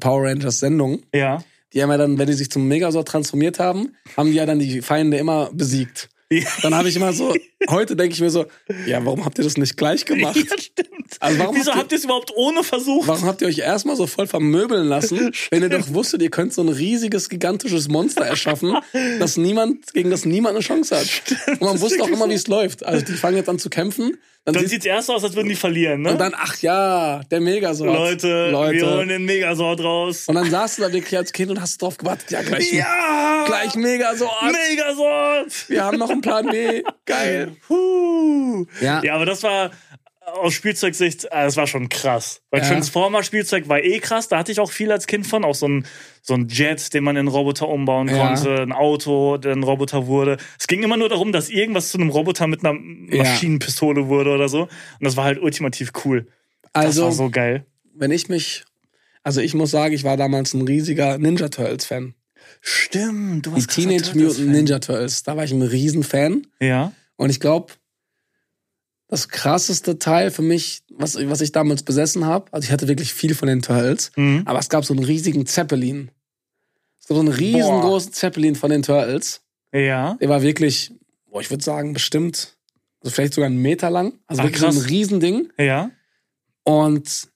[0.00, 1.42] Power Rangers Sendung, Ja.
[1.72, 4.58] die haben ja dann, wenn die sich zum Megasort transformiert haben, haben die ja dann
[4.58, 6.08] die Feinde immer besiegt.
[6.30, 7.34] Ja, Dann habe ich immer so,
[7.68, 8.46] heute denke ich mir so,
[8.86, 10.36] ja, warum habt ihr das nicht gleich gemacht?
[10.36, 10.88] ja stimmt.
[11.20, 13.08] Also warum Wieso habt ihr- es überhaupt ohne versucht?
[13.08, 16.52] Warum habt ihr euch erstmal so voll vermöbeln lassen, wenn ihr doch wusstet, ihr könnt
[16.52, 18.76] so ein riesiges, gigantisches Monster erschaffen,
[19.18, 21.08] dass niemand, gegen das niemand eine Chance hat.
[21.52, 22.84] Und man das wusste auch immer, wie es läuft.
[22.84, 25.50] Also die fangen jetzt an zu kämpfen, dann, Dann sieht, es erst aus, als würden
[25.50, 26.12] die verlieren, ne?
[26.12, 27.92] und dann, ach ja, der Megasort.
[27.94, 28.76] Leute, Leute.
[28.76, 30.24] wir holen den Megasort raus.
[30.26, 33.44] Und dann saßt du da wirklich als Kind und hast drauf gewartet, ja, gleich, Ja!
[33.46, 34.30] gleich Megasort.
[34.44, 35.68] Megasort!
[35.68, 36.82] Wir haben noch einen Plan B.
[37.04, 37.47] Geil.
[37.68, 38.66] Huh.
[38.80, 39.02] Ja.
[39.02, 39.70] Ja, aber das war
[40.26, 42.42] aus Spielzeugsicht, äh, das war schon krass.
[42.50, 42.68] Weil Ja.
[42.68, 45.42] Transformer-Spielzeug war eh krass, da hatte ich auch viel als Kind von.
[45.44, 45.86] Auch so ein,
[46.20, 48.26] so ein Jet, den man in einen Roboter umbauen Ja.
[48.34, 50.36] konnte, ein Auto, der ein Roboter wurde.
[50.58, 52.78] Es ging immer nur darum, dass irgendwas zu einem Roboter mit einer
[53.10, 53.22] Ja.
[53.24, 54.62] Maschinenpistole wurde oder so.
[54.64, 54.70] Und
[55.00, 56.26] das war halt ultimativ cool.
[56.74, 57.64] Das Also, war so geil.
[57.94, 58.64] wenn ich mich,
[59.22, 62.14] also ich muss sagen, ich war damals ein riesiger Ninja Turtles Fan.
[62.60, 64.50] Stimmt, du Die warst krasser Teenage Mutant Turtles-Fan.
[64.52, 66.46] Ninja Turtles, da war ich ein Riesenfan.
[66.60, 66.92] Ja.
[67.18, 67.74] Und ich glaube,
[69.08, 73.12] das krasseste Teil für mich, was, was ich damals besessen habe, also ich hatte wirklich
[73.14, 74.42] viel von den Turtles, Mhm.
[74.46, 76.10] aber es gab so einen riesigen Zeppelin.
[77.00, 79.40] Es gab so einen riesengroßen Zeppelin von den Turtles.
[79.72, 80.14] Ja.
[80.14, 80.92] Der war wirklich,
[81.26, 82.56] boah, ich würde sagen, bestimmt,
[83.00, 84.18] also vielleicht sogar einen Meter lang.
[84.26, 84.88] Also Ach, wirklich so ein krass.
[84.88, 85.52] Riesending.
[85.58, 85.90] Ja.
[86.64, 87.28] Und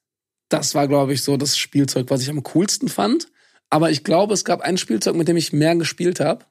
[0.48, 3.28] das war, glaube ich, so das Spielzeug, was ich am coolsten fand.
[3.70, 6.44] Aber ich glaube, es gab ein Spielzeug, mit dem ich mehr gespielt habe.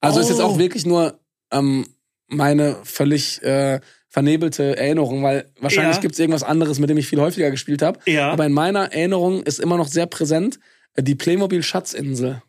[0.00, 0.44] Also ist jetzt Oh.
[0.44, 1.18] auch wirklich nur
[1.50, 1.84] ähm,
[2.30, 6.00] meine völlig äh, vernebelte Erinnerung, weil wahrscheinlich Ja.
[6.02, 8.00] gibt es irgendwas anderes, mit dem ich viel häufiger gespielt habe.
[8.06, 8.30] Ja.
[8.30, 10.58] Aber in meiner Erinnerung ist immer noch sehr präsent
[10.94, 12.42] äh, die Playmobil Schatzinsel.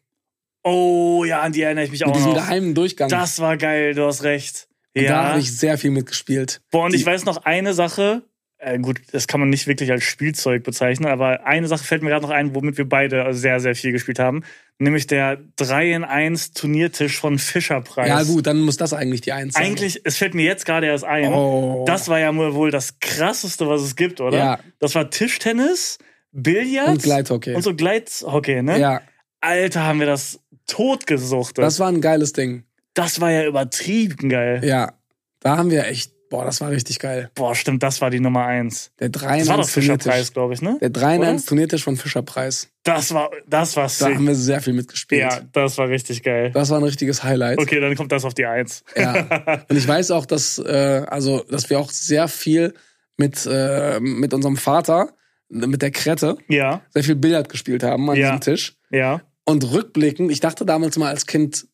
[0.64, 2.38] Oh, ja, an die erinnere ich mich Mit auch diesem noch.
[2.38, 3.10] geheimen Durchgang.
[3.10, 4.68] Das war geil, du hast recht.
[4.96, 5.24] Und Da Ja.
[5.30, 6.62] habe ich sehr viel mitgespielt.
[6.72, 8.24] Boah, und ich die- weiß noch eine Sache.
[8.64, 12.10] Äh, gut, das kann man nicht wirklich als Spielzeug bezeichnen, aber eine Sache fällt mir
[12.10, 14.44] gerade noch ein, womit wir beide sehr, sehr viel gespielt haben.
[14.78, 18.08] Nämlich der 3 in 1 Turniertisch von Fischer Preis.
[18.08, 19.64] Ja gut, dann muss das eigentlich die Eins sein.
[19.66, 21.34] Eigentlich, es fällt mir jetzt gerade erst ein.
[21.34, 21.86] Oh.
[21.88, 24.38] Das war ja wohl das krasseste, was es gibt, oder?
[24.38, 24.60] Ja.
[24.80, 25.98] Das war Tischtennis,
[26.32, 27.56] Billard Und Gleithockey.
[27.56, 28.80] und so Gleithockey, ne?
[28.80, 29.02] Ja,
[29.40, 31.64] Alter, haben wir das totgesuchtet.
[31.64, 32.64] das war ein geiles Ding.
[32.94, 34.62] das war ja übertrieben geil.
[34.64, 34.94] Ja,
[35.40, 37.30] da haben wir echt, boah, das war richtig geil.
[37.36, 38.92] Boah, stimmt, das war die Nummer eins.
[39.00, 40.04] Der 3 Das war doch 1 Turniertisch.
[40.06, 40.78] Fischerpreis, glaube ich, ne?
[40.82, 41.30] Der 3 in Oder?
[41.30, 42.70] 1 Turniertisch von Fischerpreis.
[42.84, 44.16] Das war, das war Da sick.
[44.16, 45.22] haben wir sehr viel mitgespielt.
[45.22, 46.50] Ja, das war richtig geil.
[46.52, 47.60] Das war ein richtiges Highlight.
[47.60, 48.84] Okay, dann kommt das auf die Eins.
[48.96, 49.64] Ja.
[49.70, 52.74] Und ich weiß auch, dass, äh, also, dass wir auch sehr viel
[53.18, 55.10] mit, äh, mit unserem Vater,
[55.50, 58.28] mit der Krette, Ja, sehr viel Billard gespielt haben an Ja.
[58.38, 58.74] diesem Tisch.
[58.90, 59.22] ja.
[59.44, 61.68] Und rückblickend, ich dachte damals mal als Kind,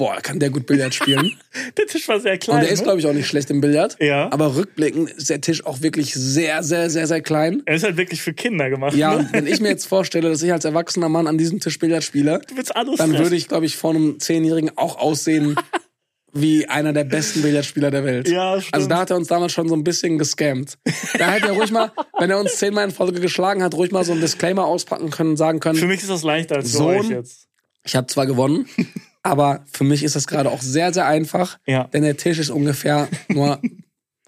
[0.00, 1.36] boah, kann der gut Billard spielen.
[1.76, 2.56] Der Tisch war sehr klein.
[2.56, 2.84] Und der ist, ne?
[2.84, 3.98] glaube ich, auch nicht schlecht im Billard.
[4.00, 4.32] Ja.
[4.32, 7.62] Aber rückblickend ist der Tisch auch wirklich sehr, sehr, sehr, sehr klein.
[7.66, 8.96] er ist halt wirklich für Kinder gemacht.
[8.96, 9.18] Ja, ne?
[9.18, 12.02] und wenn ich mir jetzt vorstelle, dass ich als erwachsener Mann an diesem Tisch Billard
[12.02, 13.24] spiele, Du willst alles dann fressen.
[13.24, 15.54] würde ich, glaube ich, vor einem Zehnjährigen auch aussehen
[16.32, 18.28] wie einer der besten Billardspieler der Welt.
[18.28, 18.74] Ja, stimmt.
[18.74, 20.78] Also da hat er uns damals schon so ein bisschen gescammt.
[21.18, 24.04] Da hätte er ruhig mal, wenn er uns zehnmal in Folge geschlagen hat, ruhig mal
[24.04, 26.76] so ein Disclaimer auspacken können und sagen Für können, mich ist das leichter als für
[26.78, 26.96] Sohn.
[27.00, 27.48] euch jetzt.
[27.84, 28.66] ich habe zwar gewonnen,
[29.22, 31.84] aber für mich ist das gerade auch sehr, sehr einfach, Ja.
[31.84, 33.60] denn der Tisch ist ungefähr nur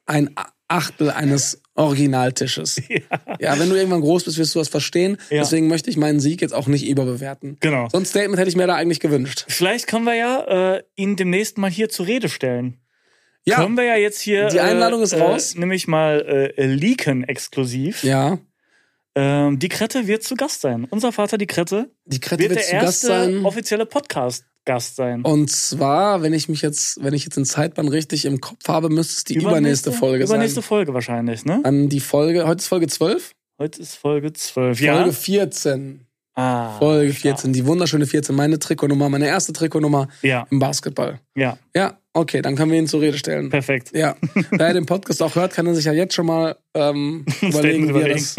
[0.06, 0.30] ein
[0.68, 2.80] Achtel eines Originaltisches.
[3.40, 3.58] Ja.
[3.58, 5.16] wenn du irgendwann groß bist, wirst du das verstehen.
[5.30, 5.40] Ja.
[5.42, 7.56] Deswegen möchte ich meinen Sieg jetzt auch nicht überbewerten.
[7.60, 7.88] Genau.
[7.90, 9.44] So ein Statement hätte ich mir da eigentlich gewünscht.
[9.48, 12.78] Vielleicht können wir ja äh, ihn demnächst mal hier zur Rede stellen.
[13.44, 14.46] Ja, Können wir ja jetzt hier.
[14.48, 15.54] Die Einladung äh, ist raus.
[15.54, 18.04] Äh, nämlich mal äh, leaken exklusiv.
[18.04, 18.38] ja.
[19.14, 20.86] Ähm, die Krette wird zu Gast sein.
[20.88, 23.84] Unser Vater, die Krette, Die Krette wird wird, der erste offizielle
[24.64, 25.22] Podcast-Gast sein.
[25.22, 28.88] Und zwar, wenn ich mich jetzt, wenn ich jetzt den Zeitplan richtig im Kopf habe,
[28.88, 30.68] müsste es die übernächste, Folge Übernächste sein.
[30.68, 31.60] Folge wahrscheinlich, ne?
[31.64, 33.32] An die Folge, heute ist Folge 12?
[33.58, 34.80] Heute ist Folge 12.
[34.80, 34.94] Ja.
[34.96, 36.06] Folge 14.
[36.34, 37.22] ah, Folge stark.
[37.40, 41.20] 14, die wunderschöne 14, meine Trikotnummer, meine erste Trikotnummer Ja, im Basketball.
[41.36, 43.50] ja, Ja, okay, dann können wir ihn zur Rede stellen.
[43.50, 43.90] perfekt.
[43.94, 44.16] Ja,
[44.50, 48.00] wer den Podcast auch hört, kann er sich ja jetzt schon mal ähm, überlegen, wie
[48.00, 48.36] er das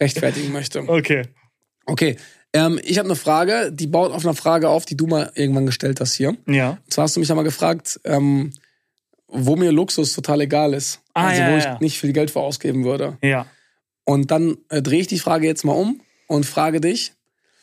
[0.00, 0.80] rechtfertigen möchte.
[0.88, 1.22] okay.
[1.86, 2.16] Okay,
[2.54, 5.66] ähm, ich habe eine Frage, die baut auf einer Frage auf, die du mal irgendwann
[5.66, 6.36] gestellt hast hier.
[6.46, 6.70] Ja.
[6.84, 8.52] Und zwar hast du mich ja mal gefragt, ähm,
[9.28, 11.00] wo mir Luxus total egal ist.
[11.12, 11.78] Ah, also ja, wo ich ja.
[11.80, 13.18] nicht viel Geld für ausgeben würde.
[13.22, 13.46] Ja.
[14.04, 17.12] Und dann äh, drehe ich die Frage jetzt mal um und frage dich,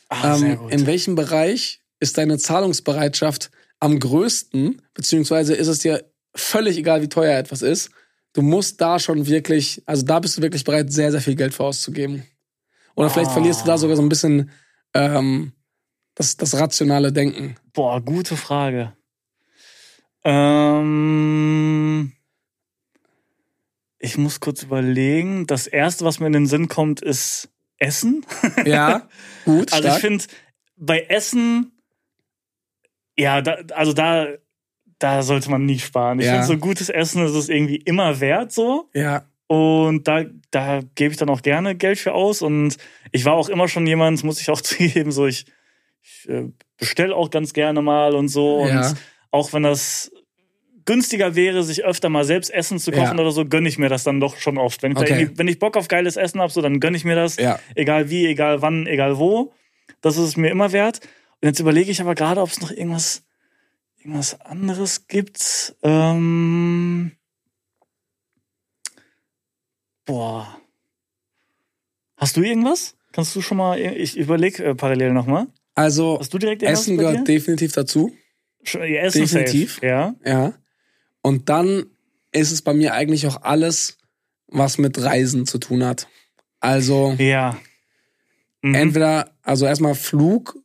[0.08, 6.04] Ah, sehr ähm, in welchem Bereich ist deine Zahlungsbereitschaft am größten, beziehungsweise ist es dir
[6.34, 7.90] völlig egal, wie teuer etwas ist.
[8.34, 11.54] Du musst da schon wirklich, also da bist du wirklich bereit, sehr, sehr viel Geld
[11.54, 12.24] für auszugeben.
[12.94, 13.34] Oder vielleicht Ah.
[13.34, 14.50] verlierst du da sogar so ein bisschen
[14.94, 15.52] ähm,
[16.14, 17.56] das, das rationale Denken.
[17.72, 18.94] Boah, gute Frage.
[20.82, 22.12] Ähm,
[23.98, 25.46] ich muss kurz überlegen.
[25.46, 28.24] Das erste, was mir in den Sinn kommt, ist Essen.
[28.64, 29.08] Ja,
[29.44, 30.00] gut, Also ich stark.
[30.00, 30.24] finde,
[30.76, 31.72] bei Essen,
[33.16, 34.28] ja, da, also da,
[34.98, 36.20] da sollte man nie sparen.
[36.20, 36.32] Ich Ja.
[36.32, 38.88] finde, so gutes Essen ist es irgendwie immer wert so.
[38.94, 42.42] ja, Und da, da gebe ich dann auch gerne Geld für aus.
[42.42, 42.76] Und
[43.10, 45.44] ich war auch immer schon jemand, muss ich auch zugeben, so ich,
[46.02, 48.66] ich äh, bestelle auch ganz gerne mal und so.
[48.66, 48.88] Ja.
[48.88, 48.96] Und
[49.30, 50.10] auch wenn das
[50.84, 53.22] günstiger wäre, sich öfter mal selbst Essen zu kochen Ja.
[53.22, 54.82] oder so, gönne ich mir das dann doch schon oft.
[54.82, 55.12] Wenn ich, Okay.
[55.20, 57.36] irgendwie, wenn ich Bock auf geiles Essen habe, so, dann gönne ich mir das.
[57.36, 57.58] ja.
[57.76, 59.52] Egal wie, egal wann, egal wo.
[60.00, 61.00] Das ist es mir immer wert.
[61.40, 63.22] Und jetzt überlege ich aber gerade, ob es noch irgendwas,
[63.98, 65.76] irgendwas anderes gibt.
[65.84, 67.12] Ähm,
[70.04, 70.56] boah.
[72.16, 72.94] Hast du irgendwas?
[73.12, 75.46] Kannst du schon mal, ich überlege äh, parallel nochmal.
[75.74, 78.12] Also Hast du direkt Essen gehört definitiv dazu.
[78.62, 79.74] Schon- Ja, Essen definitiv.
[79.74, 79.86] Safe.
[79.86, 80.14] Ja.
[80.24, 80.52] Ja.
[81.22, 81.86] Und dann
[82.30, 83.98] ist es bei mir eigentlich auch alles,
[84.48, 86.08] was mit Reisen zu tun hat.
[86.60, 87.58] Also Ja.
[88.62, 88.74] Mhm.
[88.74, 90.58] entweder, also erstmal Flug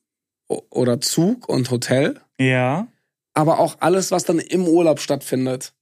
[0.47, 2.87] oder Zug und Hotel, Ja.
[3.33, 5.73] aber auch alles, was dann im Urlaub stattfindet.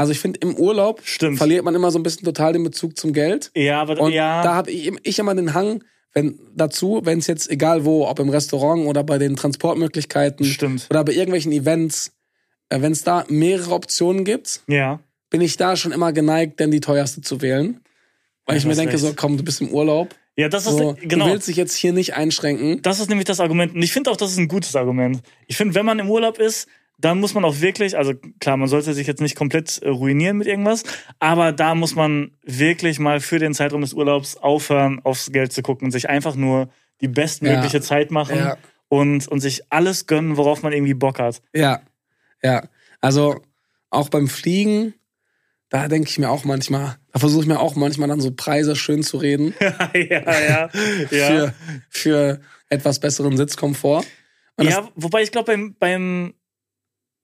[0.00, 1.36] Also ich finde, im Urlaub Stimmt.
[1.36, 3.50] verliert man immer so ein bisschen total den Bezug zum Geld.
[3.54, 4.42] Ja, aber Und ja.
[4.42, 5.84] da habe ich, ich immer den Hang,
[6.14, 10.86] wenn dazu, wenn es jetzt egal wo, ob im Restaurant oder bei den Transportmöglichkeiten Stimmt.
[10.88, 12.12] oder bei irgendwelchen Events,
[12.70, 15.00] äh, wenn es da mehrere Optionen gibt, Ja.
[15.28, 17.80] bin ich da schon immer geneigt, denn die teuerste zu wählen.
[18.46, 19.04] Weil ich mir denke, recht.
[19.04, 20.14] so komm, du bist im Urlaub.
[20.34, 21.26] Ja, das ist So, genau.
[21.26, 22.80] Du willst dich jetzt hier nicht einschränken.
[22.80, 23.74] Das ist nämlich das Argument.
[23.74, 25.20] Und ich finde auch, das ist ein gutes Argument.
[25.46, 26.68] Ich finde, wenn man im Urlaub ist,
[27.00, 30.36] dann muss man auch wirklich, also klar, man sollte sich jetzt nicht komplett äh, ruinieren
[30.38, 30.82] mit irgendwas,
[31.18, 35.62] aber da muss man wirklich mal für den Zeitraum des Urlaubs aufhören, aufs Geld zu
[35.62, 36.68] gucken und sich einfach nur
[37.00, 37.82] die bestmögliche Ja.
[37.82, 38.56] Zeit machen Ja.
[38.88, 41.40] und, und sich alles gönnen, worauf man irgendwie Bock hat.
[41.54, 41.80] Ja,
[42.42, 42.62] ja.
[43.00, 43.40] Also
[43.90, 44.94] auch beim Fliegen,
[45.70, 48.76] da denke ich mir auch manchmal, da versuche ich mir auch manchmal dann so Preise
[48.76, 50.68] schön zu reden ja, ja,
[51.10, 51.26] ja.
[51.26, 51.54] für,
[51.88, 54.04] für etwas besseren Sitzkomfort.
[54.56, 56.34] Und Ja, wobei ich glaube, beim, beim,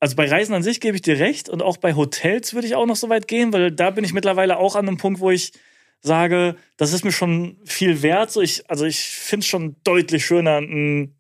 [0.01, 2.74] also bei Reisen an sich gebe ich dir recht und auch bei Hotels würde ich
[2.74, 5.30] auch noch so weit gehen, weil da bin ich mittlerweile auch an einem Punkt, wo
[5.30, 5.53] ich
[6.01, 8.30] sage, das ist mir schon viel wert.
[8.30, 11.14] So ich, also ich finde es schon deutlich schöner, ein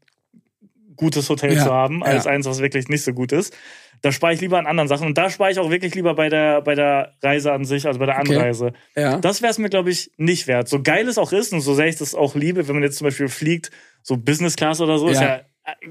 [0.96, 2.30] gutes Hotel Ja, zu haben, als ja.
[2.30, 3.54] eins, was wirklich nicht so gut ist.
[4.02, 6.28] Da spare ich lieber an anderen Sachen und da spare ich auch wirklich lieber bei
[6.28, 8.32] der, bei der Reise an sich, also bei der Okay.
[8.34, 8.72] Anreise.
[8.94, 9.18] ja.
[9.18, 10.68] Das wäre es mir, glaube ich, nicht wert.
[10.68, 12.98] So geil es auch ist und so sehr ich das auch liebe, wenn man jetzt
[12.98, 13.70] zum Beispiel fliegt,
[14.02, 15.40] so Business Class oder so, ist Ja.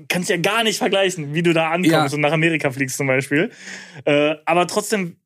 [0.07, 2.13] Kannst ja gar nicht vergleichen, wie du da ankommst Ja.
[2.13, 3.51] und nach Amerika fliegst zum Beispiel.
[4.05, 5.17] Äh, aber trotzdem,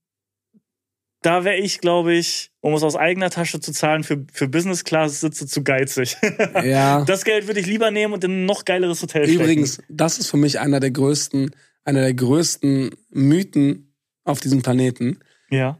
[1.21, 4.83] da wäre ich, glaube ich, um es aus eigener Tasche zu zahlen, für, für Business
[4.83, 6.15] Class Sitze zu geizig.
[6.63, 7.03] ja.
[7.05, 9.41] Das Geld würde ich lieber nehmen und in ein noch geileres Hotel stecken.
[9.41, 11.51] Übrigens, das ist für mich einer der größten,
[11.83, 13.93] einer der größten Mythen
[14.23, 15.19] auf diesem Planeten.
[15.49, 15.79] Ja.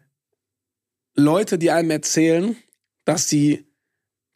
[1.15, 2.56] Leute, die einem erzählen,
[3.06, 3.65] dass sie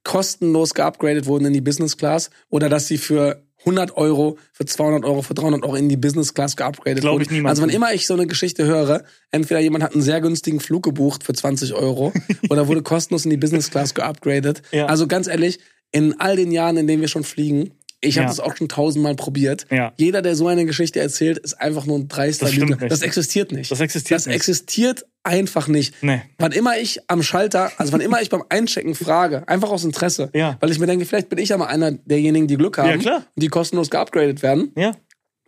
[0.04, 5.06] kostenlos geupgradet wurden in die Business Class oder dass sie für 100 Euro, für 200
[5.06, 7.24] Euro, für 300 Euro in die Business Class geupgradet Glaub wurden.
[7.24, 7.50] ich niemandem.
[7.50, 10.84] Also wenn immer ich so eine Geschichte höre, entweder jemand hat einen sehr günstigen Flug
[10.84, 12.14] gebucht für 20 Euro
[12.50, 14.62] oder wurde kostenlos in die Business Class geupgradet.
[14.72, 14.88] Ja.
[14.88, 15.60] Also ganz ehrlich,
[15.92, 17.72] in all den Jahren, in denen wir schon fliegen,
[18.04, 18.30] ich habe Ja.
[18.30, 19.66] das auch schon tausendmal probiert.
[19.72, 19.94] Ja.
[19.98, 22.76] Jeder, der so eine Geschichte erzählt, ist einfach nur ein dreister Das Lügner.
[22.78, 22.92] nicht.
[22.92, 23.72] Das existiert nicht.
[23.72, 24.36] Das existiert Das nicht.
[24.36, 25.96] existiert einfach nicht.
[26.04, 26.22] Nee.
[26.38, 30.30] Wann immer ich am Schalter, also wann immer ich beim Einchecken frage, einfach aus Interesse,
[30.34, 30.58] Ja.
[30.60, 33.16] weil ich mir denke, vielleicht bin ich ja mal einer derjenigen, die Glück haben Ja,
[33.18, 34.72] und die kostenlos geupgradet werden.
[34.78, 34.92] Ja.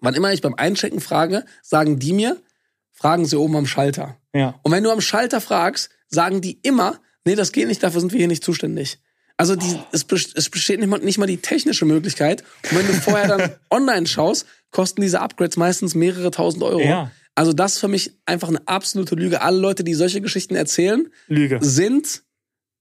[0.02, 2.38] Wann immer ich beim Einchecken frage, sagen die mir,
[2.91, 4.18] fragen sie oben am Schalter.
[4.34, 4.60] Ja.
[4.64, 8.11] Und wenn du am Schalter fragst, sagen die immer, nee, das geht nicht, dafür sind
[8.14, 8.99] wir hier nicht zuständig.
[9.38, 12.44] Also die, es, best- es besteht nicht mal, nicht mal die technische Möglichkeit.
[12.72, 16.82] Und wenn du vorher dann online schaust, kosten diese Upgrades meistens mehrere tausend Euro.
[16.82, 17.12] Ja.
[17.36, 19.41] Also das ist für mich einfach eine absolute Lüge.
[19.41, 21.60] Alle Leute, die solche Geschichten erzählen, Lüge.
[21.62, 22.24] sind,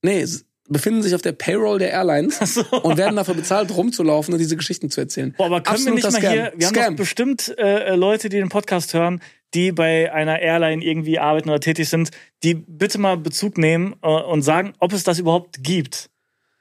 [0.03, 0.25] nee,
[0.69, 4.91] befinden sich auf der Payroll der Airlines und werden dafür bezahlt, rumzulaufen und diese Geschichten
[4.91, 5.35] zu erzählen.
[5.37, 6.53] Boah, aber können wir nicht Absoluter mal Scam.
[6.53, 6.93] hier, wir haben Scam.
[6.95, 9.21] doch bestimmt äh, Leute, die den Podcast hören,
[9.55, 12.11] die bei einer Airline irgendwie arbeiten oder tätig sind,
[12.45, 16.09] die bitte mal Bezug nehmen äh, und sagen, ob es das überhaupt gibt.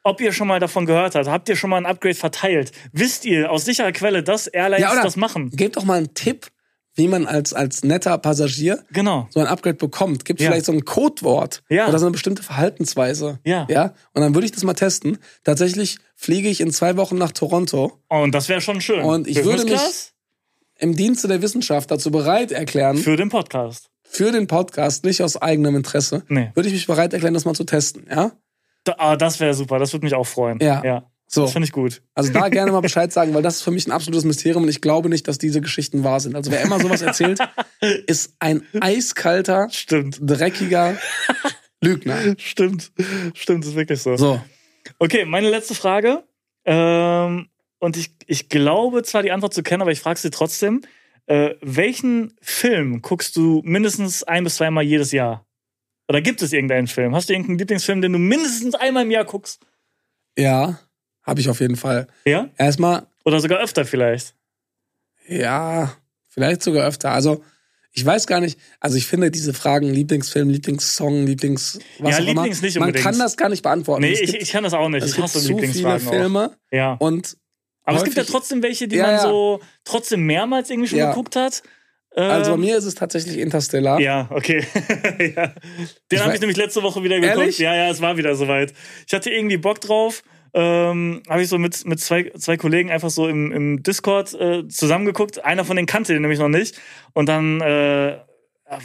[0.03, 1.27] Ob ihr schon mal davon gehört habt.
[1.27, 2.71] Habt ihr schon mal ein Upgrade verteilt?
[2.91, 5.49] Wisst ihr aus sicherer Quelle, dass Airlines Ja, das machen?
[5.51, 6.47] Gebt doch mal einen Tipp,
[6.95, 9.27] wie man als, als netter Passagier Genau.
[9.31, 10.25] so ein Upgrade bekommt.
[10.25, 10.49] Gibt Ja.
[10.49, 11.87] vielleicht so ein Codewort Ja.
[11.87, 13.39] oder so eine bestimmte Verhaltensweise.
[13.45, 13.65] Ja.
[13.69, 13.93] ja.
[14.13, 15.17] Und dann würde ich das mal testen.
[15.43, 19.01] Tatsächlich fliege ich in zwei Wochen nach Toronto Und das wäre schon schön.
[19.03, 20.11] Und ich würde mich-
[20.79, 23.89] im Dienste der Wissenschaft dazu bereit erklären, für, für den Podcast.
[24.19, 26.51] den Podcast, nicht aus eigenem Interesse, Nee.
[26.55, 28.05] würde ich mich bereit erklären, das mal zu testen.
[28.09, 28.33] Ja.
[28.83, 29.79] Da, ah, das wäre super.
[29.79, 30.59] Das würde mich auch freuen.
[30.61, 30.83] Ja.
[30.83, 31.03] ja.
[31.27, 31.41] So.
[31.41, 32.01] Das finde ich gut.
[32.13, 34.69] Also da gerne mal Bescheid sagen, weil das ist für mich ein absolutes Mysterium und
[34.69, 36.35] ich glaube nicht, dass diese Geschichten wahr sind.
[36.35, 37.39] Also wer immer sowas erzählt,
[38.07, 40.19] ist ein eiskalter, Stimmt.
[40.21, 40.95] dreckiger
[41.81, 42.35] Lügner.
[42.37, 42.91] Stimmt.
[43.33, 44.15] Stimmt, ist wirklich so.
[44.15, 44.41] So.
[44.99, 46.23] Okay, meine letzte Frage.
[46.65, 47.49] Ähm,
[47.79, 50.81] und ich, ich glaube zwar die Antwort zu kennen, aber ich frage sie trotzdem.
[51.25, 55.45] Äh, welchen Film guckst du mindestens ein bis zweimal jedes Jahr?
[56.09, 57.15] Oder gibt es irgendeinen Film?
[57.15, 59.61] Hast du irgendeinen Lieblingsfilm, den du mindestens einmal im Jahr guckst?
[60.37, 60.79] Ja,
[61.23, 62.07] habe ich auf jeden Fall.
[62.25, 62.49] Ja?
[62.57, 64.35] Erstmal, Oder sogar öfter vielleicht?
[65.27, 65.95] ja,
[66.29, 67.11] vielleicht sogar öfter.
[67.11, 67.43] Also,
[67.93, 72.27] ich weiß gar nicht, also ich finde diese Fragen Lieblingsfilm, Lieblingssong, Lieblings was Ja, auch
[72.27, 73.05] immer, Lieblings nicht man unbedingt.
[73.05, 74.01] kann das gar nicht beantworten.
[74.01, 75.05] Nee, es ich, gibt, ich kann das auch nicht.
[75.05, 76.55] Ich gibt hasse viele Lieblingsfragen Filme auch.
[76.75, 76.93] Ja.
[76.93, 77.37] und
[77.83, 80.97] Aber es gibt ja häufig- trotzdem welche, die Ja, man so trotzdem mehrmals irgendwie schon
[80.99, 81.09] Ja.
[81.09, 81.61] geguckt hat.
[82.15, 83.99] Also bei Ähm, mir ist es tatsächlich Interstellar.
[83.99, 84.65] Ja, okay.
[85.35, 85.53] ja.
[86.11, 87.39] Den habe ich nämlich letzte Woche wieder geguckt.
[87.39, 87.57] Ehrlich?
[87.59, 88.73] Ja, ja, es war wieder soweit.
[89.07, 90.23] Ich hatte irgendwie Bock drauf.
[90.55, 94.67] Ähm, habe ich so mit, mit zwei, zwei Kollegen einfach so im, im Discord äh,
[94.67, 95.43] zusammengeguckt.
[95.43, 96.79] Einer von denen kannte den nämlich noch nicht.
[97.13, 98.17] Und dann äh,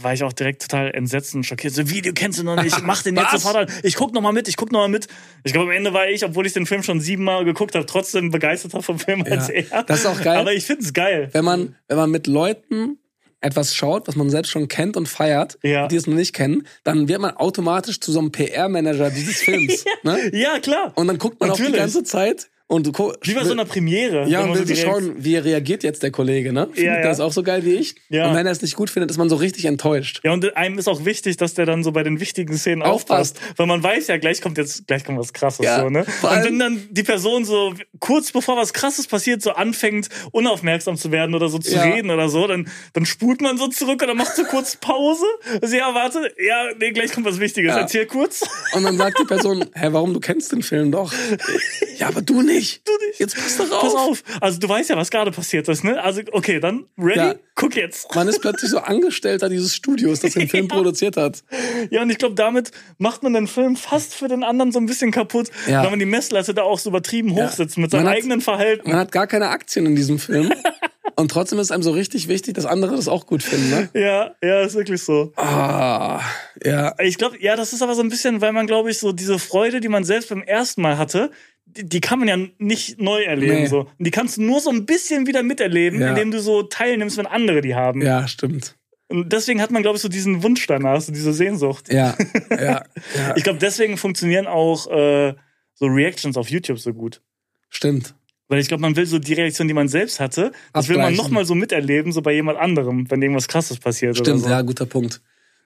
[0.02, 1.74] war ich auch direkt total entsetzt und schockiert.
[1.74, 3.66] So, wie, du kennst ihn noch nicht, mach den jetzt sofort an.
[3.82, 5.08] Ich guck noch mal mit, ich guck noch mal mit.
[5.44, 8.30] Ich glaube, am Ende war ich, obwohl ich den Film schon siebenmal geguckt habe, trotzdem
[8.30, 9.82] begeisterter vom Film als er.
[9.84, 10.38] das ist auch geil.
[10.38, 11.28] Aber ich find's geil.
[11.32, 12.98] wenn man, wenn man mit Leuten
[13.40, 15.86] etwas schaut, was man selbst schon kennt und feiert, Ja.
[15.88, 19.84] die es noch nicht kennen, dann wird man automatisch zu so einem PR-Manager dieses Films.
[20.02, 20.30] ne?
[20.36, 20.92] Ja, klar.
[20.96, 21.80] Und dann guckt man auch die Natürlich.
[21.80, 22.92] ganze Zeit und du
[23.22, 24.28] Wie bei so einer Premiere.
[24.28, 26.66] ja, und man will so direkt- schauen, wie reagiert jetzt der Kollege, ne?
[26.66, 27.10] Findet Ja, der ja.
[27.10, 27.94] es auch so geil wie ich?
[28.10, 28.28] Ja.
[28.28, 30.20] Und wenn er es nicht gut findet, ist man so richtig enttäuscht.
[30.22, 33.38] Ja, und einem ist auch wichtig, dass der dann so bei den wichtigen Szenen aufpasst.
[33.38, 33.58] Aufpasst.
[33.58, 36.00] Weil man weiß ja, gleich kommt jetzt, gleich kommt was krasses, Ja, so, ne?
[36.22, 41.10] Und wenn dann die Person so kurz bevor was krasses passiert, so anfängt, unaufmerksam zu
[41.10, 41.82] werden oder so zu Ja.
[41.82, 45.24] reden oder so, dann, dann spult man so zurück oder macht so kurz Pause.
[45.62, 47.74] Also, ja, warte, ja, nee, gleich kommt was Wichtiges.
[47.74, 48.42] Erzähl kurz.
[48.74, 51.14] Und dann sagt die Person, hä, warum, du kennst den Film doch.
[51.96, 52.57] Ja, aber du nicht.
[52.84, 53.18] Du nicht.
[53.20, 53.82] Jetzt pass doch auf.
[53.82, 54.22] Pass auf.
[54.40, 56.02] Also, du weißt ja, was gerade passiert ist, ne?
[56.02, 57.18] Also, okay, dann, ready?
[57.18, 57.34] Ja.
[57.54, 58.14] Guck jetzt.
[58.14, 60.74] Man ist plötzlich so Angestellter dieses Studios, das den Film Ja.
[60.76, 61.42] produziert hat.
[61.90, 64.86] Ja, und ich glaube, damit macht man den Film fast für den anderen so ein
[64.86, 65.82] bisschen kaputt, Ja.
[65.82, 67.46] weil man die Messlatte da auch so übertrieben Ja.
[67.46, 68.88] hochsitzt mit seinem hat- eigenen Verhalten.
[68.90, 70.52] Man hat gar keine Aktien in diesem Film.
[71.16, 73.88] Und trotzdem ist einem so richtig wichtig, dass andere das auch gut finden, ne?
[73.92, 75.32] Ja, ja, ist wirklich so.
[75.34, 76.20] Ah,
[76.64, 76.94] ja.
[77.02, 79.40] Ich glaube, ja, das ist aber so ein bisschen, weil man, glaube ich, so diese
[79.40, 81.32] Freude, die man selbst beim ersten Mal hatte,
[81.84, 83.54] die, kann man ja nicht neu erleben.
[83.62, 83.66] Nee.
[83.66, 83.80] So.
[83.80, 86.10] Und die kannst du nur so ein bisschen wieder miterleben, Ja.
[86.10, 88.02] indem du so teilnimmst, wenn andere die haben.
[88.02, 88.76] Ja, stimmt.
[89.08, 91.90] Und deswegen hat man, glaube ich, so diesen Wunsch danach, so diese Sehnsucht.
[91.92, 92.14] Ja,
[92.50, 92.84] ja,
[93.16, 93.36] ja.
[93.36, 95.34] Ich glaube, deswegen funktionieren auch äh,
[95.74, 97.22] so Reactions auf YouTube so gut.
[97.70, 98.14] Stimmt.
[98.48, 101.06] Weil ich glaube, man will so die Reaktion, die man selbst hatte, das will man
[101.06, 101.24] Abgleichen.
[101.24, 104.48] nochmal so miterleben, so bei jemand anderem, wenn irgendwas krasses passiert Stimmt, oder so.
[104.50, 105.20] ja, guter Punkt.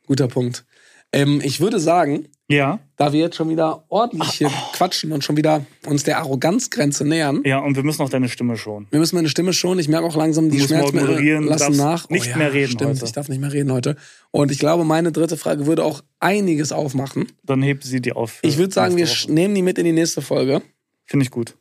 [0.07, 0.65] Guter Punkt.
[1.13, 2.79] Ähm, ich würde sagen, Ja.
[2.97, 7.43] da wir jetzt schon wieder ordentlich hier quatschen und schon wieder uns der Arroganzgrenze nähern,
[7.45, 8.87] Ja, und wir müssen auch deine Stimme schon.
[8.91, 9.79] wir müssen meine Stimme schon.
[9.79, 12.07] Ich merke auch langsam, die du lassen nach.
[12.09, 13.05] Oh nicht mehr reden Stimmt, heute.
[13.05, 13.97] ich darf nicht mehr reden heute.
[14.31, 17.27] Und ich glaube, meine dritte Frage würde auch einiges aufmachen.
[17.43, 18.39] Dann hebt sie die auf.
[18.43, 20.63] Ich würde sagen, wir nehmen die mit in die nächste Folge.
[21.05, 21.57] Finde ich gut.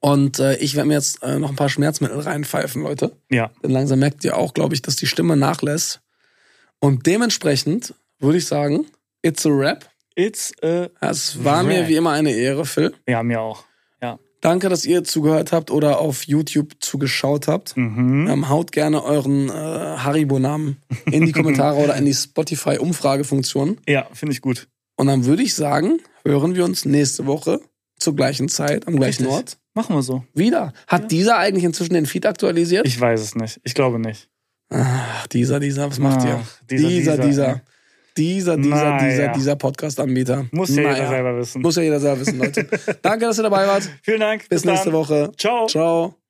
[0.00, 3.12] Und äh, ich werde mir jetzt äh, noch ein paar Schmerzmittel reinpfeifen, Leute.
[3.30, 3.50] Ja.
[3.62, 6.00] Denn langsam merkt ihr auch, glaube ich, dass die Stimme nachlässt.
[6.78, 7.94] Und dementsprechend
[8.24, 8.86] würde ich sagen,
[9.22, 9.88] it's a rap.
[10.16, 11.66] It's a Es war Rap.
[11.66, 12.94] mir wie immer eine Ehre, Phil.
[13.08, 13.64] Ja, mir auch.
[14.00, 14.18] Ja.
[14.40, 17.76] Danke, dass ihr zugehört habt oder auf YouTube zugeschaut habt.
[17.76, 18.28] Mhm.
[18.30, 20.76] Ähm, haut gerne euren äh, Haribo-Namen
[21.06, 23.78] in die Kommentare oder in die Spotify-Umfragefunktion.
[23.88, 24.68] Ja, finde ich gut.
[24.96, 27.60] Und dann würde ich sagen, hören wir uns nächste Woche
[27.98, 29.36] zur gleichen Zeit, am gleichen Richtig.
[29.36, 29.58] Ort.
[29.74, 30.24] Machen wir so.
[30.34, 30.72] Wieder.
[30.86, 32.86] Hat dieser eigentlich inzwischen den Feed aktualisiert?
[32.86, 33.60] Ich weiß es nicht.
[33.64, 34.28] Ich glaube nicht.
[34.70, 36.40] Ach, dieser, dieser, was macht ihr?
[36.40, 37.62] Ach, dieser, dieser, dieser, dieser.
[38.16, 39.08] Dieser, dieser, Naja.
[39.08, 40.46] dieser, dieser Podcast-Anbieter.
[40.52, 40.94] Muss ja Naja.
[40.96, 41.62] jeder selber wissen.
[41.62, 42.66] Muss ja jeder selber wissen, Leute.
[43.02, 43.88] Danke, dass ihr dabei wart.
[44.02, 44.48] Vielen Dank.
[44.48, 44.72] Bis, dann.
[44.74, 45.32] nächste Woche.
[45.36, 45.66] Ciao.
[45.66, 46.23] Ciao.